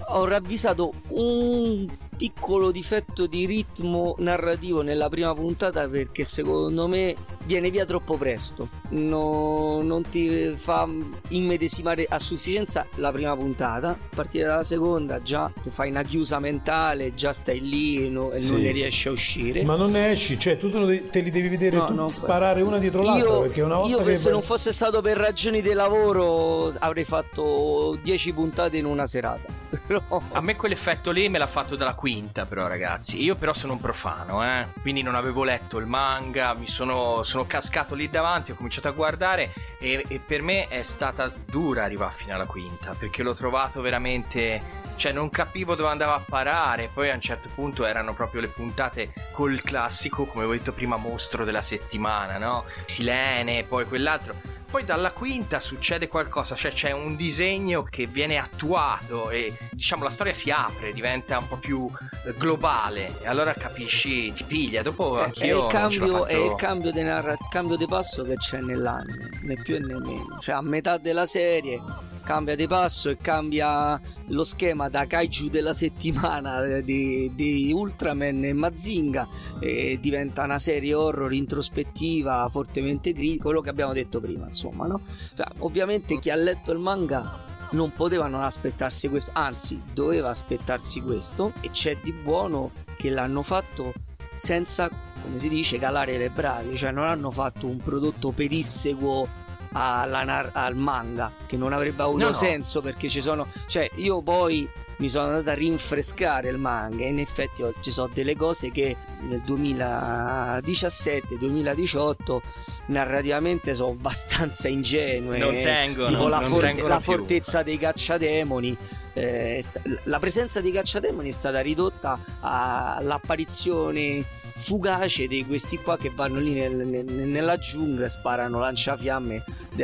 Ho 0.08 0.26
ravvisato 0.26 0.92
un 1.10 1.86
piccolo 2.28 2.72
difetto 2.72 3.28
di 3.28 3.46
ritmo 3.46 4.16
narrativo 4.20 4.82
nella 4.82 5.10
prima 5.10 5.34
puntata 5.34 5.90
perché 5.90 6.24
secondo 6.24 6.88
me 6.88 7.14
viene 7.44 7.70
via 7.70 7.84
troppo 7.86 8.16
presto. 8.16 8.70
No- 8.92 9.82
non 9.82 10.04
ti 10.10 10.54
fa 10.56 10.88
immedesimare 11.30 12.06
a 12.08 12.20
sufficienza 12.20 12.88
la 12.96 13.12
prima 13.12 13.36
puntata. 13.36 13.90
A 13.90 13.98
partire 14.16 14.46
dalla 14.46 14.64
seconda 14.64 15.22
già 15.22 15.52
ti 15.62 15.70
fai 15.70 15.90
una 15.90 16.04
chiusa 16.04 16.40
mentale, 16.40 17.14
già 17.14 17.34
stai 17.34 17.60
lì 17.60 18.10
no- 18.10 18.32
e 18.32 18.38
Sì. 18.40 18.52
non 18.52 18.62
ne 18.62 18.72
riesci 18.72 19.10
a 19.10 19.12
uscire. 19.12 19.64
Ma 19.64 19.76
non 19.76 19.92
ne 19.92 20.12
esci, 20.12 20.40
cioè 20.40 20.58
tu 20.58 20.72
te, 20.72 20.80
li 21.20 21.30
devi 21.30 21.50
vedere 21.50 21.76
No, 21.76 21.82
tutti 21.88 21.98
no, 21.98 22.08
sparare 22.08 22.62
una 22.62 22.78
dietro 22.78 23.02
l'altra 23.02 23.30
io, 23.30 23.42
perché 23.42 23.60
una 23.62 23.76
volta 23.76 23.98
io 23.98 24.02
che 24.06 24.16
se 24.16 24.30
non 24.30 24.42
fosse 24.42 24.72
stato 24.72 25.02
per 25.02 25.18
ragioni 25.18 25.62
di 25.62 25.74
lavoro 25.74 26.72
avrei 26.80 27.04
fatto 27.04 27.98
10 28.02 28.32
puntate 28.32 28.78
in 28.78 28.86
una 28.86 29.08
serata. 29.08 29.52
Però- 29.88 30.22
A 30.32 30.40
me 30.42 30.56
quell'effetto 30.56 31.12
lì 31.12 31.28
me 31.30 31.40
l'ha 31.40 31.48
fatto 31.48 31.76
dalla 31.76 31.96
quinta, 31.96 32.12
però, 32.46 32.68
ragazzi. 32.68 33.22
Io, 33.22 33.36
però, 33.36 33.54
sono 33.54 33.74
un 33.74 33.80
profano, 33.80 34.44
eh. 34.44 34.68
Quindi 34.82 35.02
non 35.02 35.16
avevo 35.16 35.44
letto 35.44 35.78
il 35.78 35.86
manga, 35.86 36.54
mi 36.54 36.68
sono, 36.68 37.24
sono 37.24 37.46
cascato 37.46 37.96
lì 37.96 38.10
davanti, 38.10 38.52
ho 38.52 38.56
cominciato 38.56 38.88
a 38.88 38.92
guardare. 38.92 39.52
E, 39.80 40.04
e 40.08 40.20
per 40.20 40.42
me 40.42 40.68
è 40.68 40.84
stata 40.84 41.32
dura 41.46 41.84
arrivare 41.84 42.14
fino 42.14 42.34
alla 42.34 42.46
quinta, 42.46 42.96
perché 42.98 43.24
l'ho 43.24 43.34
trovato 43.34 43.82
veramente. 43.82 44.82
Cioè, 44.96 45.12
non 45.12 45.30
capivo 45.30 45.76
dove 45.76 45.90
andava 45.90 46.16
a 46.16 46.24
parare. 46.26 46.90
Poi 46.94 47.10
a 47.10 47.14
un 47.14 47.22
certo 47.22 47.50
punto 47.54 47.86
erano 47.86 48.14
proprio 48.14 48.42
le 48.42 48.48
puntate 48.48 49.14
col 49.32 49.62
classico, 49.62 50.26
come 50.26 50.44
avevo 50.44 50.58
detto 50.58 50.72
prima, 50.74 50.98
mostro 50.98 51.44
della 51.44 51.62
settimana, 51.62 52.38
no? 52.38 52.66
Silene, 52.86 53.64
poi 53.64 53.86
quell'altro. 53.86 54.36
Poi 54.74 54.84
dalla 54.86 55.12
quinta 55.12 55.60
succede 55.60 56.08
qualcosa, 56.08 56.56
cioè 56.56 56.72
c'è 56.72 56.90
un 56.90 57.16
disegno 57.16 57.84
che 57.84 58.08
viene 58.08 58.40
attuato 58.40 59.30
e 59.30 59.56
diciamo 59.70 60.04
la 60.04 60.10
storia 60.10 60.34
si 60.34 60.50
apre, 60.50 60.94
diventa 60.94 61.38
un 61.38 61.48
po' 61.48 61.58
più 61.58 61.88
eh, 62.26 62.34
globale 62.36 63.20
e 63.22 63.28
allora 63.28 63.54
capisci, 63.54 64.34
ti 64.34 64.44
piglia. 64.46 64.82
Dopo 64.82 65.30
ce 65.32 65.52
l'ho 65.52 65.68
cambio, 65.68 66.26
è 66.26 66.34
fatto- 66.34 66.46
il 66.46 66.56
cambio 66.56 66.92
di 66.92 67.04
narra- 67.04 67.36
cambio 67.52 67.78
di 67.78 67.86
passo 67.86 68.24
che 68.24 68.36
c'è 68.38 68.62
nell'anime, 68.62 69.30
né 69.44 69.54
più 69.62 69.78
né 69.78 69.96
meno. 70.00 70.40
Cioè, 70.40 70.56
a 70.56 70.62
metà 70.62 70.98
della 70.98 71.28
serie 71.28 71.80
cambia 72.24 72.56
di 72.56 72.66
passo 72.68 73.10
e 73.10 73.18
cambia 73.18 74.00
lo 74.28 74.44
schema 74.44 74.90
da 74.90 75.06
kaiju 75.06 75.50
della 75.50 75.74
settimana 75.74 76.64
eh, 76.64 76.84
di, 76.84 77.32
di 77.36 77.72
Ultraman 77.72 78.46
e 78.46 78.54
Mazinga 78.54 79.28
e 79.60 80.00
diventa 80.00 80.44
una 80.44 80.60
serie 80.60 80.94
horror 80.94 81.34
introspettiva, 81.34 82.48
fortemente 82.50 83.14
critica, 83.14 83.44
quello 83.44 83.62
che 83.62 83.70
abbiamo 83.70 83.94
detto 83.94 84.20
prima, 84.20 84.46
insomma, 84.46 84.88
no? 84.88 85.02
Cioè, 85.36 85.46
ovviamente 85.60 86.18
chi 86.20 86.30
ha 86.30 86.36
letto 86.36 86.72
il 86.72 86.80
manga 86.80 87.52
non 87.72 87.92
poteva 87.92 88.28
non 88.28 88.44
aspettarsi 88.44 89.10
questo, 89.10 89.32
anzi 89.34 89.82
doveva 89.94 90.30
aspettarsi 90.30 91.02
questo 91.02 91.54
e 91.62 91.70
c'è 91.72 91.98
di 92.02 92.12
buono 92.12 92.72
che 92.98 93.10
l'hanno 93.10 93.42
fatto 93.42 93.94
senza, 94.36 94.90
come 95.22 95.38
si 95.38 95.50
dice, 95.50 95.78
calare 95.78 96.18
le 96.18 96.30
bravi, 96.30 96.76
cioè 96.76 96.92
non 96.92 97.06
hanno 97.06 97.32
fatto 97.32 97.68
un 97.68 97.78
prodotto 97.78 98.32
pedissequo 98.32 99.42
alla 99.74 100.50
al 100.54 100.76
manga 100.76 101.32
che 101.46 101.58
non 101.58 101.74
avrebbe 101.74 102.04
avuto 102.04 102.20
No, 102.20 102.28
no. 102.28 102.34
senso 102.34 102.82
perché 102.82 103.10
ci 103.10 103.22
sono, 103.22 103.48
cioè 103.68 103.90
io 103.96 104.22
poi 104.22 104.68
mi 104.98 105.10
sono 105.10 105.26
andato 105.26 105.50
a 105.50 105.54
rinfrescare 105.54 106.50
il 106.50 106.58
manga 106.58 107.04
e 107.04 107.08
in 107.10 107.20
effetti 107.20 107.64
ci 107.82 107.92
sono 107.92 108.10
delle 108.14 108.36
cose 108.36 108.72
che 108.72 108.96
nel 109.22 109.42
2017-2018 109.46 112.40
narrativamente 112.88 113.76
sono 113.76 113.92
abbastanza 113.92 114.68
ingenue 114.68 115.38
Non 115.38 115.54
tengono, 115.54 116.08
tipo 116.08 116.28
la, 116.28 116.40
non 116.40 116.50
forte- 116.50 116.82
la 116.82 117.00
fortezza 117.00 117.64
dei 117.64 117.78
cacciademoni 117.78 118.76
eh, 119.14 119.64
la 120.06 120.20
presenza 120.20 120.60
dei 120.60 120.72
cacciademoni 120.72 121.30
è 121.30 121.32
stata 121.32 121.62
ridotta 121.62 122.20
all'apparizione 122.40 124.26
fugace 124.56 125.28
di 125.28 125.46
questi 125.46 125.78
qua 125.78 125.98
che 125.98 126.12
vanno 126.14 126.40
lì 126.40 126.54
nel- 126.54 126.76
nel- 126.76 127.06
nella 127.06 127.58
giungla 127.58 128.06
e 128.06 128.10
sparano 128.10 128.60
lanciafiamme. 128.60 129.44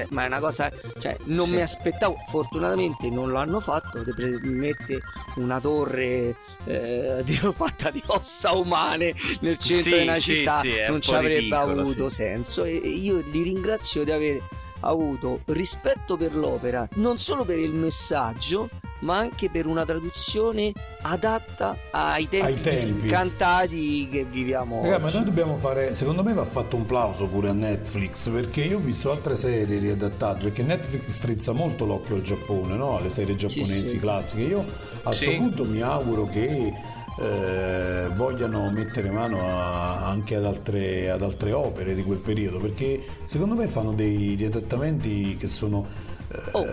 Ma 0.09 0.23
è 0.23 0.27
una 0.27 0.39
cosa 0.39 0.71
cioè 0.99 1.17
non 1.25 1.47
Sì. 1.47 1.55
mi 1.55 1.61
aspettavo 1.61 2.15
fortunatamente 2.29 3.09
non 3.09 3.29
lo 3.31 3.39
hanno 3.39 3.59
fatto 3.59 4.03
mette 4.43 4.99
una 5.37 5.59
torre 5.59 6.35
eh, 6.65 7.23
fatta 7.55 7.89
di 7.89 8.01
ossa 8.07 8.51
umane 8.53 9.15
nel 9.41 9.57
centro 9.57 9.89
Sì, 9.91 9.97
di 9.97 10.03
una 10.03 10.19
città 10.19 10.59
sì, 10.59 10.67
un 10.77 10.85
non 10.89 11.01
ci 11.01 11.13
avrebbe 11.15 11.39
ridicolo, 11.39 11.81
avuto 11.81 12.09
senso. 12.09 12.63
E 12.63 12.75
e 12.83 12.87
io 12.89 13.17
li 13.31 13.41
ringrazio 13.41 14.03
di 14.03 14.11
aver 14.11 14.41
avuto 14.81 15.41
rispetto 15.45 16.17
per 16.17 16.35
l'opera 16.35 16.87
non 16.95 17.17
solo 17.17 17.43
per 17.45 17.59
il 17.59 17.71
messaggio 17.73 18.69
ma 19.01 19.17
anche 19.17 19.49
per 19.49 19.65
una 19.65 19.85
traduzione 19.85 20.73
adatta 21.03 21.75
ai 21.91 22.27
tempi, 22.27 22.45
Ai 22.47 22.53
tempi. 22.59 22.69
disencantati 22.69 24.09
che 24.09 24.25
viviamo 24.29 24.81
Raga, 24.83 24.99
ma 24.99 25.09
noi 25.09 25.23
dobbiamo 25.23 25.55
fare, 25.57 25.95
secondo 25.95 26.21
me 26.23 26.33
va 26.33 26.43
fatto 26.43 26.75
un 26.75 26.85
plauso 26.85 27.25
pure 27.27 27.47
a 27.49 27.53
Netflix 27.53 28.29
perché 28.29 28.61
io 28.61 28.77
ho 28.77 28.81
visto 28.81 29.09
altre 29.11 29.37
serie 29.37 29.79
riadattate 29.79 30.43
perché 30.45 30.63
Netflix 30.63 31.07
strizza 31.11 31.53
molto 31.53 31.85
l'occhio 31.85 32.15
al 32.15 32.23
Giappone, 32.23 32.75
no? 32.75 32.97
alle 32.97 33.09
serie 33.09 33.35
giapponesi 33.37 33.85
sì. 33.85 33.99
classiche. 33.99 34.41
Io 34.43 34.65
a 35.03 35.11
Sì. 35.13 35.25
questo 35.25 35.43
punto 35.43 35.63
mi 35.65 35.81
auguro 35.81 36.27
che 36.27 36.73
eh, 37.21 38.07
vogliano 38.15 38.69
mettere 38.71 39.09
mano 39.11 39.39
a- 39.47 40.07
anche 40.07 40.35
ad 40.35 40.45
altre, 40.45 41.09
ad 41.09 41.21
altre 41.21 41.51
opere 41.53 41.93
di 41.95 42.03
quel 42.03 42.17
periodo 42.19 42.57
perché 42.57 43.03
secondo 43.25 43.55
me 43.55 43.67
fanno 43.67 43.93
dei 43.93 44.35
riadattamenti 44.35 45.35
che 45.37 45.47
sono... 45.47 45.85
eh, 46.31 46.37
Oh, 46.51 46.63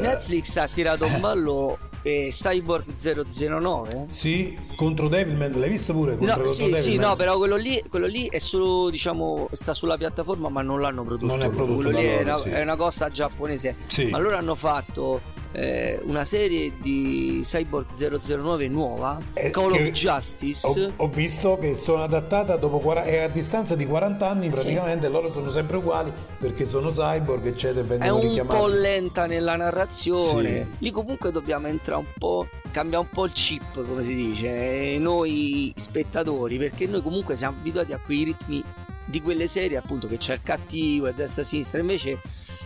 Netflix 0.00 0.56
ha 0.56 0.68
tirato 0.68 1.04
in 1.06 1.20
ballo 1.20 1.78
eh, 2.02 2.28
Cyborg 2.30 2.92
009 2.94 4.06
Sì, 4.10 4.58
contro 4.76 5.08
Devilman, 5.08 5.52
l'hai 5.52 5.70
vista 5.70 5.92
pure? 5.92 6.16
Contro, 6.18 6.36
No, 6.36 6.42
contro 6.44 6.52
sì, 6.52 6.76
sì, 6.78 6.96
no, 6.96 7.16
però 7.16 7.38
quello 7.38 7.56
lì, 7.56 7.82
quello 7.88 8.06
lì 8.06 8.26
è 8.28 8.38
solo, 8.38 8.90
diciamo, 8.90 9.48
sta 9.52 9.72
sulla 9.72 9.96
piattaforma, 9.96 10.48
ma 10.50 10.60
non 10.60 10.80
l'hanno 10.80 11.02
prodotto. 11.02 11.24
Non 11.26 11.42
è 11.42 11.48
prodotto 11.48 11.76
Quello 11.82 11.96
lì 11.98 12.04
è 12.04 12.22
loro, 12.24 12.34
una, 12.34 12.36
sì. 12.42 12.48
è 12.50 12.60
una 12.62 12.76
cosa 12.76 13.08
giapponese. 13.10 13.76
Sì. 13.86 14.08
Ma 14.10 14.18
loro 14.18 14.36
hanno 14.36 14.54
fatto 14.54 15.20
eh, 15.54 16.00
una 16.04 16.24
serie 16.24 16.72
di 16.80 17.40
Cyborg 17.42 17.86
009 17.94 18.68
nuova, 18.68 19.20
Eh, 19.34 19.50
Call 19.50 19.72
of 19.72 19.90
Justice. 19.90 20.66
Ho, 20.96 21.04
ho 21.04 21.08
visto 21.08 21.56
che 21.58 21.74
sono 21.76 22.02
adattata 22.02 22.56
dopo 22.56 22.80
quara- 22.80 23.04
è 23.04 23.18
a 23.22 23.28
distanza 23.28 23.76
di 23.76 23.86
40 23.86 24.28
anni 24.28 24.50
praticamente 24.50 25.08
loro 25.08 25.30
sono 25.30 25.50
sempre 25.50 25.76
uguali 25.76 26.12
perché 26.38 26.66
sono 26.66 26.90
cyborg 26.90 27.46
eccetera 27.46 27.94
e 27.94 27.98
È 27.98 28.08
un 28.08 28.20
richiamati 28.22 28.56
po' 28.58 28.66
lenta 28.66 29.26
nella 29.26 29.56
narrazione. 29.56 30.66
Sì. 30.78 30.84
Lì 30.84 30.90
comunque 30.90 31.30
dobbiamo 31.30 31.68
entrare 31.68 32.00
un 32.00 32.12
po'. 32.18 32.46
Cambia 32.72 32.98
un 32.98 33.08
po' 33.08 33.24
il 33.24 33.32
chip, 33.32 33.86
come 33.86 34.02
si 34.02 34.14
dice, 34.16 34.94
eh, 34.94 34.98
noi 34.98 35.72
spettatori, 35.76 36.58
perché 36.58 36.86
noi 36.88 37.02
comunque 37.02 37.36
siamo 37.36 37.56
abituati 37.56 37.92
a 37.92 38.00
quei 38.04 38.24
ritmi 38.24 38.62
di 39.04 39.20
quelle 39.22 39.46
serie, 39.46 39.76
appunto, 39.76 40.08
che 40.08 40.16
c'è 40.16 40.34
il 40.34 40.40
cattivo 40.42 41.06
e 41.06 41.14
destra 41.14 41.42
e 41.42 41.44
sinistra. 41.44 41.78
Invece 41.78 42.18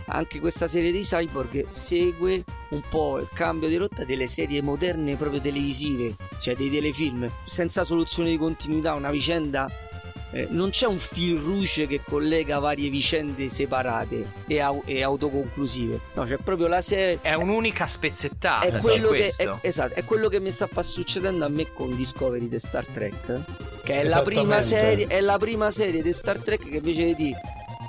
anche 0.07 0.39
questa 0.39 0.67
serie 0.67 0.91
di 0.91 1.01
cyborg 1.01 1.67
segue 1.69 2.43
un 2.69 2.81
po' 2.89 3.19
il 3.19 3.29
cambio 3.33 3.67
di 3.67 3.75
rotta 3.75 4.03
delle 4.03 4.27
serie 4.27 4.61
moderne 4.61 5.15
proprio 5.15 5.41
televisive, 5.41 6.15
cioè 6.39 6.55
dei 6.55 6.69
telefilm, 6.69 7.29
senza 7.45 7.83
soluzione 7.83 8.29
di 8.29 8.37
continuità, 8.37 8.93
una 8.93 9.11
vicenda 9.11 9.69
eh, 10.31 10.47
non 10.51 10.69
c'è 10.69 10.85
un 10.85 10.99
fil 10.99 11.39
rouge 11.39 11.87
che 11.87 12.01
collega 12.03 12.59
varie 12.59 12.89
vicende 12.89 13.49
separate 13.49 14.31
e, 14.45 14.59
au- 14.59 14.83
e 14.85 15.01
autoconclusive. 15.01 15.99
No, 16.13 16.23
c'è 16.23 16.37
proprio 16.37 16.67
la 16.67 16.81
serie. 16.81 17.19
È 17.21 17.33
un'unica 17.33 17.87
spezzettata. 17.87 18.67
È 18.67 18.79
sì, 18.79 18.87
quello, 18.87 19.09
che, 19.09 19.25
è, 19.35 19.49
esatto, 19.61 19.95
è 19.95 20.03
quello 20.03 20.29
che 20.29 20.39
mi 20.39 20.51
sta 20.51 20.67
succedendo 20.81 21.45
a 21.45 21.49
me 21.49 21.71
con 21.73 21.95
Discovery 21.95 22.47
di 22.47 22.59
Star 22.59 22.85
Trek. 22.85 23.41
Che 23.83 24.01
è 24.01 24.03
la, 24.03 24.21
prima 24.21 24.59
Esattamente. 24.59 25.07
serie, 25.07 25.07
è 25.07 25.21
la 25.21 25.37
prima 25.39 25.71
serie 25.71 26.03
di 26.03 26.13
Star 26.13 26.37
Trek 26.37 26.69
che 26.69 26.77
invece 26.77 27.15
di 27.15 27.33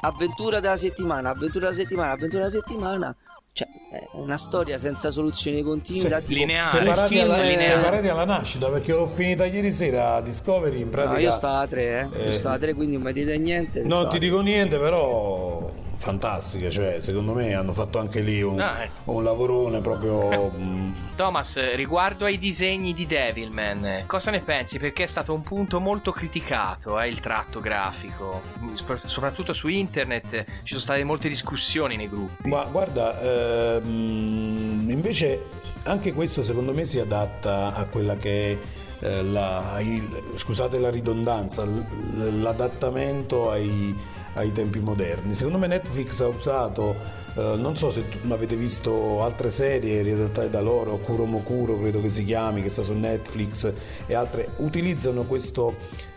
avventura 0.01 0.61
della 0.61 0.77
settimana, 0.77 1.31
avventura 1.31 1.67
della 1.67 1.77
settimana, 1.77 2.13
avventura 2.13 2.47
della 2.47 2.51
settimana. 2.51 3.17
Cioè, 3.53 3.67
è 3.91 4.09
una 4.13 4.37
storia 4.37 4.79
senza 4.79 5.11
soluzione 5.11 5.57
di 5.57 5.63
continuità. 5.65 6.19
Se- 6.19 6.23
tipo, 6.23 6.39
lineare. 6.39 6.69
Separati 6.69 7.15
film 7.15 7.31
alla, 7.31 7.43
lineare. 7.43 7.81
separati 7.83 8.09
alla 8.09 8.25
nascita 8.25 8.69
perché 8.69 8.93
l'ho 8.93 9.07
finita 9.09 9.45
ieri 9.45 9.73
sera 9.73 10.15
a 10.15 10.21
Discovery 10.21 10.81
in 10.81 10.89
pratica. 10.89 11.15
No, 11.15 11.19
io 11.21 11.33
stavo 11.33 11.57
a 11.57 11.67
tre, 11.67 11.83
eh. 12.13 12.19
Eh, 12.21 12.25
Io 12.27 12.33
stavo 12.33 12.55
a 12.55 12.59
tre, 12.59 12.75
quindi 12.75 12.95
non 12.97 13.05
mi 13.07 13.13
dite 13.13 13.37
niente. 13.39 13.83
Non 13.83 14.09
ti 14.09 14.19
dico 14.21 14.41
niente, 14.41 14.79
però 14.79 15.69
fantastiche, 16.01 16.71
cioè 16.71 16.97
secondo 17.01 17.35
me 17.35 17.53
hanno 17.53 17.75
fatto 17.75 17.99
anche 17.99 18.21
lì 18.23 18.41
un, 18.41 18.59
Ah, 18.59 18.85
eh. 18.85 18.91
un 19.05 19.23
lavorone 19.23 19.81
proprio 19.83 20.51
mm, 20.57 20.93
Thomas, 21.15 21.75
riguardo 21.75 22.25
ai 22.25 22.39
disegni 22.39 22.95
di 22.95 23.07
Devilman, 23.07 24.05
cosa 24.07 24.31
ne 24.31 24.41
pensi? 24.41 24.79
Perché 24.79 25.03
è 25.03 25.07
stato 25.07 25.35
un 25.35 25.43
punto 25.43 25.79
molto 25.79 26.11
criticato, 26.11 26.99
eh, 26.99 27.09
il 27.09 27.21
tratto 27.21 27.61
grafico. 27.61 28.41
Sp- 28.75 28.97
Soprattutto 29.07 29.53
su 29.53 29.69
internet 29.69 30.45
ci 30.63 30.69
sono 30.69 30.81
state 30.81 31.05
molte 31.05 31.29
discussioni 31.29 31.97
nei 31.97 32.09
gruppi. 32.09 32.49
Ma 32.49 32.65
guarda, 32.65 33.21
ehm, 33.77 34.87
invece 34.89 35.45
anche 35.83 36.13
questo 36.15 36.43
secondo 36.43 36.73
me 36.73 36.87
si 36.87 36.99
adatta 36.99 37.75
a 37.75 37.85
quella 37.85 38.17
che 38.17 38.53
è 38.53 39.05
eh, 39.07 39.23
la, 39.23 39.77
il- 39.81 40.23
scusate 40.37 40.79
la 40.79 40.89
ridondanza, 40.91 41.67
l'adattamento 42.41 43.51
ai, 43.51 43.95
ai 44.35 44.53
tempi 44.53 44.81
moderni. 44.81 45.35
Secondo 45.35 45.59
me 45.59 45.67
Netflix 45.67 46.21
ha 46.21 46.27
usato, 46.29 46.95
eh, 47.35 47.55
non 47.57 47.77
so 47.77 47.91
se 47.91 48.05
avete 48.29 48.57
visto 48.57 49.23
altre 49.23 49.51
serie 49.51 50.03
riadattate 50.03 50.51
da 50.51 50.61
loro, 50.61 50.97
Kuro 50.99 51.25
Mokuro 51.25 51.79
credo 51.79 52.01
che 52.01 52.11
si 52.11 52.25
chiami, 52.25 52.63
che 52.63 52.71
sta 52.71 52.83
su 52.83 52.93
Netflix 52.93 53.73
e 54.07 54.15
altre, 54.15 54.51
utilizzano 54.57 55.25
questo 55.25 55.75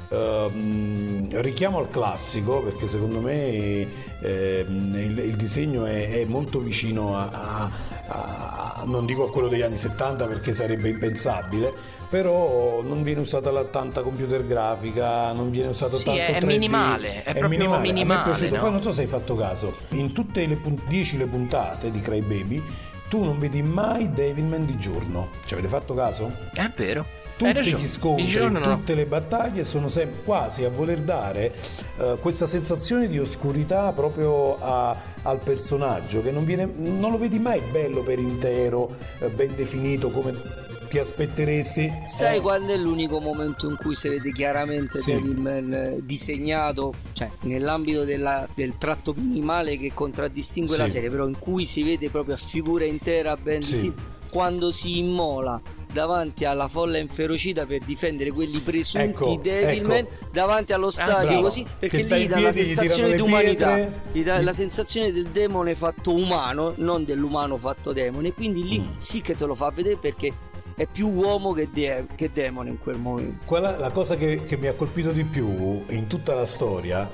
ehm, 0.10 1.42
richiamo 1.42 1.80
al 1.80 1.90
classico 1.90 2.62
perché 2.62 2.88
secondo 2.88 3.20
me 3.20 3.88
ehm, 4.22 4.96
il, 4.96 5.18
il 5.20 5.36
disegno 5.36 5.86
è, 5.86 6.10
è 6.22 6.26
molto 6.26 6.60
vicino 6.60 7.18
a, 7.18 7.30
a- 7.30 7.72
a- 8.08 8.84
non 8.86 9.06
dico 9.06 9.24
a 9.26 9.32
quello 9.32 9.48
degli 9.48 9.62
anni 9.62 9.78
70 9.78 10.28
perché 10.28 10.54
sarebbe 10.54 10.90
impensabile 10.90 11.74
però 12.14 12.84
non 12.84 13.02
viene 13.02 13.22
usata 13.22 13.50
la, 13.50 13.64
tanta 13.64 14.04
computer 14.04 14.46
grafica 14.46 15.32
non 15.32 15.50
viene 15.50 15.70
usato 15.70 15.98
Sì, 15.98 16.04
tanto 16.04 16.22
è 16.22 16.38
3D, 16.38 16.46
minimale, 16.46 17.24
è 17.24 17.32
proprio 17.32 17.48
minimale. 17.48 17.82
Minimale, 17.82 18.48
è 18.48 18.50
no? 18.52 18.60
poi 18.60 18.72
non 18.72 18.84
so 18.84 18.94
se 18.94 19.02
hai 19.02 19.08
fatto 19.08 19.36
caso 19.36 19.76
in 19.94 20.14
tutte 20.14 20.46
le 20.46 20.56
10 20.88 21.18
le 21.18 21.26
puntate 21.26 21.90
di 21.90 22.00
Cry 22.02 22.22
Baby 22.22 22.62
tu 23.10 23.24
non 23.24 23.40
vedi 23.40 23.64
mai 23.64 24.12
Devilman 24.12 24.64
di 24.64 24.78
giorno 24.78 25.30
ci 25.48 25.56
avete 25.56 25.68
fatto 25.68 25.96
caso? 25.96 26.32
È 26.54 26.70
vero. 26.76 27.04
tutti 27.36 27.76
gli 27.76 27.88
scontri, 27.88 28.48
no. 28.48 28.62
tutte 28.62 28.94
le 28.94 29.08
battaglie 29.08 29.64
sono 29.64 29.90
sempre 29.90 30.22
quasi 30.24 30.64
a 30.66 30.70
voler 30.70 31.00
dare 31.00 31.52
eh, 31.98 32.18
questa 32.22 32.46
sensazione 32.46 33.08
di 33.08 33.18
oscurità 33.18 33.92
proprio 33.92 34.60
a- 34.60 34.96
al 35.24 35.40
personaggio 35.40 36.22
che 36.22 36.30
non, 36.32 36.46
viene, 36.46 36.70
non 36.76 37.10
lo 37.10 37.18
vedi 37.18 37.40
mai 37.40 37.60
bello 37.72 38.02
per 38.02 38.20
intero, 38.20 38.96
eh, 39.20 39.30
ben 39.30 39.56
definito 39.56 40.12
come 40.12 40.63
ti 40.94 41.00
aspetteresti. 41.00 41.92
Sai 42.06 42.38
Eh, 42.38 42.42
quando 42.42 42.72
è 42.72 42.78
l'unico 42.78 43.20
momento 43.20 43.68
in 43.68 43.76
cui 43.78 43.96
si 43.96 44.10
vede 44.10 44.32
chiaramente 44.32 45.00
Sì. 45.00 45.14
Devilman 45.14 45.74
eh, 45.74 45.98
disegnato, 46.04 46.94
cioè 47.14 47.32
nell'ambito 47.42 48.04
della- 48.04 48.48
del 48.54 48.78
tratto 48.78 49.16
minimale 49.18 49.76
che 49.80 49.92
contraddistingue 49.92 50.78
la 50.78 50.86
Sì. 50.86 50.92
serie, 50.92 51.10
però 51.10 51.28
in 51.28 51.40
cui 51.40 51.66
si 51.66 51.82
vede 51.82 52.12
proprio 52.12 52.36
a 52.36 52.38
figura 52.38 52.86
intera 52.86 53.36
ben 53.36 53.64
Sì. 53.64 53.92
quando 54.30 54.72
si 54.72 55.00
immola 55.00 55.60
davanti 55.92 56.46
alla 56.46 56.68
folla 56.68 56.98
inferocita 57.00 57.66
per 57.66 57.80
difendere 57.84 58.30
quelli 58.32 58.60
presunti 58.60 59.08
Ecco, 59.08 59.40
Devilman 59.42 59.98
ecco. 59.98 60.28
davanti 60.32 60.74
allo 60.74 60.90
stadio 60.92 61.28
bravo. 61.28 61.42
così 61.42 61.66
perché 61.80 62.04
Che 62.04 62.16
lì 62.18 62.28
dà 62.28 62.40
la 62.40 62.50
piedi, 62.50 62.74
sensazione 62.74 63.16
di 63.16 63.22
umanità 63.22 63.78
gli 64.12 64.24
dà 64.24 64.42
la 64.42 64.54
sensazione 64.54 65.12
del 65.12 65.28
demone 65.28 65.76
fatto 65.76 66.12
umano 66.12 66.74
non 66.78 67.04
dell'umano 67.06 67.58
fatto 67.58 67.94
demone 67.94 68.34
quindi 68.34 68.64
lì 68.68 68.80
Mm. 68.80 68.86
sì 68.98 69.22
che 69.22 69.36
te 69.36 69.46
lo 69.46 69.54
fa 69.54 69.70
vedere 69.70 69.98
perché 69.98 70.34
è 70.76 70.88
più 70.88 71.10
uomo 71.10 71.54
che, 71.54 71.70
de- 71.72 72.06
che 72.16 72.32
demone 72.34 72.70
in 72.70 72.80
quel 72.80 72.98
momento 72.98 73.44
Quella- 73.46 73.78
la 73.78 73.92
cosa 73.92 74.16
che, 74.16 74.44
che 74.46 74.58
mi 74.58 74.68
ha 74.68 74.74
colpito 74.74 75.12
di 75.12 75.24
più 75.24 75.84
in 75.90 76.08
tutta 76.08 76.34
la 76.34 76.46
storia, 76.46 77.10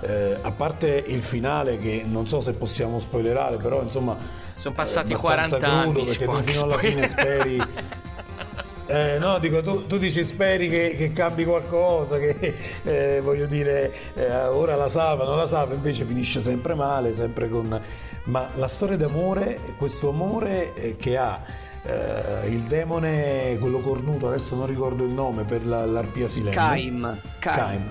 eh, 0.00 0.38
a 0.40 0.50
parte 0.50 1.04
il 1.06 1.22
finale 1.22 1.78
che 1.78 2.04
non 2.06 2.26
so 2.26 2.40
se 2.40 2.52
possiamo 2.52 2.98
spoilerare, 2.98 3.56
però 3.56 3.82
insomma... 3.82 4.16
Sono 4.54 4.74
passati 4.74 5.12
è 5.12 5.16
abbastanza 5.16 5.58
40 5.58 5.66
anni, 5.68 5.92
crudo 5.92 6.06
si 6.10 6.18
perché 6.18 6.32
tu 6.32 6.52
fino 6.52 6.62
alla 6.62 6.78
fine 6.78 7.08
speri... 7.08 7.62
Eh, 8.84 9.16
no, 9.18 9.38
dico, 9.38 9.62
tu, 9.62 9.86
tu 9.86 9.96
dici 9.96 10.22
speri 10.26 10.68
che, 10.68 10.94
che 10.96 11.10
cambi 11.14 11.46
qualcosa, 11.46 12.18
che 12.18 12.54
eh, 12.82 13.20
voglio 13.22 13.46
dire, 13.46 13.90
eh, 14.12 14.46
ora 14.48 14.76
la 14.76 14.88
salva, 14.88 15.24
non 15.24 15.38
la 15.38 15.46
salva, 15.46 15.72
invece 15.72 16.04
finisce 16.04 16.42
sempre 16.42 16.74
male, 16.74 17.14
sempre 17.14 17.48
con... 17.48 17.80
Ma 18.24 18.50
la 18.56 18.68
storia 18.68 18.98
d'amore, 18.98 19.60
questo 19.78 20.10
amore 20.10 20.74
eh, 20.74 20.96
che 20.96 21.16
ha 21.16 21.42
eh, 21.84 22.48
il 22.48 22.60
demone, 22.62 23.56
quello 23.60 23.80
cornuto, 23.80 24.28
adesso 24.28 24.54
non 24.54 24.66
ricordo 24.66 25.04
il 25.04 25.10
nome, 25.10 25.44
per 25.44 25.66
la- 25.66 25.84
l'arpia 25.86 26.28
silente. 26.28 26.56
Kaim 26.56 27.18
Kaim. 27.38 27.56
Kaim, 27.56 27.82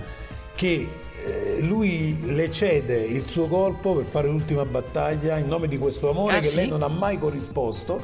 che 0.54 0.88
eh, 1.24 1.60
lui 1.62 2.18
le 2.34 2.50
cede 2.50 2.96
il 2.98 3.26
suo 3.26 3.46
colpo 3.46 3.94
per 3.94 4.04
fare 4.04 4.28
l'ultima 4.28 4.64
battaglia 4.64 5.38
in 5.38 5.46
nome 5.46 5.68
di 5.68 5.78
questo 5.78 6.10
amore 6.10 6.36
Ah, 6.36 6.40
che 6.40 6.46
sì? 6.48 6.56
lei 6.56 6.68
non 6.68 6.82
ha 6.82 6.88
mai 6.88 7.18
corrisposto 7.18 8.00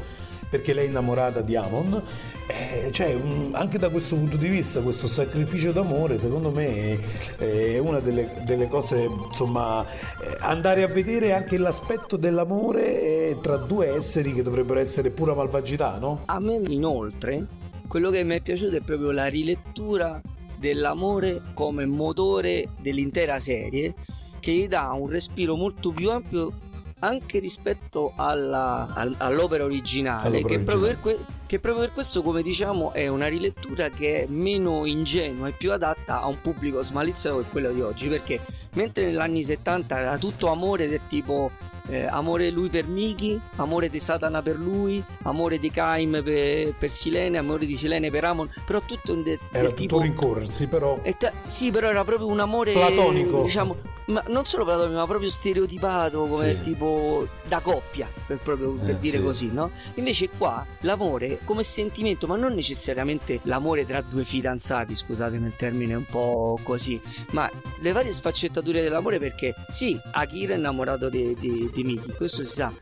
perché 0.49 0.73
lei 0.73 0.87
è 0.87 0.89
innamorata 0.89 1.41
di 1.43 1.57
Amon. 1.57 2.03
Eh, 2.51 2.91
cioè, 2.93 3.13
un- 3.13 3.51
anche 3.53 3.77
da 3.79 3.91
questo 3.91 4.15
punto 4.17 4.39
di 4.39 4.49
vista, 4.49 4.81
questo 4.81 5.07
sacrificio 5.07 5.71
d'amore, 5.73 6.19
secondo 6.19 6.51
me, 6.51 6.99
è, 7.37 7.45
è 7.75 7.79
una 7.79 7.99
delle, 8.01 8.31
delle 8.45 8.69
cose, 8.69 9.03
insomma, 9.29 9.85
eh, 9.85 10.37
andare 10.41 10.83
a 10.83 10.87
vedere 10.89 11.35
anche 11.35 11.59
l'aspetto 11.59 12.17
dell'amore 12.17 13.18
tra 13.41 13.57
due 13.57 13.95
esseri 13.95 14.33
che 14.33 14.43
dovrebbero 14.43 14.79
essere 14.81 15.11
pura 15.11 15.35
malvagità, 15.35 15.99
no? 15.99 16.23
a 16.27 16.39
me 16.41 16.55
inoltre 16.69 17.47
quello 17.89 18.11
che 18.11 18.23
mi 18.25 18.35
è 18.37 18.41
piaciuto 18.41 18.77
è 18.77 18.81
proprio 18.81 19.11
la 19.11 19.27
rilettura 19.27 20.21
dell'amore 20.59 21.43
come 21.55 21.87
motore 21.87 22.69
dell'intera 22.81 23.39
serie 23.39 23.95
che 24.41 24.53
gli 24.53 24.69
dà 24.69 24.93
un 24.93 25.09
respiro 25.09 25.57
molto 25.57 25.91
più 25.93 26.11
ampio 26.11 26.53
anche 27.01 27.39
rispetto 27.39 28.13
alla- 28.17 28.89
al- 28.93 29.15
all'opera 29.19 29.63
originale, 29.65 30.27
All'opera 30.39 30.49
che, 30.49 30.59
Proprio 30.65 30.87
originale. 30.89 30.95
per 30.95 31.01
que- 31.01 31.37
che 31.47 31.61
proprio 31.61 31.85
per 31.85 31.95
questo 31.95 32.23
come 32.23 32.43
diciamo 32.43 32.93
è 32.93 33.07
una 33.07 33.27
rilettura 33.29 33.89
che 33.89 34.25
è 34.25 34.27
meno 34.29 34.85
ingenua 34.85 35.49
e 35.49 35.53
più 35.53 35.73
adatta 35.73 36.21
a 36.21 36.27
un 36.27 36.41
pubblico 36.43 36.83
smalizzato 36.83 37.39
che 37.39 37.45
quello 37.51 37.71
di 37.71 37.81
oggi 37.81 38.09
perché 38.09 38.41
mentre 38.75 39.07
negli 39.07 39.17
anni 39.17 39.43
70 39.45 39.99
era 39.99 40.19
tutto 40.19 40.49
amore 40.49 40.89
del 40.89 41.01
tipo 41.07 41.51
eh, 41.89 42.05
amore 42.07 42.51
lui 42.51 42.69
per 42.69 42.87
Miki, 42.87 43.41
amore 43.57 43.89
di 43.89 43.99
Satana 44.01 44.43
per 44.43 44.57
lui, 44.57 45.03
amore 45.23 45.59
di 45.59 45.71
Kaim 45.71 46.23
per, 46.23 46.73
per 46.79 46.91
Silene, 46.91 47.39
amore 47.39 47.67
di 47.67 47.77
Silene 47.77 48.11
per 48.11 48.25
Amon, 48.25 48.51
però 48.67 48.81
tutto 48.85 49.13
un 49.13 49.23
de- 49.23 49.39
Era 49.51 49.63
del 49.63 49.69
tutto 49.71 49.81
tipo 49.81 50.01
rincorrersi, 50.01 50.67
però 50.67 50.99
ta- 51.19 51.33
sì, 51.47 51.71
però 51.71 51.89
era 51.89 52.05
proprio 52.05 52.27
un 52.29 52.41
amore 52.41 52.73
Platonico. 52.73 53.43
diciamo, 53.43 53.77
ma 54.07 54.23
non 54.29 54.45
solo 54.47 54.65
platonico, 54.65 54.99
ma 54.99 55.07
proprio 55.07 55.29
stereotipato 55.31 56.27
come 56.27 56.55
Sì. 56.55 56.61
tipo 56.61 57.27
da 57.47 57.61
coppia, 57.61 58.11
per, 58.27 58.39
proprio 58.39 58.73
per 58.73 58.91
Eh, 58.95 58.99
dire 58.99 59.19
sì. 59.19 59.23
così, 59.23 59.51
no? 59.53 59.71
Invece 59.95 60.29
qua 60.31 60.65
l'amore 60.81 61.41
come 61.45 61.63
sentimento, 61.63 62.27
ma 62.27 62.37
non 62.37 62.55
necessariamente 62.55 63.41
l'amore 63.43 63.85
tra 63.87 64.01
due 64.01 64.25
fidanzati, 64.25 64.95
scusatemi 64.95 65.47
il 65.47 65.57
termine 65.57 65.95
un 65.95 66.05
po' 66.07 66.59
così, 66.63 67.01
ma 67.31 67.51
le 67.81 67.93
varie 67.93 68.13
sfaccettature 68.13 68.83
dell'amore 68.83 69.19
perché 69.19 69.55
sì, 69.69 69.99
Akira 70.13 70.55
è 70.55 70.57
innamorato 70.57 71.09
di, 71.09 71.35
di, 71.39 71.69
di 71.83 71.85
Miki, 71.85 72.13
questo 72.17 72.43
si 72.43 72.51
sa, 72.53 72.73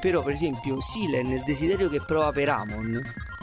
però 0.00 0.22
per 0.22 0.34
esempio 0.34 0.80
Silen, 0.80 1.30
il 1.32 1.42
desiderio 1.44 1.88
che 1.88 2.00
prova 2.06 2.30
per 2.32 2.48
Amon, 2.50 3.00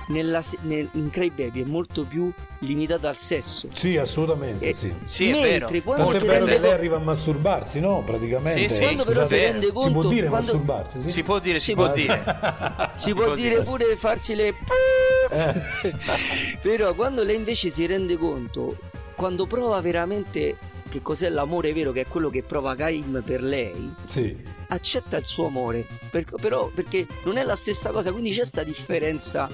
nella 0.08 0.42
nel- 0.62 0.90
in 0.94 1.10
Cry 1.10 1.30
Baby 1.30 1.62
è 1.62 1.66
molto 1.66 2.04
più 2.04 2.32
limitato 2.60 3.08
al 3.08 3.16
sesso. 3.16 3.68
sì, 3.74 3.98
assolutamente 3.98 4.70
Eh, 4.70 4.74
sì. 4.74 4.92
Sì, 5.06 5.30
è 5.30 5.32
Mentre 5.32 5.50
vero. 5.68 5.82
quando 5.84 6.12
è 6.12 6.18
si 6.18 6.28
rende 6.28 6.46
che 6.46 6.50
lei 6.52 6.60
conto 6.60 6.76
arriva 6.76 6.96
a 6.98 7.00
masturbarsi, 7.00 7.80
no? 7.80 8.04
Praticamente. 8.06 8.68
Sì, 8.70 8.76
sì, 8.76 8.82
quando 8.82 9.04
però 9.06 9.24
si 9.24 9.36
rende 9.38 9.66
Si 9.68 9.72
conto 9.72 10.00
può 10.00 10.10
dire 10.10 10.28
quando- 10.28 10.52
masturbarsi, 10.54 11.02
sì? 11.02 11.12
Si 11.12 11.24
può 11.24 11.40
dire, 11.40 11.60
si, 11.60 11.66
Si 11.66 11.74
può 11.76 11.94
dire. 11.94 12.24
si 12.96 13.14
può 13.14 13.34
dire 13.36 13.64
pure 13.64 13.96
farsi 13.96 14.36
le 14.36 14.48
Eh. 14.50 15.54
però 16.62 16.94
quando 16.94 17.24
lei 17.24 17.36
invece 17.36 17.70
si 17.70 17.86
rende 17.86 18.18
conto 18.18 18.76
quando 19.16 19.46
prova 19.46 19.80
veramente 19.82 20.56
che 20.90 21.02
cos'è 21.02 21.30
l'amore 21.30 21.72
vero 21.74 21.92
che 21.92 22.02
è 22.02 22.08
quello 22.08 22.30
che 22.30 22.44
prova 22.44 22.76
Kaim 22.76 23.22
per 23.26 23.42
lei 23.44 23.94
Sì. 24.08 24.36
Accetta 24.74 25.18
il 25.18 25.26
suo 25.26 25.48
amore, 25.48 25.86
per- 26.10 26.26
però 26.40 26.70
perché 26.74 27.06
non 27.26 27.38
è 27.38 27.44
la 27.44 27.56
stessa 27.56 27.92
cosa, 27.92 28.12
quindi 28.12 28.30
c'è 28.32 28.38
questa 28.38 28.64
differenza 28.64 29.50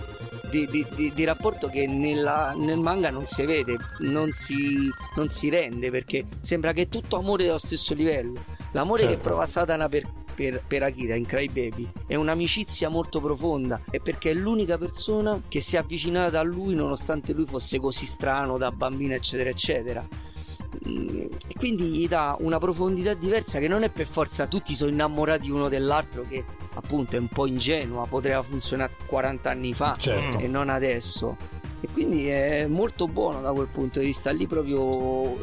di, 0.50 0.68
di- 0.68 0.86
di- 0.96 1.12
di 1.14 1.24
rapporto 1.24 1.68
che 1.68 1.88
nella- 1.88 2.54
nel 2.56 2.78
manga 2.80 3.10
non 3.10 3.26
si 3.26 3.44
vede, 3.46 3.76
non 4.00 4.32
si, 4.32 4.90
non 5.16 5.28
si 5.30 5.50
rende, 5.50 5.90
perché 5.92 6.26
sembra 6.40 6.72
che 6.72 6.84
è 6.84 6.88
tutto 6.90 7.18
amore 7.18 7.44
dello 7.46 7.58
stesso 7.58 7.94
livello. 7.94 8.44
L'amore 8.72 9.04
che 9.04 9.10
Certo. 9.10 9.24
prova 9.24 9.46
Satana 9.46 9.90
per, 9.90 10.04
per, 10.36 10.62
per 10.68 10.84
Akira 10.84 11.16
in 11.16 11.26
Cry 11.26 11.48
Baby 11.48 11.90
è 12.06 12.16
un'amicizia 12.16 12.90
molto 12.90 13.20
profonda 13.20 13.82
e 13.90 14.00
perché 14.00 14.30
è 14.32 14.34
l'unica 14.34 14.78
persona 14.78 15.42
che 15.48 15.62
si 15.62 15.76
è 15.76 15.80
avvicinata 15.80 16.40
a 16.40 16.44
lui 16.44 16.76
nonostante 16.76 17.34
lui 17.34 17.46
fosse 17.46 17.80
così 17.80 18.06
strano 18.06 18.58
da 18.58 18.72
bambino 18.72 19.14
eccetera 19.16 19.50
eccetera 19.50 20.08
quindi 21.58 21.86
gli 21.86 22.08
dà 22.08 22.36
una 22.40 22.58
profondità 22.58 23.14
diversa 23.14 23.60
che 23.60 23.68
non 23.68 23.84
è 23.84 23.90
per 23.90 24.06
forza 24.08 24.48
tutti 24.48 24.74
sono 24.74 24.92
innamorati 24.92 25.50
uno 25.50 25.70
dell'altro 25.70 26.26
che 26.28 26.44
appunto 26.76 27.16
è 27.16 27.20
un 27.20 27.28
po' 27.28 27.46
ingenua 27.48 28.06
poteva 28.08 28.42
funzionare 28.42 28.92
40 29.06 29.50
anni 29.50 29.74
fa 29.74 29.96
Certo. 30.00 30.38
e 30.40 30.48
non 30.48 30.70
adesso 30.70 31.36
e 31.80 31.88
quindi 31.94 32.28
è 32.28 32.66
molto 32.66 33.08
buono 33.08 33.40
da 33.42 33.52
quel 33.52 33.68
punto 33.68 34.00
di 34.00 34.08
vista 34.08 34.32
lì 34.32 34.48
proprio 34.48 35.38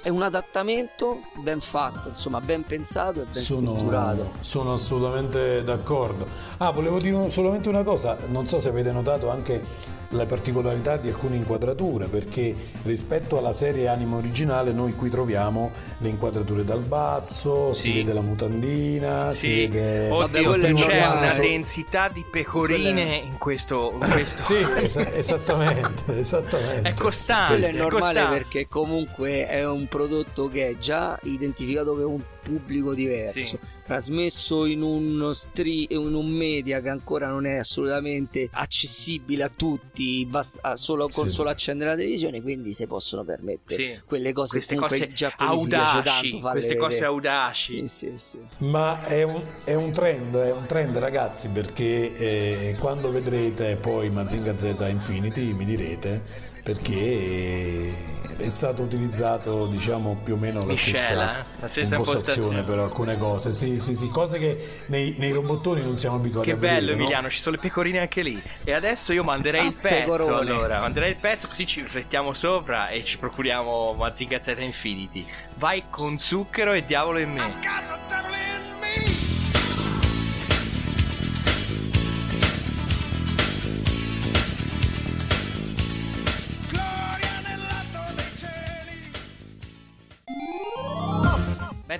è 0.00 0.08
un 0.08 0.22
adattamento 0.22 1.20
ben 1.40 1.60
fatto 1.60 2.08
insomma 2.08 2.40
ben 2.40 2.64
pensato 2.64 3.20
e 3.20 3.24
ben 3.30 3.42
strutturato 3.42 4.22
Sono, 4.22 4.32
sono 4.40 4.72
assolutamente 4.74 5.62
d'accordo. 5.62 6.26
Ah, 6.58 6.70
volevo 6.70 6.98
dire 6.98 7.28
solamente 7.28 7.68
una 7.68 7.82
cosa, 7.82 8.16
non 8.28 8.46
so 8.46 8.60
se 8.60 8.68
avete 8.68 8.92
notato 8.92 9.28
anche 9.30 9.92
la 10.14 10.26
particolarità 10.26 10.96
di 10.96 11.08
alcune 11.08 11.36
inquadrature, 11.36 12.06
perché 12.06 12.54
rispetto 12.84 13.38
alla 13.38 13.52
serie 13.52 13.88
anime 13.88 14.16
originale 14.16 14.72
noi 14.72 14.94
qui 14.94 15.10
troviamo 15.10 15.70
le 15.98 16.08
inquadrature 16.08 16.64
dal 16.64 16.80
basso, 16.80 17.72
si 17.72 17.82
Sì. 17.90 17.92
vede 17.94 18.12
la 18.12 18.20
mutandina, 18.20 19.32
si 19.32 19.38
Sì, 19.46 19.66
vede 19.66 20.08
Vabbè, 20.08 20.46
oddio, 20.46 20.54
è 20.66 20.72
c'è 20.72 21.06
una 21.06 21.34
densità 21.34 22.08
di 22.08 22.24
pecorine 22.30 23.16
in 23.16 23.38
questo. 23.38 23.92
in 23.94 23.98
questo- 24.10 24.42
Sì, 24.44 24.54
es- 24.76 24.96
esattamente, 24.96 26.02
esattamente. 26.18 26.88
È 26.88 26.94
costante. 26.94 27.54
quello 27.60 27.66
è 27.66 27.72
normale 27.78 28.00
costante. 28.14 28.36
perché 28.38 28.68
comunque 28.68 29.46
è 29.48 29.66
un 29.66 29.86
prodotto 29.88 30.48
che 30.48 30.68
è 30.70 30.76
già 30.78 31.18
identificato 31.22 31.94
per 31.94 32.04
un 32.06 32.20
pubblico 32.44 32.94
diverso 32.94 33.40
Sì. 33.40 33.58
trasmesso 33.82 34.66
in 34.66 34.82
uno 34.82 35.32
stri- 35.32 35.86
in 35.92 36.14
un 36.14 36.26
media 36.30 36.80
che 36.80 36.90
ancora 36.90 37.28
non 37.28 37.46
è 37.46 37.56
assolutamente 37.56 38.48
accessibile 38.52 39.42
a 39.44 39.50
tutti 39.54 40.24
basta 40.26 40.76
solo 40.76 41.08
con 41.08 41.28
Sì. 41.28 41.34
solo 41.34 41.48
accendere 41.50 41.90
la 41.90 41.96
televisione 41.96 42.42
quindi 42.42 42.72
si 42.72 42.86
possono 42.86 43.24
permettere 43.24 43.94
Sì. 43.94 44.00
quelle 44.06 44.32
cose 44.32 44.50
queste 44.50 44.74
comunque 44.76 44.98
cose 44.98 45.10
piace 45.10 45.34
audaci, 45.38 46.40
queste 46.40 46.76
cose 46.76 46.88
vedere. 46.94 47.06
audaci. 47.06 47.88
sì, 47.88 48.08
sì, 48.08 48.12
sì. 48.18 48.38
Ma 48.58 49.04
è 49.06 49.22
un, 49.22 49.40
è 49.64 49.74
un 49.74 49.92
trend, 49.92 50.36
è 50.36 50.52
un 50.52 50.66
trend 50.66 50.96
ragazzi 50.98 51.48
perché 51.48 52.16
eh, 52.16 52.76
quando 52.78 53.10
vedrete 53.10 53.76
poi 53.76 54.10
Mazinga 54.10 54.56
Z 54.56 54.74
Infinity 54.88 55.52
mi 55.52 55.64
direte 55.64 56.43
perché 56.64 57.92
è 58.38 58.48
stato 58.48 58.82
utilizzato 58.82 59.66
diciamo 59.66 60.18
più 60.24 60.34
o 60.34 60.36
meno 60.36 60.60
la 60.60 60.72
Miscela, 60.72 60.98
stessa, 60.98 61.38
eh? 61.40 61.44
La 61.60 61.68
stessa 61.68 61.94
impostazione 61.96 62.40
impostazione. 62.40 62.62
per 62.62 62.78
alcune 62.78 63.18
cose, 63.18 63.52
sì 63.52 63.78
sì 63.78 63.94
sì, 63.94 64.08
cose 64.08 64.38
che 64.38 64.80
nei, 64.86 65.14
nei 65.18 65.30
robottoni 65.30 65.82
non 65.82 65.98
siamo 65.98 66.16
abituati 66.16 66.48
Che 66.48 66.52
a 66.54 66.58
vedere. 66.58 66.74
bello 66.80 66.90
no? 66.92 66.96
Emiliano, 67.02 67.28
ci 67.30 67.38
sono 67.38 67.54
le 67.56 67.60
pecorine 67.60 68.00
anche 68.00 68.22
lì. 68.22 68.42
E 68.64 68.72
adesso 68.72 69.12
io 69.12 69.22
manderei 69.22 69.60
Ah, 69.60 69.64
il 69.66 69.76
che 69.78 69.88
pezzo 69.88 70.36
allora, 70.36 70.80
manderei 70.80 71.10
il 71.10 71.16
pezzo 71.16 71.46
così 71.48 71.66
ci 71.66 71.80
riflettiamo 71.82 72.32
sopra 72.32 72.88
e 72.88 73.04
ci 73.04 73.18
procuriamo 73.18 73.92
Mazinga 73.92 74.40
Z 74.40 74.54
Infinity. 74.58 75.24
Vai 75.56 75.84
con 75.90 76.18
zucchero 76.18 76.72
e 76.72 76.84
diavolo 76.84 77.18
in 77.18 77.30
me. 77.30 77.52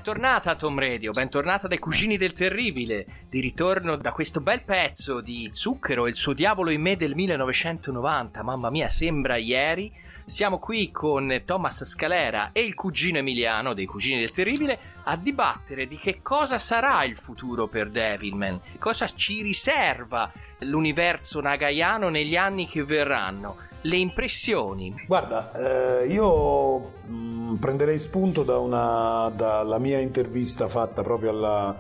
Bentornata 0.05 0.55
Tom 0.55 0.79
Radio, 0.79 1.13
bentornata 1.13 1.67
dai 1.67 1.79
cugini 1.79 2.19
del 2.19 2.35
terribile, 2.35 3.07
di 3.31 3.41
ritorno 3.41 3.97
da 3.97 4.13
questo 4.13 4.43
bel 4.43 4.63
pezzo 4.63 5.23
di 5.23 5.49
Zucchero, 5.51 6.07
il 6.07 6.15
suo 6.15 6.35
diavolo 6.35 6.69
in 6.69 6.83
me 6.83 6.95
del 6.95 7.15
1990, 7.15 8.43
mamma 8.43 8.69
mia 8.69 8.87
sembra 8.87 9.39
ieri, 9.39 9.91
siamo 10.27 10.59
qui 10.59 10.91
con 10.91 11.41
Thomas 11.47 11.87
Scalera 11.87 12.51
e 12.53 12.61
il 12.61 12.75
cugino 12.75 13.17
Emiliano 13.17 13.73
dei 13.73 13.87
cugini 13.87 14.21
del 14.21 14.31
terribile 14.31 14.79
a 15.05 15.17
dibattere 15.17 15.87
di 15.87 15.97
che 15.97 16.21
cosa 16.21 16.59
sarà 16.59 17.03
il 17.05 17.17
futuro 17.17 17.67
per 17.67 17.89
Devilman, 17.89 18.61
cosa 18.79 19.07
ci 19.09 19.41
riserva 19.41 20.31
l'universo 20.59 21.41
nagayano 21.41 22.11
negli 22.11 22.37
anni 22.37 22.69
che 22.69 22.85
verranno, 22.85 23.57
le 23.85 23.97
impressioni. 23.97 24.95
Guarda, 25.07 26.03
eh, 26.03 26.07
io 26.07 26.93
mh, 27.07 27.55
prenderei 27.61 27.99
spunto 27.99 28.43
da 28.43 28.59
una, 28.59 29.31
dalla 29.35 29.79
mia 29.79 29.99
intervista 30.01 30.69
fatta 30.69 31.03
proprio 31.03 31.31
alla, 31.31 31.79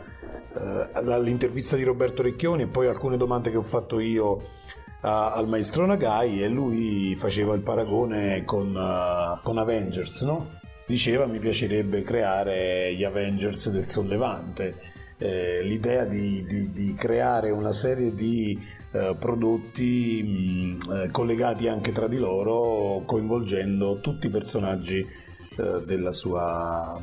eh, 0.54 0.88
all'intervista 0.92 1.76
di 1.76 1.82
Roberto 1.82 2.22
Recchioni 2.22 2.62
e 2.62 2.66
poi 2.66 2.86
alcune 2.88 3.16
domande 3.16 3.50
che 3.50 3.56
ho 3.56 3.62
fatto 3.62 3.98
io 4.00 4.50
a- 5.00 5.32
al 5.32 5.48
maestro 5.48 5.86
Nagai 5.86 6.42
e 6.42 6.48
lui 6.48 7.14
faceva 7.16 7.54
il 7.54 7.62
paragone 7.62 8.44
con, 8.44 8.76
eh, 8.76 9.40
con 9.42 9.58
Avengers, 9.58 10.22
no? 10.22 10.50
Diceva 10.86 11.26
mi 11.26 11.38
piacerebbe 11.38 12.02
creare 12.02 12.94
gli 12.94 13.04
Avengers 13.04 13.70
del 13.70 13.86
sollevante, 13.86 14.92
Eh, 15.16 15.62
l'idea 15.62 16.04
di, 16.04 16.44
di- 16.44 16.72
di 16.72 16.92
creare 16.92 17.50
una 17.52 17.72
serie 17.72 18.12
di 18.12 18.58
eh, 18.94 19.16
prodotti 19.18 20.22
mh, 20.22 20.92
eh, 20.92 21.10
collegati 21.10 21.66
anche 21.66 21.90
tra 21.90 22.06
di 22.06 22.18
loro, 22.18 23.02
coinvolgendo 23.04 23.98
tutti 24.00 24.28
i 24.28 24.30
personaggi 24.30 25.00
eh, 25.00 25.82
della, 25.84 26.12
sua, 26.12 26.96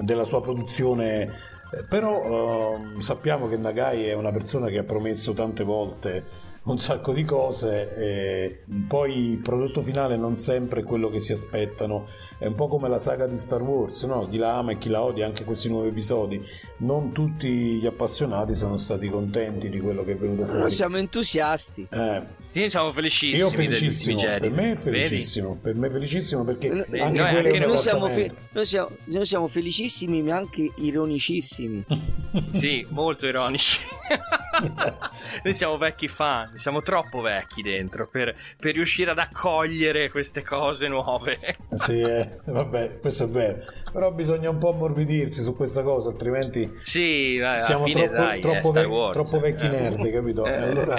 della 0.00 0.22
sua 0.22 0.40
produzione. 0.40 1.22
Eh, 1.22 1.84
Però 1.88 2.76
ehm, 2.76 3.00
sappiamo 3.00 3.48
che 3.48 3.56
Nagai 3.56 4.04
è 4.04 4.14
una 4.14 4.30
persona 4.30 4.68
che 4.68 4.78
ha 4.78 4.84
promesso 4.84 5.32
tante 5.32 5.64
volte 5.64 6.52
un 6.64 6.78
sacco 6.78 7.12
di 7.12 7.24
cose 7.24 8.62
poi 8.88 9.32
il 9.32 9.36
prodotto 9.36 9.82
finale 9.82 10.16
non 10.16 10.38
sempre 10.38 10.80
è 10.80 10.82
quello 10.82 11.10
che 11.10 11.20
si 11.20 11.32
aspettano 11.32 12.06
è 12.38 12.46
un 12.46 12.54
po' 12.54 12.68
come 12.68 12.88
la 12.88 12.98
saga 12.98 13.26
di 13.26 13.36
Star 13.36 13.62
Wars 13.62 14.02
no? 14.02 14.28
chi 14.28 14.38
la 14.38 14.56
ama 14.56 14.72
e 14.72 14.78
chi 14.78 14.88
la 14.88 15.02
odia 15.02 15.26
anche 15.26 15.44
questi 15.44 15.68
nuovi 15.68 15.88
episodi. 15.88 16.42
Non 16.78 17.12
tutti 17.12 17.78
gli 17.78 17.86
appassionati 17.86 18.54
sono 18.54 18.76
stati 18.76 19.08
contenti 19.08 19.68
di 19.70 19.80
quello 19.80 20.04
che 20.04 20.12
è 20.12 20.16
venuto 20.16 20.44
fuori. 20.44 20.60
Noi 20.60 20.70
siamo 20.70 20.96
entusiasti. 20.96 21.86
Eh, 21.90 22.22
Sì, 22.54 22.70
siamo 22.70 22.92
felicissimi. 22.92 23.40
io 23.40 23.48
felicissimo, 23.50 24.20
per 24.22 24.48
me 24.50 24.70
è 24.70 24.74
Vedi? 24.74 24.76
felicissimo, 25.00 25.58
per 25.60 25.74
me 25.74 25.88
è 25.88 25.90
felicissimo 25.90 26.44
perché 26.44 26.68
Noi- 26.68 27.00
anche 27.00 27.20
noi 27.20 27.32
quello 27.32 27.36
anche 27.48 27.50
è 27.50 27.62
un 27.64 27.66
noi 27.66 27.76
siamo, 27.78 28.08
fe- 28.08 28.30
noi, 28.52 28.64
siamo, 28.64 28.90
noi 29.06 29.26
siamo 29.26 29.46
felicissimi 29.48 30.22
ma 30.22 30.36
anche 30.36 30.70
ironicissimi 30.76 31.84
Sì, 32.52 32.86
molto 32.90 33.26
ironici. 33.26 33.80
Noi 35.42 35.52
siamo 35.54 35.76
vecchi 35.78 36.06
fan, 36.08 36.56
siamo 36.58 36.80
troppo 36.82 37.20
vecchi 37.20 37.60
dentro 37.62 38.06
per, 38.08 38.34
per 38.58 38.74
riuscire 38.74 39.10
ad 39.10 39.18
accogliere 39.18 40.10
queste 40.10 40.42
cose 40.42 40.86
nuove. 40.88 41.38
Sì, 41.74 42.00
eh, 42.00 42.38
vabbè, 42.44 43.00
questo 43.00 43.24
è 43.24 43.28
vero. 43.28 43.58
Però 43.92 44.12
bisogna 44.12 44.50
un 44.50 44.58
po' 44.58 44.70
ammorbidirsi 44.72 45.42
su 45.42 45.56
questa 45.56 45.82
cosa, 45.82 46.10
altrimenti 46.10 46.70
Sì, 46.84 47.36
vai, 47.38 47.50
alla 47.54 47.58
siamo 47.58 47.84
fine, 47.84 48.04
troppo, 48.04 48.22
dai, 48.22 48.40
troppo 48.40 48.68
Star 48.68 48.82
ve- 48.84 48.88
Wars. 48.92 49.12
troppo 49.28 49.40
vecchi 49.44 49.64
Eh. 49.64 49.68
nerd, 49.68 50.10
capito? 50.12 50.44
E, 50.46 50.50
Eh. 50.52 50.56
allora... 50.56 50.96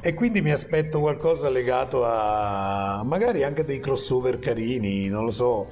e 0.00 0.14
quindi 0.14 0.40
mi 0.42 0.50
aspetto 0.50 1.00
qualcosa 1.00 1.48
legato 1.48 2.04
a 2.04 3.02
magari 3.04 3.44
anche 3.44 3.64
dei 3.64 3.78
crossover 3.80 4.38
carini, 4.38 5.08
non 5.08 5.24
lo 5.24 5.30
so. 5.30 5.68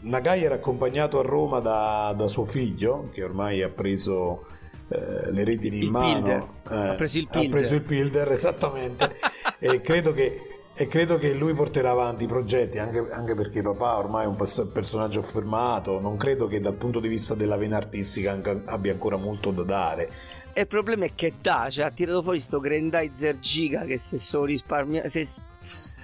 Nagai 0.00 0.42
era 0.42 0.56
accompagnato 0.56 1.18
a 1.18 1.22
Roma 1.22 1.60
da, 1.60 2.12
da 2.16 2.26
suo 2.26 2.44
figlio, 2.44 3.08
che 3.12 3.22
ormai 3.22 3.62
ha 3.62 3.68
preso 3.68 4.46
eh, 4.88 5.30
le 5.30 5.44
redini 5.44 5.76
in 5.76 5.82
Il 5.84 5.90
mano. 5.92 6.54
Eh, 6.68 6.74
Ha 6.74 6.94
preso 6.94 7.18
il 7.18 7.28
Ha 7.30 7.38
Pilder. 7.38 7.50
preso 7.50 7.74
il 7.74 7.82
Pilder, 7.82 8.32
esattamente. 8.32 9.16
e 9.60 9.80
credo 9.80 10.12
che 10.12 10.46
e 10.74 10.86
credo 10.86 11.18
che 11.18 11.34
lui 11.34 11.52
porterà 11.52 11.90
avanti 11.90 12.24
i 12.24 12.26
progetti 12.26 12.78
anche, 12.78 13.06
anche 13.10 13.34
perché 13.34 13.60
papà 13.60 13.98
ormai 13.98 14.24
è 14.24 14.26
un 14.26 14.36
pers- 14.36 14.70
personaggio 14.72 15.20
affermato 15.20 16.00
non 16.00 16.16
credo 16.16 16.46
che 16.46 16.60
dal 16.60 16.72
punto 16.76 16.98
di 16.98 17.08
vista 17.08 17.34
della 17.34 17.58
vena 17.58 17.76
artistica 17.76 18.32
anche- 18.32 18.62
abbia 18.64 18.90
ancora 18.92 19.16
molto 19.18 19.50
da 19.50 19.64
dare 19.64 20.10
E 20.54 20.60
il 20.62 20.66
problema 20.66 21.04
è 21.06 21.12
che 21.14 21.34
da, 21.40 21.68
cioè, 21.70 21.86
ha 21.86 21.90
tirato 21.90 22.22
fuori 22.22 22.38
sto 22.40 22.60
Grandizer 22.60 23.38
Giga 23.38 23.84
che 23.84 23.96
se 23.98 24.18
so 24.18 24.44
risparmia 24.44 25.08
se, 25.08 25.24
se 25.24 25.44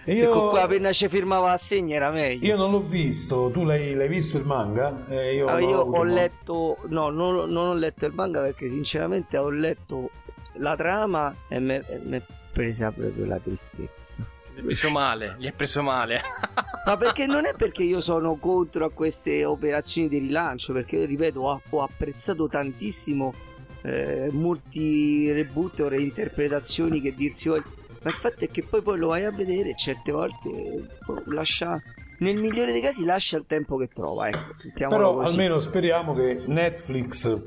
Io- 0.06 0.32
con 0.32 0.48
quella 0.50 0.66
penna 0.66 0.90
ci 0.92 1.06
firmava 1.08 1.52
a 1.52 1.56
segno 1.58 1.94
era 1.94 2.10
meglio. 2.10 2.46
io 2.46 2.56
non 2.56 2.70
l'ho 2.70 2.80
visto 2.80 3.50
tu 3.52 3.64
l'hai, 3.64 3.94
l'hai 3.94 4.08
visto 4.08 4.38
il 4.38 4.44
manga? 4.44 5.04
Eh, 5.08 5.34
io 5.34 5.48
Ah, 5.48 5.58
non 5.58 5.68
io 5.68 5.78
ho 5.80 6.02
letto, 6.02 6.78
no, 6.88 7.10
non, 7.10 7.50
non 7.50 7.66
ho 7.68 7.74
letto 7.74 8.06
il 8.06 8.14
manga 8.14 8.40
perché 8.40 8.68
sinceramente 8.68 9.36
ho 9.36 9.50
letto 9.50 10.10
la 10.54 10.74
trama 10.76 11.34
e 11.48 11.60
mi 11.60 11.74
è 11.74 12.22
presa 12.52 12.90
proprio 12.90 13.26
la 13.26 13.38
tristezza. 13.38 14.26
Gli 14.54 14.60
è 14.60 14.64
preso 14.64 14.90
male, 14.90 15.36
gli 15.38 15.46
è 15.46 15.52
preso 15.52 15.82
male. 15.82 16.22
Ma 16.86 16.96
perché 16.96 17.26
non 17.26 17.44
è 17.44 17.54
perché 17.54 17.82
io 17.82 18.00
sono 18.00 18.36
contro 18.36 18.86
a 18.86 18.90
queste 18.90 19.44
operazioni 19.44 20.08
di 20.08 20.18
rilancio, 20.18 20.72
perché 20.72 20.96
io 20.96 21.04
ripeto, 21.04 21.40
ho, 21.40 21.60
ho 21.68 21.82
apprezzato 21.82 22.48
tantissimo 22.48 23.34
eh, 23.82 24.28
molti 24.32 25.30
reboot 25.32 25.80
o 25.80 25.88
reinterpretazioni 25.88 27.00
che 27.00 27.14
dirsi 27.14 27.48
voglia. 27.48 27.64
Ma 28.02 28.10
il 28.10 28.16
fatto 28.16 28.44
è 28.44 28.50
che 28.50 28.62
poi, 28.62 28.82
poi 28.82 28.98
lo 28.98 29.08
vai 29.08 29.24
a 29.24 29.32
vedere 29.32 29.70
e 29.70 29.76
certe 29.76 30.12
volte 30.12 30.98
boh, 31.04 31.22
lascia. 31.26 31.80
Nel 32.20 32.36
migliore 32.36 32.72
dei 32.72 32.80
casi 32.80 33.04
lascia 33.04 33.36
il 33.36 33.46
tempo 33.46 33.76
che 33.76 33.88
trova, 33.88 34.28
ecco. 34.28 34.50
Però 34.74 35.14
così. 35.14 35.30
almeno 35.30 35.60
speriamo 35.60 36.14
che 36.14 36.42
Netflix 36.46 37.40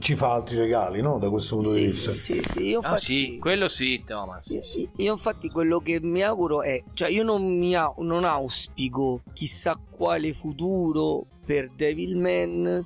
ci 0.00 0.16
fa 0.16 0.32
altri 0.32 0.56
regali, 0.58 1.00
no? 1.00 1.18
Da 1.18 1.30
questo 1.30 1.56
punto 1.56 1.72
di 1.72 1.80
Sì, 1.80 1.86
vista. 1.86 2.12
sì, 2.12 2.42
sì, 2.44 2.62
io 2.64 2.80
Ah 2.80 2.88
infatti, 2.88 3.04
sì, 3.04 3.38
quello 3.38 3.68
sì, 3.68 4.02
Thomas. 4.06 4.44
Sì, 4.46 4.58
sì. 4.60 4.88
Io 4.96 5.12
infatti 5.12 5.48
quello 5.48 5.78
che 5.80 5.98
mi 6.02 6.22
auguro 6.22 6.60
è, 6.60 6.82
cioè 6.92 7.08
io 7.08 7.22
non, 7.22 7.56
mi 7.56 7.74
au- 7.74 7.94
non 8.02 8.24
auspico 8.24 9.22
chissà 9.32 9.80
quale 9.90 10.34
futuro 10.34 11.24
per 11.46 11.70
Devilman, 11.74 12.84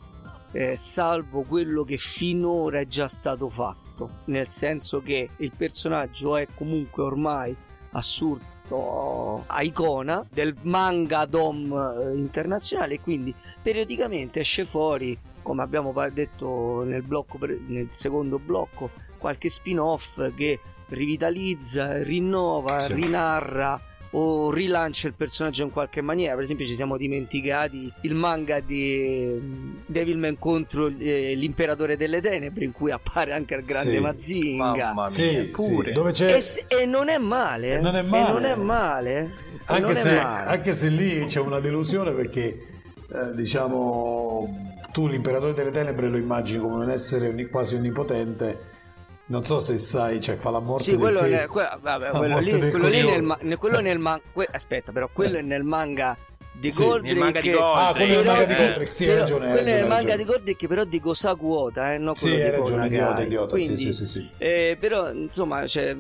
eh, 0.53 0.77
salvo 0.77 1.43
quello 1.43 1.83
che 1.85 1.97
finora 1.97 2.81
è 2.81 2.87
già 2.87 3.09
stato 3.09 3.49
fatto, 3.49 4.21
nel 4.27 4.49
senso 4.49 5.01
che 5.03 5.31
il 5.37 5.53
personaggio 5.57 6.37
è 6.37 6.47
comunque 6.55 7.03
ormai 7.03 7.57
assurdo 7.93 9.45
a 9.47 9.63
icona 9.63 10.25
del 10.33 10.55
manga 10.63 11.27
dom 11.27 11.73
eh, 11.73 12.17
internazionale 12.17 13.01
quindi 13.01 13.35
periodicamente 13.61 14.41
esce 14.41 14.65
fuori 14.65 15.19
come 15.43 15.63
abbiamo 15.63 15.93
detto 16.11 16.83
nel, 16.85 17.03
blocco 17.03 17.39
nel 17.67 17.91
secondo 17.91 18.39
blocco 18.39 18.89
qualche 19.19 19.51
spin-off 19.51 20.33
che 20.35 20.59
rivitalizza, 20.89 22.03
rinnova, 22.03 22.81
Sì. 22.81 22.95
rinarra 22.95 23.81
o 24.15 24.51
rilancia 24.51 25.09
il 25.09 25.15
personaggio 25.15 25.63
in 25.63 25.71
qualche 25.71 26.01
maniera. 26.01 26.35
Per 26.35 26.43
esempio, 26.45 26.67
ci 26.67 26.75
siamo 26.75 26.97
dimenticati 26.97 27.93
il 28.03 28.15
manga 28.15 28.61
di 28.61 29.39
mm, 29.41 29.75
Devilman 29.87 30.39
contro 30.39 30.87
eh, 30.99 31.35
l'imperatore 31.35 31.97
delle 31.97 32.21
tenebre, 32.21 32.65
in 32.65 32.73
cui 32.73 32.91
appare 32.91 33.33
anche 33.33 33.55
il 33.55 33.65
grande 33.65 33.95
Sì. 33.95 34.01
Mazinga. 34.01 34.95
Sì, 35.07 35.51
pure. 35.53 35.89
sì, 35.89 35.93
dove 35.93 36.13
c'è 36.13 36.35
E, 36.37 36.43
e 36.83 36.87
non 36.87 37.09
è 37.09 37.19
male, 37.19 37.75
eh. 37.75 37.79
Non 37.81 37.95
è 37.97 38.01
E 38.01 38.03
male. 38.03 38.33
non 38.33 38.45
è 38.45 38.55
male. 38.55 39.19
E 39.69 39.81
non 39.81 39.91
anche 39.91 40.01
è 40.01 40.03
se, 40.03 40.15
male. 40.15 40.49
anche 40.49 40.75
se 40.77 40.89
lì 40.89 41.25
c'è 41.27 41.41
una 41.41 41.61
delusione 41.61 42.13
perché 42.13 42.67
eh, 43.13 43.35
diciamo 43.35 44.71
tu 44.93 45.07
l'imperatore 45.09 45.55
delle 45.55 45.71
tenebre 45.71 46.09
lo 46.09 46.17
immagini 46.19 46.59
come 46.61 46.85
un 46.85 46.91
essere 46.91 47.33
quasi 47.49 47.77
onnipotente 47.77 48.71
non 49.27 49.45
so 49.45 49.61
se 49.61 49.79
sai 49.79 50.21
cioè 50.21 50.35
fa 50.37 50.51
la 50.51 50.59
morte 50.61 50.85
Sì, 50.85 50.97
quello, 50.97 51.23
nel, 51.23 51.49
vabbè, 51.49 51.81
la 51.99 52.11
quello 52.11 52.35
morte 52.35 52.51
lì, 52.59 52.71
quello 52.71 52.89
lì 52.89 53.03
nel, 53.03 53.23
ma- 53.23 53.39
ne- 53.41 53.57
quello 53.57 53.81
nel 53.81 53.99
man- 53.99 54.21
que- 54.33 54.49
aspetta, 54.51 54.93
però 54.93 55.09
quello 55.13 55.39
è 55.39 55.43
nel 55.43 55.63
manga 55.63 56.17
di 56.55 56.71
Sì, 56.71 56.87
nel 57.01 57.17
manga 57.17 57.41
di 57.41 57.49
che- 57.51 57.57
ah 57.59 57.93
quello 57.95 58.13
è 58.13 58.17
Però- 58.23 58.31
manga 58.33 58.45
di 58.45 58.55
Goldrake 58.55 58.91
sì 58.91 59.03
hai 59.05 59.09
però- 59.09 59.21
ragione 59.23 59.47
hai 59.47 59.53
quello 59.53 59.69
è 59.69 59.73
nel 59.73 59.83
hai 59.83 59.89
manga 59.89 60.17
di 60.17 60.25
Goldrake, 60.25 60.67
però 60.69 60.85
di 60.85 61.01
Gosakuota, 61.01 61.95
eh, 61.95 61.99
non 61.99 62.15
sì 62.17 62.29
quello 62.29 62.37
hai 62.37 62.43
di 62.45 62.51
ragione 62.51 62.71
Konagai. 62.71 62.97
idiota 62.99 63.23
idiota 63.23 63.57
sì, 63.57 63.65
Quindi, 63.65 63.81
sì 63.81 63.93
sì 63.93 64.07
sì 64.07 64.31
eh, 64.39 64.77
però 64.79 65.11
insomma 65.13 65.63
c'è, 65.63 65.97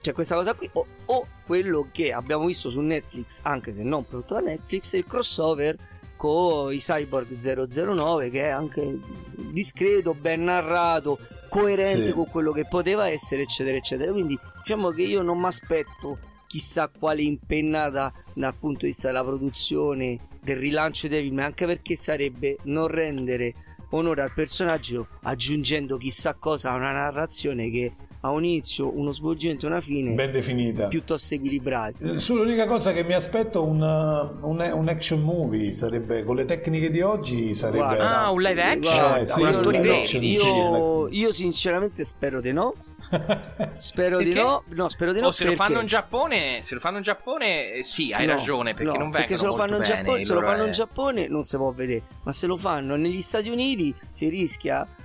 c'è 0.00 0.12
questa 0.12 0.34
cosa 0.36 0.52
qui 0.54 0.68
o, 0.74 0.86
o 1.06 1.26
quello 1.44 1.88
che 1.90 2.12
abbiamo 2.12 2.44
visto 2.46 2.70
su 2.70 2.80
Netflix 2.80 3.40
anche 3.42 3.74
se 3.74 3.82
non 3.82 4.06
prodotto 4.06 4.34
da 4.34 4.40
Netflix 4.40 4.92
il 4.92 5.06
crossover 5.06 5.74
con 6.16 6.72
i 6.72 6.78
Cyborg 6.78 7.34
009 7.34 8.30
che 8.30 8.42
è 8.44 8.48
anche 8.50 8.98
discreto 9.34 10.14
ben 10.14 10.44
narrato 10.44 11.18
coerente 11.52 12.06
Sì. 12.06 12.12
con 12.12 12.28
quello 12.30 12.50
che 12.52 12.64
poteva 12.64 13.08
essere 13.08 13.42
eccetera 13.42 13.76
eccetera 13.76 14.10
quindi 14.10 14.38
diciamo 14.58 14.88
che 14.88 15.02
io 15.02 15.20
non 15.20 15.38
mi 15.38 15.44
aspetto 15.46 16.18
chissà 16.46 16.88
quale 16.88 17.20
impennata 17.22 18.10
dal 18.32 18.54
punto 18.54 18.80
di 18.80 18.86
vista 18.86 19.08
della 19.08 19.22
produzione 19.22 20.18
del 20.40 20.56
rilancio 20.56 21.08
di 21.08 21.14
Devilman 21.14 21.44
anche 21.44 21.66
perché 21.66 21.94
sarebbe 21.94 22.56
non 22.64 22.86
rendere 22.86 23.54
onore 23.90 24.22
al 24.22 24.32
personaggio 24.34 25.08
aggiungendo 25.24 25.98
chissà 25.98 26.32
cosa 26.34 26.70
a 26.70 26.76
una 26.76 26.92
narrazione 26.92 27.68
che 27.70 27.92
ha 28.24 28.30
un 28.30 28.44
inizio, 28.44 28.96
uno 28.96 29.10
svolgimento 29.10 29.66
e 29.66 29.68
una 29.68 29.80
fine 29.80 30.12
ben 30.12 30.30
definita 30.30 30.86
piuttosto 30.86 31.34
equilibrati. 31.34 32.04
Eh, 32.04 32.18
Sull'unica 32.20 32.66
cosa 32.66 32.92
che 32.92 33.02
mi 33.04 33.14
aspetto 33.14 33.64
un, 33.64 33.80
uh, 33.80 34.48
un, 34.48 34.70
un 34.74 34.88
action 34.88 35.20
movie 35.22 35.72
sarebbe 35.72 36.22
con 36.24 36.36
le 36.36 36.44
tecniche 36.44 36.90
di 36.90 37.00
oggi 37.00 37.54
sarebbe 37.54 37.78
Guarda, 37.78 38.20
Ah, 38.22 38.30
un 38.30 38.40
live 38.40 38.62
action? 38.62 38.80
Guarda, 38.80 39.16
Eh, 39.18 39.26
sì, 39.26 39.40
io- 39.40 39.48
attori 39.48 39.76
live 39.78 39.88
veri. 39.88 40.02
action. 40.02 40.22
Io, 40.22 41.08
io 41.08 41.32
sinceramente 41.32 42.04
spero 42.04 42.40
di 42.40 42.52
no. 42.52 42.74
Spero 43.76 44.18
di 44.18 44.32
Perché? 44.32 44.40
no. 44.40 44.62
No, 44.68 44.88
spero 44.88 45.12
di 45.12 45.20
no. 45.20 45.26
O 45.26 45.32
se 45.32 45.44
lo 45.44 45.50
perché- 45.50 45.66
fanno 45.66 45.80
in 45.80 45.86
Giappone, 45.86 46.62
se 46.62 46.74
lo 46.74 46.80
fanno 46.80 46.96
in 46.96 47.02
Giappone, 47.02 47.72
eh, 47.74 47.82
sì, 47.82 48.10
hai 48.12 48.24
No, 48.26 48.36
ragione, 48.36 48.70
perché 48.72 48.84
no, 48.84 48.90
non 48.92 48.98
vengono 49.10 49.18
perché 49.18 49.36
se 49.36 49.44
lo 49.46 49.54
fanno 49.54 49.76
in 49.76 49.82
Giappone, 49.82 50.22
se 50.24 50.32
lo 50.34 50.40
fanno 50.42 50.62
in 50.62 50.68
eh. 50.68 50.72
Giappone 50.72 51.28
non 51.28 51.42
si 51.44 51.56
può 51.56 51.70
vedere, 51.72 52.02
ma 52.22 52.32
se 52.32 52.46
lo 52.46 52.56
fanno 52.56 52.96
negli 52.96 53.20
Stati 53.20 53.50
Uniti 53.50 53.94
si 54.08 54.28
rischia 54.30 54.86
eh, 54.86 55.01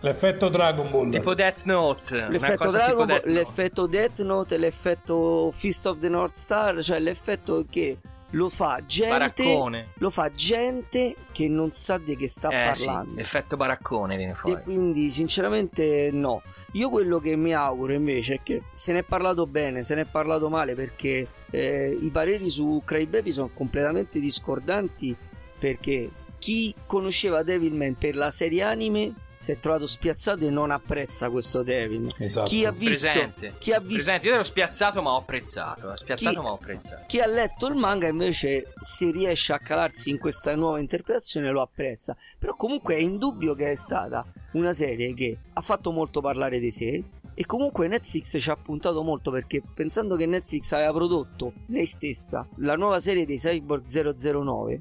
l'effetto 0.00 0.48
Dragon 0.48 0.90
Ball 0.90 1.10
Tipo 1.10 1.34
Death 1.34 1.64
Note. 1.64 2.26
l'effetto 2.28 2.68
Dragon 2.70 3.06
Ball, 3.06 3.06
Death 3.06 3.24
Note. 3.26 3.30
l'effetto 3.32 3.86
Death 3.86 4.20
Note, 4.22 4.56
l'effetto 4.56 5.50
Fist 5.52 5.86
of 5.86 5.98
the 6.00 6.08
North 6.08 6.34
Star, 6.34 6.82
cioè 6.82 6.98
l'effetto 6.98 7.64
che 7.68 7.96
lo 8.30 8.48
fa 8.50 8.80
gente 8.84 9.10
Baraccone. 9.12 9.88
lo 9.98 10.10
fa 10.10 10.30
gente 10.32 11.14
che 11.32 11.48
non 11.48 11.70
sa 11.70 11.96
di 11.96 12.16
che 12.16 12.28
sta 12.28 12.48
Eh 12.50 12.74
sì, 12.74 12.84
parlando. 12.84 13.20
effetto 13.20 13.56
baraccone 13.56 14.16
viene 14.16 14.32
E 14.32 14.34
fuori. 14.34 14.62
quindi 14.62 15.10
sinceramente 15.10 16.10
no. 16.12 16.42
Io 16.72 16.90
quello 16.90 17.18
che 17.20 17.36
mi 17.36 17.54
auguro 17.54 17.92
invece 17.94 18.34
è 18.34 18.40
che 18.42 18.62
se 18.70 18.92
ne 18.92 18.98
è 18.98 19.02
parlato 19.04 19.46
bene, 19.46 19.82
se 19.84 19.94
ne 19.94 20.02
è 20.02 20.06
parlato 20.10 20.48
male 20.50 20.74
perché 20.74 21.26
eh, 21.50 21.96
i 21.98 22.08
pareri 22.08 22.50
su 22.50 22.82
Crybaby 22.84 23.30
sono 23.30 23.48
completamente 23.54 24.18
discordanti 24.18 25.14
perché 25.58 26.10
chi 26.38 26.74
conosceva 26.86 27.42
Devilman 27.42 27.96
per 27.96 28.14
la 28.16 28.30
serie 28.30 28.62
anime 28.62 29.14
si 29.38 29.52
è 29.52 29.58
trovato 29.58 29.86
spiazzato 29.86 30.46
e 30.46 30.50
non 30.50 30.70
apprezza 30.70 31.28
questo 31.28 31.62
Devilman. 31.62 32.14
esatto 32.18 32.48
Chi 32.48 32.64
ha 32.64 32.72
visto 32.72 33.06
Presente. 33.10 33.54
chi 33.58 33.72
ha 33.72 33.80
visto 33.80 33.94
Presente, 34.04 34.26
io 34.28 34.34
ero 34.34 34.44
spiazzato 34.44 35.02
ma 35.02 35.12
ho 35.12 35.18
apprezzato. 35.18 35.94
Spiazzato 35.94 36.36
Chi- 36.36 36.42
ma 36.42 36.50
ho 36.50 36.54
apprezzato. 36.54 37.02
chi 37.06 37.20
ha 37.20 37.26
letto 37.26 37.66
il 37.66 37.74
manga 37.74 38.06
invece 38.08 38.72
se 38.80 39.10
riesce 39.10 39.52
a 39.52 39.58
calarsi 39.58 40.08
in 40.10 40.18
questa 40.18 40.54
nuova 40.54 40.78
interpretazione 40.80 41.50
lo 41.50 41.60
apprezza 41.60 42.16
però 42.38 42.54
comunque 42.56 42.94
è 42.94 42.98
indubbio 42.98 43.54
che 43.54 43.70
è 43.70 43.74
stata 43.76 44.24
una 44.52 44.72
serie 44.72 45.12
che 45.12 45.36
ha 45.52 45.60
fatto 45.60 45.90
molto 45.92 46.22
parlare 46.22 46.58
di 46.58 46.70
sé 46.70 47.04
e 47.38 47.44
comunque 47.44 47.86
Netflix 47.88 48.40
ci 48.40 48.48
ha 48.50 48.56
puntato 48.56 49.02
molto 49.02 49.30
perché 49.30 49.60
pensando 49.74 50.16
che 50.16 50.24
Netflix 50.24 50.72
aveva 50.72 50.92
prodotto 50.94 51.52
lei 51.66 51.84
stessa 51.84 52.48
la 52.56 52.74
nuova 52.76 52.98
serie 53.00 53.26
dei 53.26 53.36
Cyborg 53.36 53.84
009 53.86 54.80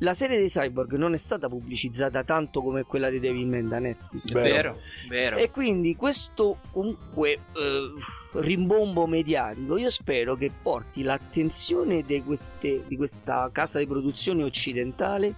la 0.00 0.14
serie 0.14 0.38
dei 0.38 0.46
Cyborg 0.46 0.94
non 0.94 1.12
è 1.12 1.16
stata 1.16 1.48
pubblicizzata 1.48 2.22
tanto 2.22 2.62
come 2.62 2.84
quella 2.84 3.10
di 3.10 3.18
Devilman 3.18 3.68
da 3.68 3.78
Netflix 3.80 4.32
Vero. 4.32 4.46
Vero, 4.52 4.78
vero. 5.08 5.36
e 5.36 5.50
quindi 5.50 5.96
questo 5.96 6.58
comunque 6.70 7.30
eh, 7.32 7.92
rimbombo 8.34 9.06
mediatico 9.06 9.76
io 9.76 9.90
spero 9.90 10.36
che 10.36 10.52
porti 10.62 11.02
l'attenzione 11.02 12.02
di, 12.02 12.22
queste- 12.22 12.84
di 12.86 12.96
questa 12.96 13.48
casa 13.52 13.80
di 13.80 13.86
produzione 13.88 14.44
occidentale 14.44 15.34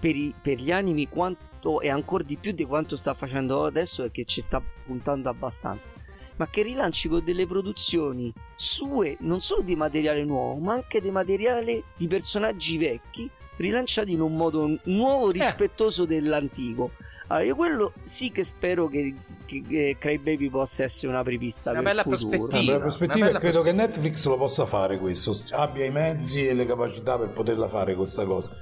per, 0.00 0.16
i- 0.16 0.34
per 0.42 0.58
gli 0.58 0.72
animi 0.72 1.08
quanto 1.08 1.80
e 1.80 1.88
ancora 1.88 2.24
di 2.24 2.36
più 2.36 2.50
di 2.52 2.64
quanto 2.64 2.96
sta 2.96 3.14
facendo 3.14 3.64
adesso 3.64 4.02
e 4.04 4.10
che 4.10 4.24
ci 4.24 4.40
sta 4.40 4.60
puntando 4.84 5.28
abbastanza 5.28 5.92
ma 6.36 6.48
che 6.48 6.64
rilanci 6.64 7.08
con 7.08 7.22
delle 7.24 7.46
produzioni 7.46 8.32
sue 8.56 9.16
non 9.20 9.40
solo 9.40 9.62
di 9.62 9.76
materiale 9.76 10.24
nuovo 10.24 10.58
ma 10.58 10.72
anche 10.74 11.00
di 11.00 11.12
materiale 11.12 11.84
di 11.96 12.08
personaggi 12.08 12.76
vecchi 12.76 13.30
rilanciati 13.56 14.12
in 14.12 14.20
un 14.20 14.36
modo 14.36 14.78
nuovo 14.84 15.30
rispettoso 15.30 16.04
dell'antico 16.04 16.90
allora, 17.28 17.44
io 17.46 17.56
quello 17.56 17.92
sì 18.02 18.30
che 18.30 18.44
spero 18.44 18.86
che, 18.88 19.14
che, 19.46 19.62
che 19.66 19.96
Crybaby 19.98 20.50
possa 20.50 20.82
essere 20.82 21.10
una 21.10 21.22
prevista 21.22 21.70
Una 21.70 21.80
per 21.80 21.88
bella 21.88 22.02
il 22.02 22.18
futuro. 22.18 22.28
prospettiva. 22.38 22.60
Una 22.60 22.72
bella 22.72 22.80
prospettiva 22.80 23.16
Una 23.16 23.24
e 23.24 23.28
bella 23.28 23.38
credo 23.38 23.62
che 23.62 23.72
Netflix 23.72 24.26
lo 24.26 24.36
possa 24.36 24.66
fare 24.66 24.98
questo, 24.98 25.42
abbia 25.52 25.84
i 25.86 25.90
mezzi 25.90 26.46
e 26.46 26.52
le 26.54 26.66
capacità 26.66 27.18
per 27.18 27.28
poterla 27.28 27.68
fare 27.68 27.94
questa 27.94 28.24
cosa, 28.26 28.54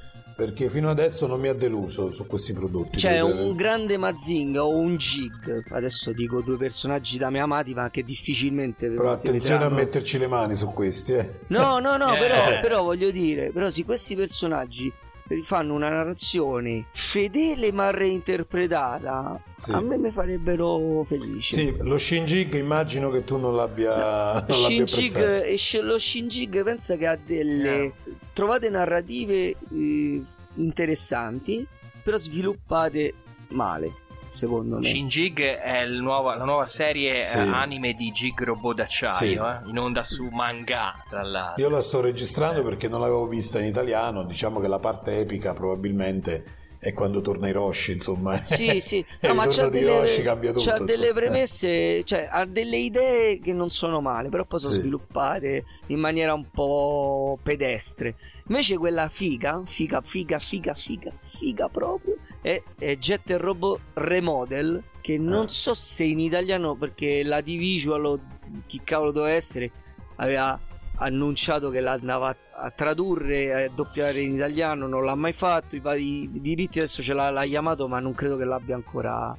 perché 0.45 0.68
fino 0.68 0.90
adesso 0.90 1.26
non 1.26 1.40
mi 1.40 1.49
ha 1.49 1.55
deluso 1.55 2.12
su 2.12 2.26
questi 2.26 2.53
prodotti. 2.53 2.97
C'è 2.97 3.14
devo 3.14 3.28
un 3.49 3.55
grande 3.55 3.97
Mazinga 3.97 4.64
o 4.64 4.76
un 4.76 4.97
Jig, 4.97 5.64
adesso 5.70 6.12
dico 6.12 6.40
due 6.40 6.57
personaggi 6.57 7.16
da 7.18 7.30
me 7.30 7.38
amati, 7.40 7.74
ma 7.74 7.90
che 7.90 8.03
difficilmente 8.05 8.88
Però 8.88 9.11
attenzione 9.11 9.57
a 9.57 9.68
vedranno. 9.68 9.74
metterci 9.74 10.18
le 10.18 10.26
mani 10.26 10.55
su 10.57 10.72
questi, 10.72 11.12
eh. 11.12 11.30
No, 11.49 11.78
no, 11.78 11.97
no, 11.97 12.14
Eh. 12.14 12.18
però, 12.18 12.61
però 12.61 12.82
voglio 12.82 13.11
dire, 13.11 13.51
però 13.53 13.70
sì, 13.70 13.84
questi 13.84 14.14
personaggi 14.16 14.93
fanno 15.41 15.74
una 15.74 15.89
narrazione 15.89 16.85
fedele 16.91 17.72
ma 17.72 17.91
reinterpretata, 17.91 19.41
Sì. 19.57 19.70
a 19.72 19.80
me 19.80 19.97
mi 19.97 20.11
farebbero 20.11 21.03
felice. 21.05 21.55
Sì, 21.57 21.74
lo 21.80 21.97
Shinjig 21.99 22.55
immagino 22.55 23.09
che 23.11 23.24
tu 23.24 23.39
non 23.39 23.57
l'abbia, 23.57 23.95
non 23.97 24.61
l'abbia 24.61 24.87
Shinjig, 24.87 25.55
Sh- 25.55 25.80
lo 25.80 25.99
Shinjig 25.99 26.62
pensa 26.62 26.97
che 26.97 27.07
ha 27.07 27.16
delle 27.16 27.93
trovate 28.33 28.68
narrative 28.68 29.55
eh, 29.72 30.22
interessanti, 30.55 31.66
però 32.03 32.16
sviluppate 32.16 33.14
male. 33.49 33.93
Secondo 34.33 34.78
me. 34.78 34.87
Shin 34.89 35.07
Jig 35.09 35.41
è 35.41 35.80
il 35.83 36.01
nuovo- 36.01 36.35
la 36.35 36.45
nuova 36.45 36.66
serie 36.66 37.16
Sì. 37.18 37.37
eh, 37.37 37.41
anime 37.41 37.93
di 37.93 38.11
Jig 38.11 38.43
Robot 38.43 38.76
d'acciaio, 38.76 39.16
Sì. 39.16 39.33
eh, 39.66 39.70
in 39.70 39.78
onda 39.78 40.03
su 40.03 40.26
manga, 40.33 40.95
tra 41.09 41.22
l'altro. 41.22 41.62
Io 41.62 41.70
la 41.70 41.83
sto 41.83 42.01
registrando 42.01 42.62
perché 42.62 42.89
non 42.89 43.01
l'avevo 43.01 43.26
vista 43.26 43.59
in 43.61 43.66
italiano. 43.66 44.24
Diciamo 44.24 44.59
che 44.61 44.68
la 44.68 44.78
parte 44.78 45.18
epica 45.18 45.53
probabilmente 45.53 46.61
è 46.83 46.93
quando 46.95 47.20
torna 47.20 47.47
Hiroshi, 47.47 47.93
insomma. 47.93 48.43
Sì, 48.45 48.80
sì, 48.83 49.05
no, 49.20 49.28
il 49.28 49.35
ma 49.37 49.47
c'ha 49.47 49.68
di 49.68 49.78
delle, 49.78 49.93
Hiroshi 49.99 50.22
cambia 50.22 50.51
tutto. 50.53 50.64
c'ha 50.68 50.78
delle 50.80 51.12
premesse, 51.12 52.03
cioè 52.03 52.28
ha 52.28 52.45
delle 52.45 52.76
idee 52.76 53.39
che 53.39 53.53
non 53.53 53.70
sono 53.70 54.01
male, 54.01 54.28
però 54.30 54.45
poi 54.45 54.59
sono 54.59 54.72
Sì. 54.72 54.80
sviluppate 54.80 55.62
in 55.89 56.01
maniera 56.01 56.35
un 56.35 56.51
po' 56.51 57.39
pedestre. 57.41 58.16
Invece 58.49 58.76
quella 58.78 59.09
figa, 59.09 59.62
figa, 59.64 60.01
figa, 60.01 60.41
figa, 60.41 60.74
figa, 60.74 61.11
figa 61.22 61.68
proprio, 61.68 62.16
è, 62.43 62.62
è 62.78 62.97
Jet 62.99 63.30
and 63.30 63.40
Robot 63.40 63.80
Remodel, 63.95 64.82
che 65.01 65.16
non 65.16 65.45
Ah. 65.45 65.49
so 65.49 65.72
se 65.74 66.05
in 66.05 66.20
italiano, 66.20 66.74
perché 66.74 67.22
la 67.24 67.40
D-Visual 67.40 68.05
o 68.05 68.20
chi 68.66 68.80
cavolo 68.84 69.12
doveva 69.12 69.34
essere, 69.34 69.70
aveva 70.16 70.61
annunciato 70.97 71.70
che 71.70 71.80
la 71.80 71.93
andava 71.93 72.36
a 72.55 72.70
tradurre 72.70 73.43
e 73.45 73.53
a 73.64 73.68
doppiare 73.68 74.20
in 74.20 74.34
italiano, 74.34 74.86
non 74.86 75.05
l'ha 75.05 75.14
mai 75.14 75.32
fatto. 75.32 75.74
I, 75.74 75.80
vari- 75.80 76.24
i 76.24 76.40
diritti 76.40 76.78
adesso 76.78 77.03
ce 77.03 77.14
l'ha, 77.14 77.30
l'ha 77.30 77.45
chiamato, 77.45 77.88
ma 77.88 77.99
non 77.99 78.14
credo 78.14 78.36
che 78.36 78.45
l'abbia 78.45 78.74
ancora. 78.76 79.34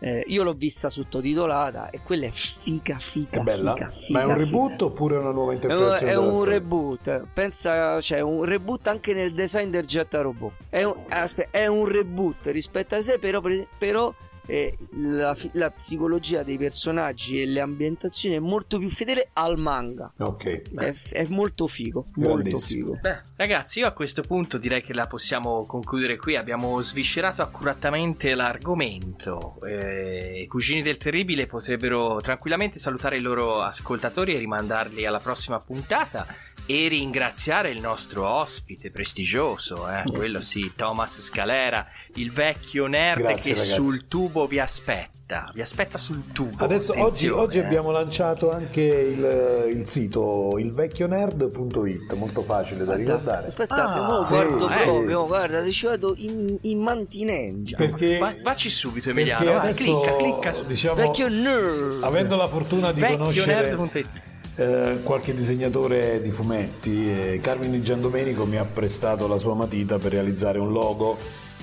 Eh, 0.00 0.24
io 0.28 0.42
l'ho 0.42 0.54
vista 0.54 0.88
sottotitolata 0.90 1.90
e 1.90 2.00
quella 2.02 2.26
è 2.26 2.30
figa, 2.30 2.98
figa, 2.98 3.40
È 3.40 3.42
bella? 3.42 3.74
figa, 3.74 3.90
figa, 3.90 4.18
Ma 4.18 4.20
è 4.24 4.26
un 4.26 4.32
figa. 4.38 4.44
reboot 4.44 4.82
oppure 4.82 5.16
una 5.16 5.30
nuova 5.30 5.52
È 5.52 5.54
un, 5.56 5.62
interpretazione? 5.62 6.12
è 6.12 6.16
un 6.16 6.44
reboot, 6.44 7.22
pensa, 7.32 8.00
cioè 8.00 8.20
un 8.20 8.44
reboot 8.44 8.86
anche 8.88 9.14
nel 9.14 9.32
design 9.32 9.70
del 9.70 9.84
jet 9.86 10.12
robot. 10.14 10.52
È 10.68 10.82
un, 10.82 10.94
aspe- 11.08 11.48
è 11.50 11.66
un 11.66 11.84
reboot 11.84 12.46
rispetto 12.46 12.94
a 12.94 13.00
sé, 13.02 13.18
però, 13.18 13.40
però 13.78 14.12
eh, 14.50 14.76
la, 14.96 15.36
la 15.52 15.70
psicologia 15.70 16.42
dei 16.42 16.58
personaggi 16.58 17.40
e 17.40 17.46
le 17.46 17.60
ambientazioni 17.60 18.34
è 18.34 18.40
molto 18.40 18.78
più 18.78 18.88
fedele 18.88 19.30
al 19.34 19.58
manga. 19.58 20.12
Ok. 20.18 20.74
È, 20.74 20.94
è 21.12 21.26
molto 21.28 21.66
figo, 21.68 22.06
molto 22.16 22.56
figo. 22.56 22.98
Beh, 23.00 23.22
ragazzi, 23.36 23.78
io 23.78 23.86
a 23.86 23.92
questo 23.92 24.22
punto 24.22 24.58
direi 24.58 24.82
che 24.82 24.92
la 24.92 25.06
possiamo 25.06 25.64
concludere 25.66 26.16
qui. 26.16 26.36
Abbiamo 26.36 26.80
sviscerato 26.80 27.42
accuratamente 27.42 28.34
l'argomento. 28.34 29.60
Eh, 29.64 30.42
I 30.42 30.46
cugini 30.48 30.82
del 30.82 30.96
terribile 30.96 31.46
potrebbero 31.46 32.20
tranquillamente 32.20 32.78
salutare 32.78 33.18
i 33.18 33.20
loro 33.20 33.62
ascoltatori 33.62 34.34
e 34.34 34.38
rimandarli 34.38 35.06
alla 35.06 35.20
prossima 35.20 35.60
puntata. 35.60 36.26
E 36.72 36.86
ringraziare 36.86 37.70
il 37.70 37.80
nostro 37.80 38.28
ospite 38.28 38.92
prestigioso, 38.92 39.88
eh, 39.88 40.00
Eh, 40.00 40.02
quello 40.04 40.40
sì, 40.40 40.60
sì, 40.60 40.72
Thomas 40.76 41.20
Scalera, 41.20 41.84
il 42.14 42.30
vecchio 42.30 42.86
nerd 42.86 43.20
Grazie, 43.22 43.54
che 43.54 43.60
ragazzi. 43.60 43.74
sul 43.74 44.06
tubo 44.06 44.46
vi 44.46 44.60
aspetta. 44.60 45.50
Vi 45.52 45.60
aspetta 45.60 45.96
sul 45.98 46.30
tubo. 46.32 46.62
Adesso 46.64 46.92
oggi, 47.00 47.28
oggi 47.28 47.58
eh. 47.58 47.64
abbiamo 47.64 47.90
lanciato 47.90 48.52
anche 48.52 48.82
il, 48.82 49.76
il 49.76 49.86
sito 49.86 50.58
ilvecchionerd.it, 50.58 52.12
molto 52.14 52.40
facile 52.42 52.84
da 52.84 52.94
ricordare. 52.94 53.46
Aspetta, 53.46 53.74
Ah, 54.06 54.22
sì, 54.22 54.28
guardo 54.34 54.68
sì. 54.68 54.82
proprio, 54.84 55.26
guarda, 55.26 55.62
se 55.64 55.70
ci 55.72 55.86
vado 55.86 56.14
in, 56.18 56.56
in 56.62 56.78
mantinengia. 56.80 57.76
Perché, 57.76 58.18
Va- 58.18 58.34
vacci 58.42 58.70
subito, 58.70 59.10
Emiliano. 59.10 59.44
vai, 59.44 59.54
adesso, 59.56 60.00
clicca, 60.00 60.16
clicca. 60.16 60.52
su- 60.52 60.66
diciamo, 60.66 60.94
Vecchio 60.96 61.28
nerd. 61.28 62.02
avendo 62.02 62.36
la 62.36 62.48
fortuna 62.48 62.92
di 62.92 63.00
conoscere 63.00 63.60
Vecchionerd.it. 63.70 64.28
eh, 64.56 65.00
qualche 65.02 65.34
disegnatore 65.34 66.20
di 66.20 66.30
fumetti, 66.30 67.08
eh, 67.08 67.40
Carmine 67.42 67.80
Giandomenico 67.80 68.46
mi 68.46 68.56
ha 68.56 68.64
prestato 68.64 69.26
la 69.26 69.38
sua 69.38 69.54
matita 69.54 69.98
per 69.98 70.12
realizzare 70.12 70.58
un 70.58 70.72
logo 70.72 71.18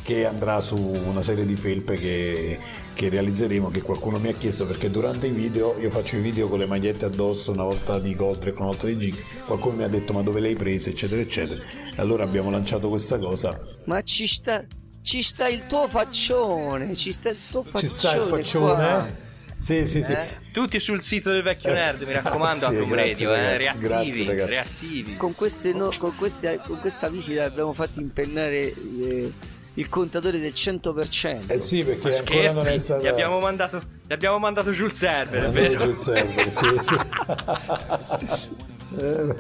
che 0.08 0.26
andrà 0.26 0.62
su 0.62 0.78
una 0.78 1.22
serie 1.22 1.46
di 1.46 1.58
felpe 1.58 1.98
che, 1.98 2.58
che 2.94 3.10
realizzeremo, 3.10 3.70
che 3.70 3.82
qualcuno 3.82 4.18
mi 4.20 4.30
ha 4.30 4.34
chiesto 4.34 4.66
perché 4.66 4.90
durante 4.90 5.28
i 5.28 5.32
video, 5.32 5.78
io 5.78 5.90
faccio 5.90 6.16
i 6.16 6.22
video 6.22 6.48
con 6.48 6.60
le 6.60 6.66
magliette 6.66 7.04
addosso, 7.04 7.52
una 7.52 7.66
volta 7.66 8.00
di 8.00 8.16
Goldrake, 8.16 8.56
una 8.56 8.68
volta 8.68 8.88
di 8.88 8.98
Gig, 8.98 9.18
qualcuno 9.46 9.76
mi 9.76 9.84
ha 9.84 9.90
detto 9.90 10.14
ma 10.14 10.22
dove 10.22 10.40
le 10.40 10.48
hai 10.48 10.56
prese, 10.56 10.92
eccetera, 10.92 11.20
eccetera. 11.20 11.62
Allora 11.98 12.24
abbiamo 12.24 12.50
lanciato 12.50 12.88
questa 12.88 13.20
cosa. 13.20 13.52
Ma 13.84 14.02
ci 14.02 14.28
sta, 14.28 14.66
ci 15.02 15.22
sta 15.22 15.50
il 15.50 15.66
tuo 15.66 15.90
faccione, 15.90 16.96
ci 16.96 17.12
sta 17.12 17.30
il 17.30 17.40
tuo 17.52 17.64
faccione. 17.64 17.82
Ci 17.82 17.90
sta 17.90 18.16
il 18.16 18.28
qua. 18.30 18.38
faccione? 18.38 19.26
Eh? 19.58 19.62
Sì, 19.64 19.88
sì, 19.88 20.04
sì. 20.04 20.12
Eh? 20.12 20.28
Tutti 20.54 20.80
sul 20.80 21.02
sito 21.02 21.32
del 21.32 21.42
vecchio 21.44 21.72
nerd, 21.74 22.04
mi 22.04 22.14
raccomando, 22.14 22.60
Grazie, 22.68 22.78
a 22.78 22.80
Tom 22.80 22.90
grazie, 22.90 23.12
Radio, 23.28 23.34
eh? 23.36 23.58
reattivi, 23.58 23.88
grazie, 23.88 24.26
ragazzi. 24.26 24.50
reattivi. 24.50 25.16
Con, 25.18 25.36
queste 25.36 25.74
no- 25.74 25.92
con, 25.98 26.16
queste- 26.16 26.62
con 26.66 26.80
questa 26.80 27.10
visita 27.10 27.44
abbiamo 27.44 27.74
fatto 27.74 28.00
impennare 28.00 28.56
eh, 28.74 29.34
il 29.74 29.90
contatore 29.90 30.40
del 30.40 30.52
100%. 30.54 31.48
Eh 31.52 31.60
sì, 31.60 31.84
perché 31.84 32.10
Ma 32.10 32.16
ancora 32.18 32.52
non 32.52 32.62
è 32.62 32.64
scherzi, 32.64 32.80
stata... 32.80 33.02
gli 33.02 33.08
abbiamo 33.08 33.40
mandato, 33.40 33.82
gli 34.08 34.14
abbiamo 34.14 34.38
mandato 34.40 34.72
giù 34.72 34.86
il 34.86 34.94
server, 34.94 35.40
è 35.42 35.44
Non 35.46 35.52
vero? 35.54 35.84
giù 35.84 35.90
il 35.90 35.98
server, 35.98 36.52
sì, 36.52 36.66
sì. 36.84 38.56
Eh. 39.00 39.36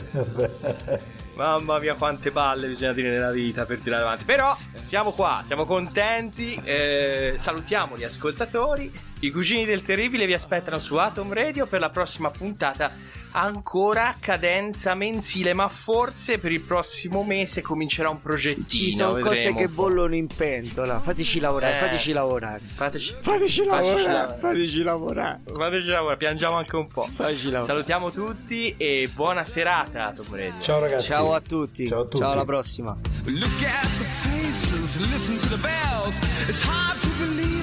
Mamma 1.35 1.77
mia, 1.79 1.93
quante 1.93 2.31
palle 2.31 2.67
bisogna 2.67 2.93
dire 2.93 3.09
nella 3.11 3.31
vita 3.31 3.63
per 3.65 3.79
tirare 3.79 4.01
avanti. 4.01 4.25
Però 4.25 4.57
siamo 4.85 5.11
qua, 5.11 5.41
siamo 5.45 5.65
contenti. 5.65 6.59
eh, 6.63 7.33
salutiamo 7.35 7.95
gli 7.95 8.03
ascoltatori. 8.03 8.91
I 9.19 9.31
cugini 9.31 9.65
del 9.65 9.81
terribile 9.81 10.27
vi 10.27 10.33
aspettano 10.33 10.77
su 10.79 10.95
Atom 10.95 11.33
Radio 11.33 11.65
per 11.65 11.79
la 11.79 11.89
prossima 11.89 12.29
puntata. 12.29 12.91
Ancora 13.31 14.09
a 14.09 14.15
cadenza 14.19 14.93
mensile, 14.95 15.53
ma 15.53 15.67
forse 15.69 16.37
per 16.37 16.51
il 16.51 16.61
prossimo 16.61 17.23
mese 17.23 17.61
comincerà 17.61 18.09
un 18.09 18.21
progettino. 18.21 18.67
Ci 18.67 18.91
sono 18.91 19.19
cose 19.19 19.53
che 19.55 19.67
bollono 19.69 20.13
in 20.15 20.27
pentola. 20.27 20.99
Fateci 21.01 21.39
lavorare, 21.39 21.75
Eh. 21.75 21.79
fateci 21.79 22.11
lavorare. 22.13 22.61
Fateci, 22.75 23.15
Fateci 23.19 23.63
lavorare, 23.65 24.01
lavorare. 24.03 24.39
fateci 24.39 24.81
lavorare. 24.83 25.41
Fateci 25.51 25.87
lavorare, 25.87 26.17
piangiamo 26.17 26.55
anche 26.55 26.75
un 26.75 26.87
po'. 26.87 27.07
Fateci 27.11 27.43
lavorare. 27.45 27.65
Salutiamo 27.65 28.11
tutti 28.11 28.75
e 28.77 29.09
buona 29.13 29.43
serata, 29.45 30.13
Tom 30.15 30.27
Radio. 30.35 30.61
Ciao 30.61 30.79
ragazzi. 30.79 31.07
Ciao 31.07 31.33
a 31.33 31.41
tutti. 31.41 31.87
Ciao 31.87 32.01
a 32.01 32.03
tutti. 32.03 32.17
Ciao 32.17 32.31
alla 32.31 32.45
prossima. 32.45 32.95
Look 33.25 33.63
at 33.63 33.87
the 33.97 34.05
faces, 34.29 34.99
listen 35.09 35.37
to 35.37 35.47
the 35.47 35.57
bells. 35.57 36.17
It's 36.47 36.61
hard 36.63 36.99
to 37.01 37.09
believe 37.19 37.56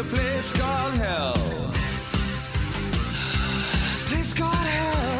a 0.00 0.04
place 0.04 0.52
called 0.54 0.96
hell. 0.96 1.34
Place 4.08 4.32
called 4.32 4.54
hell. 4.54 5.19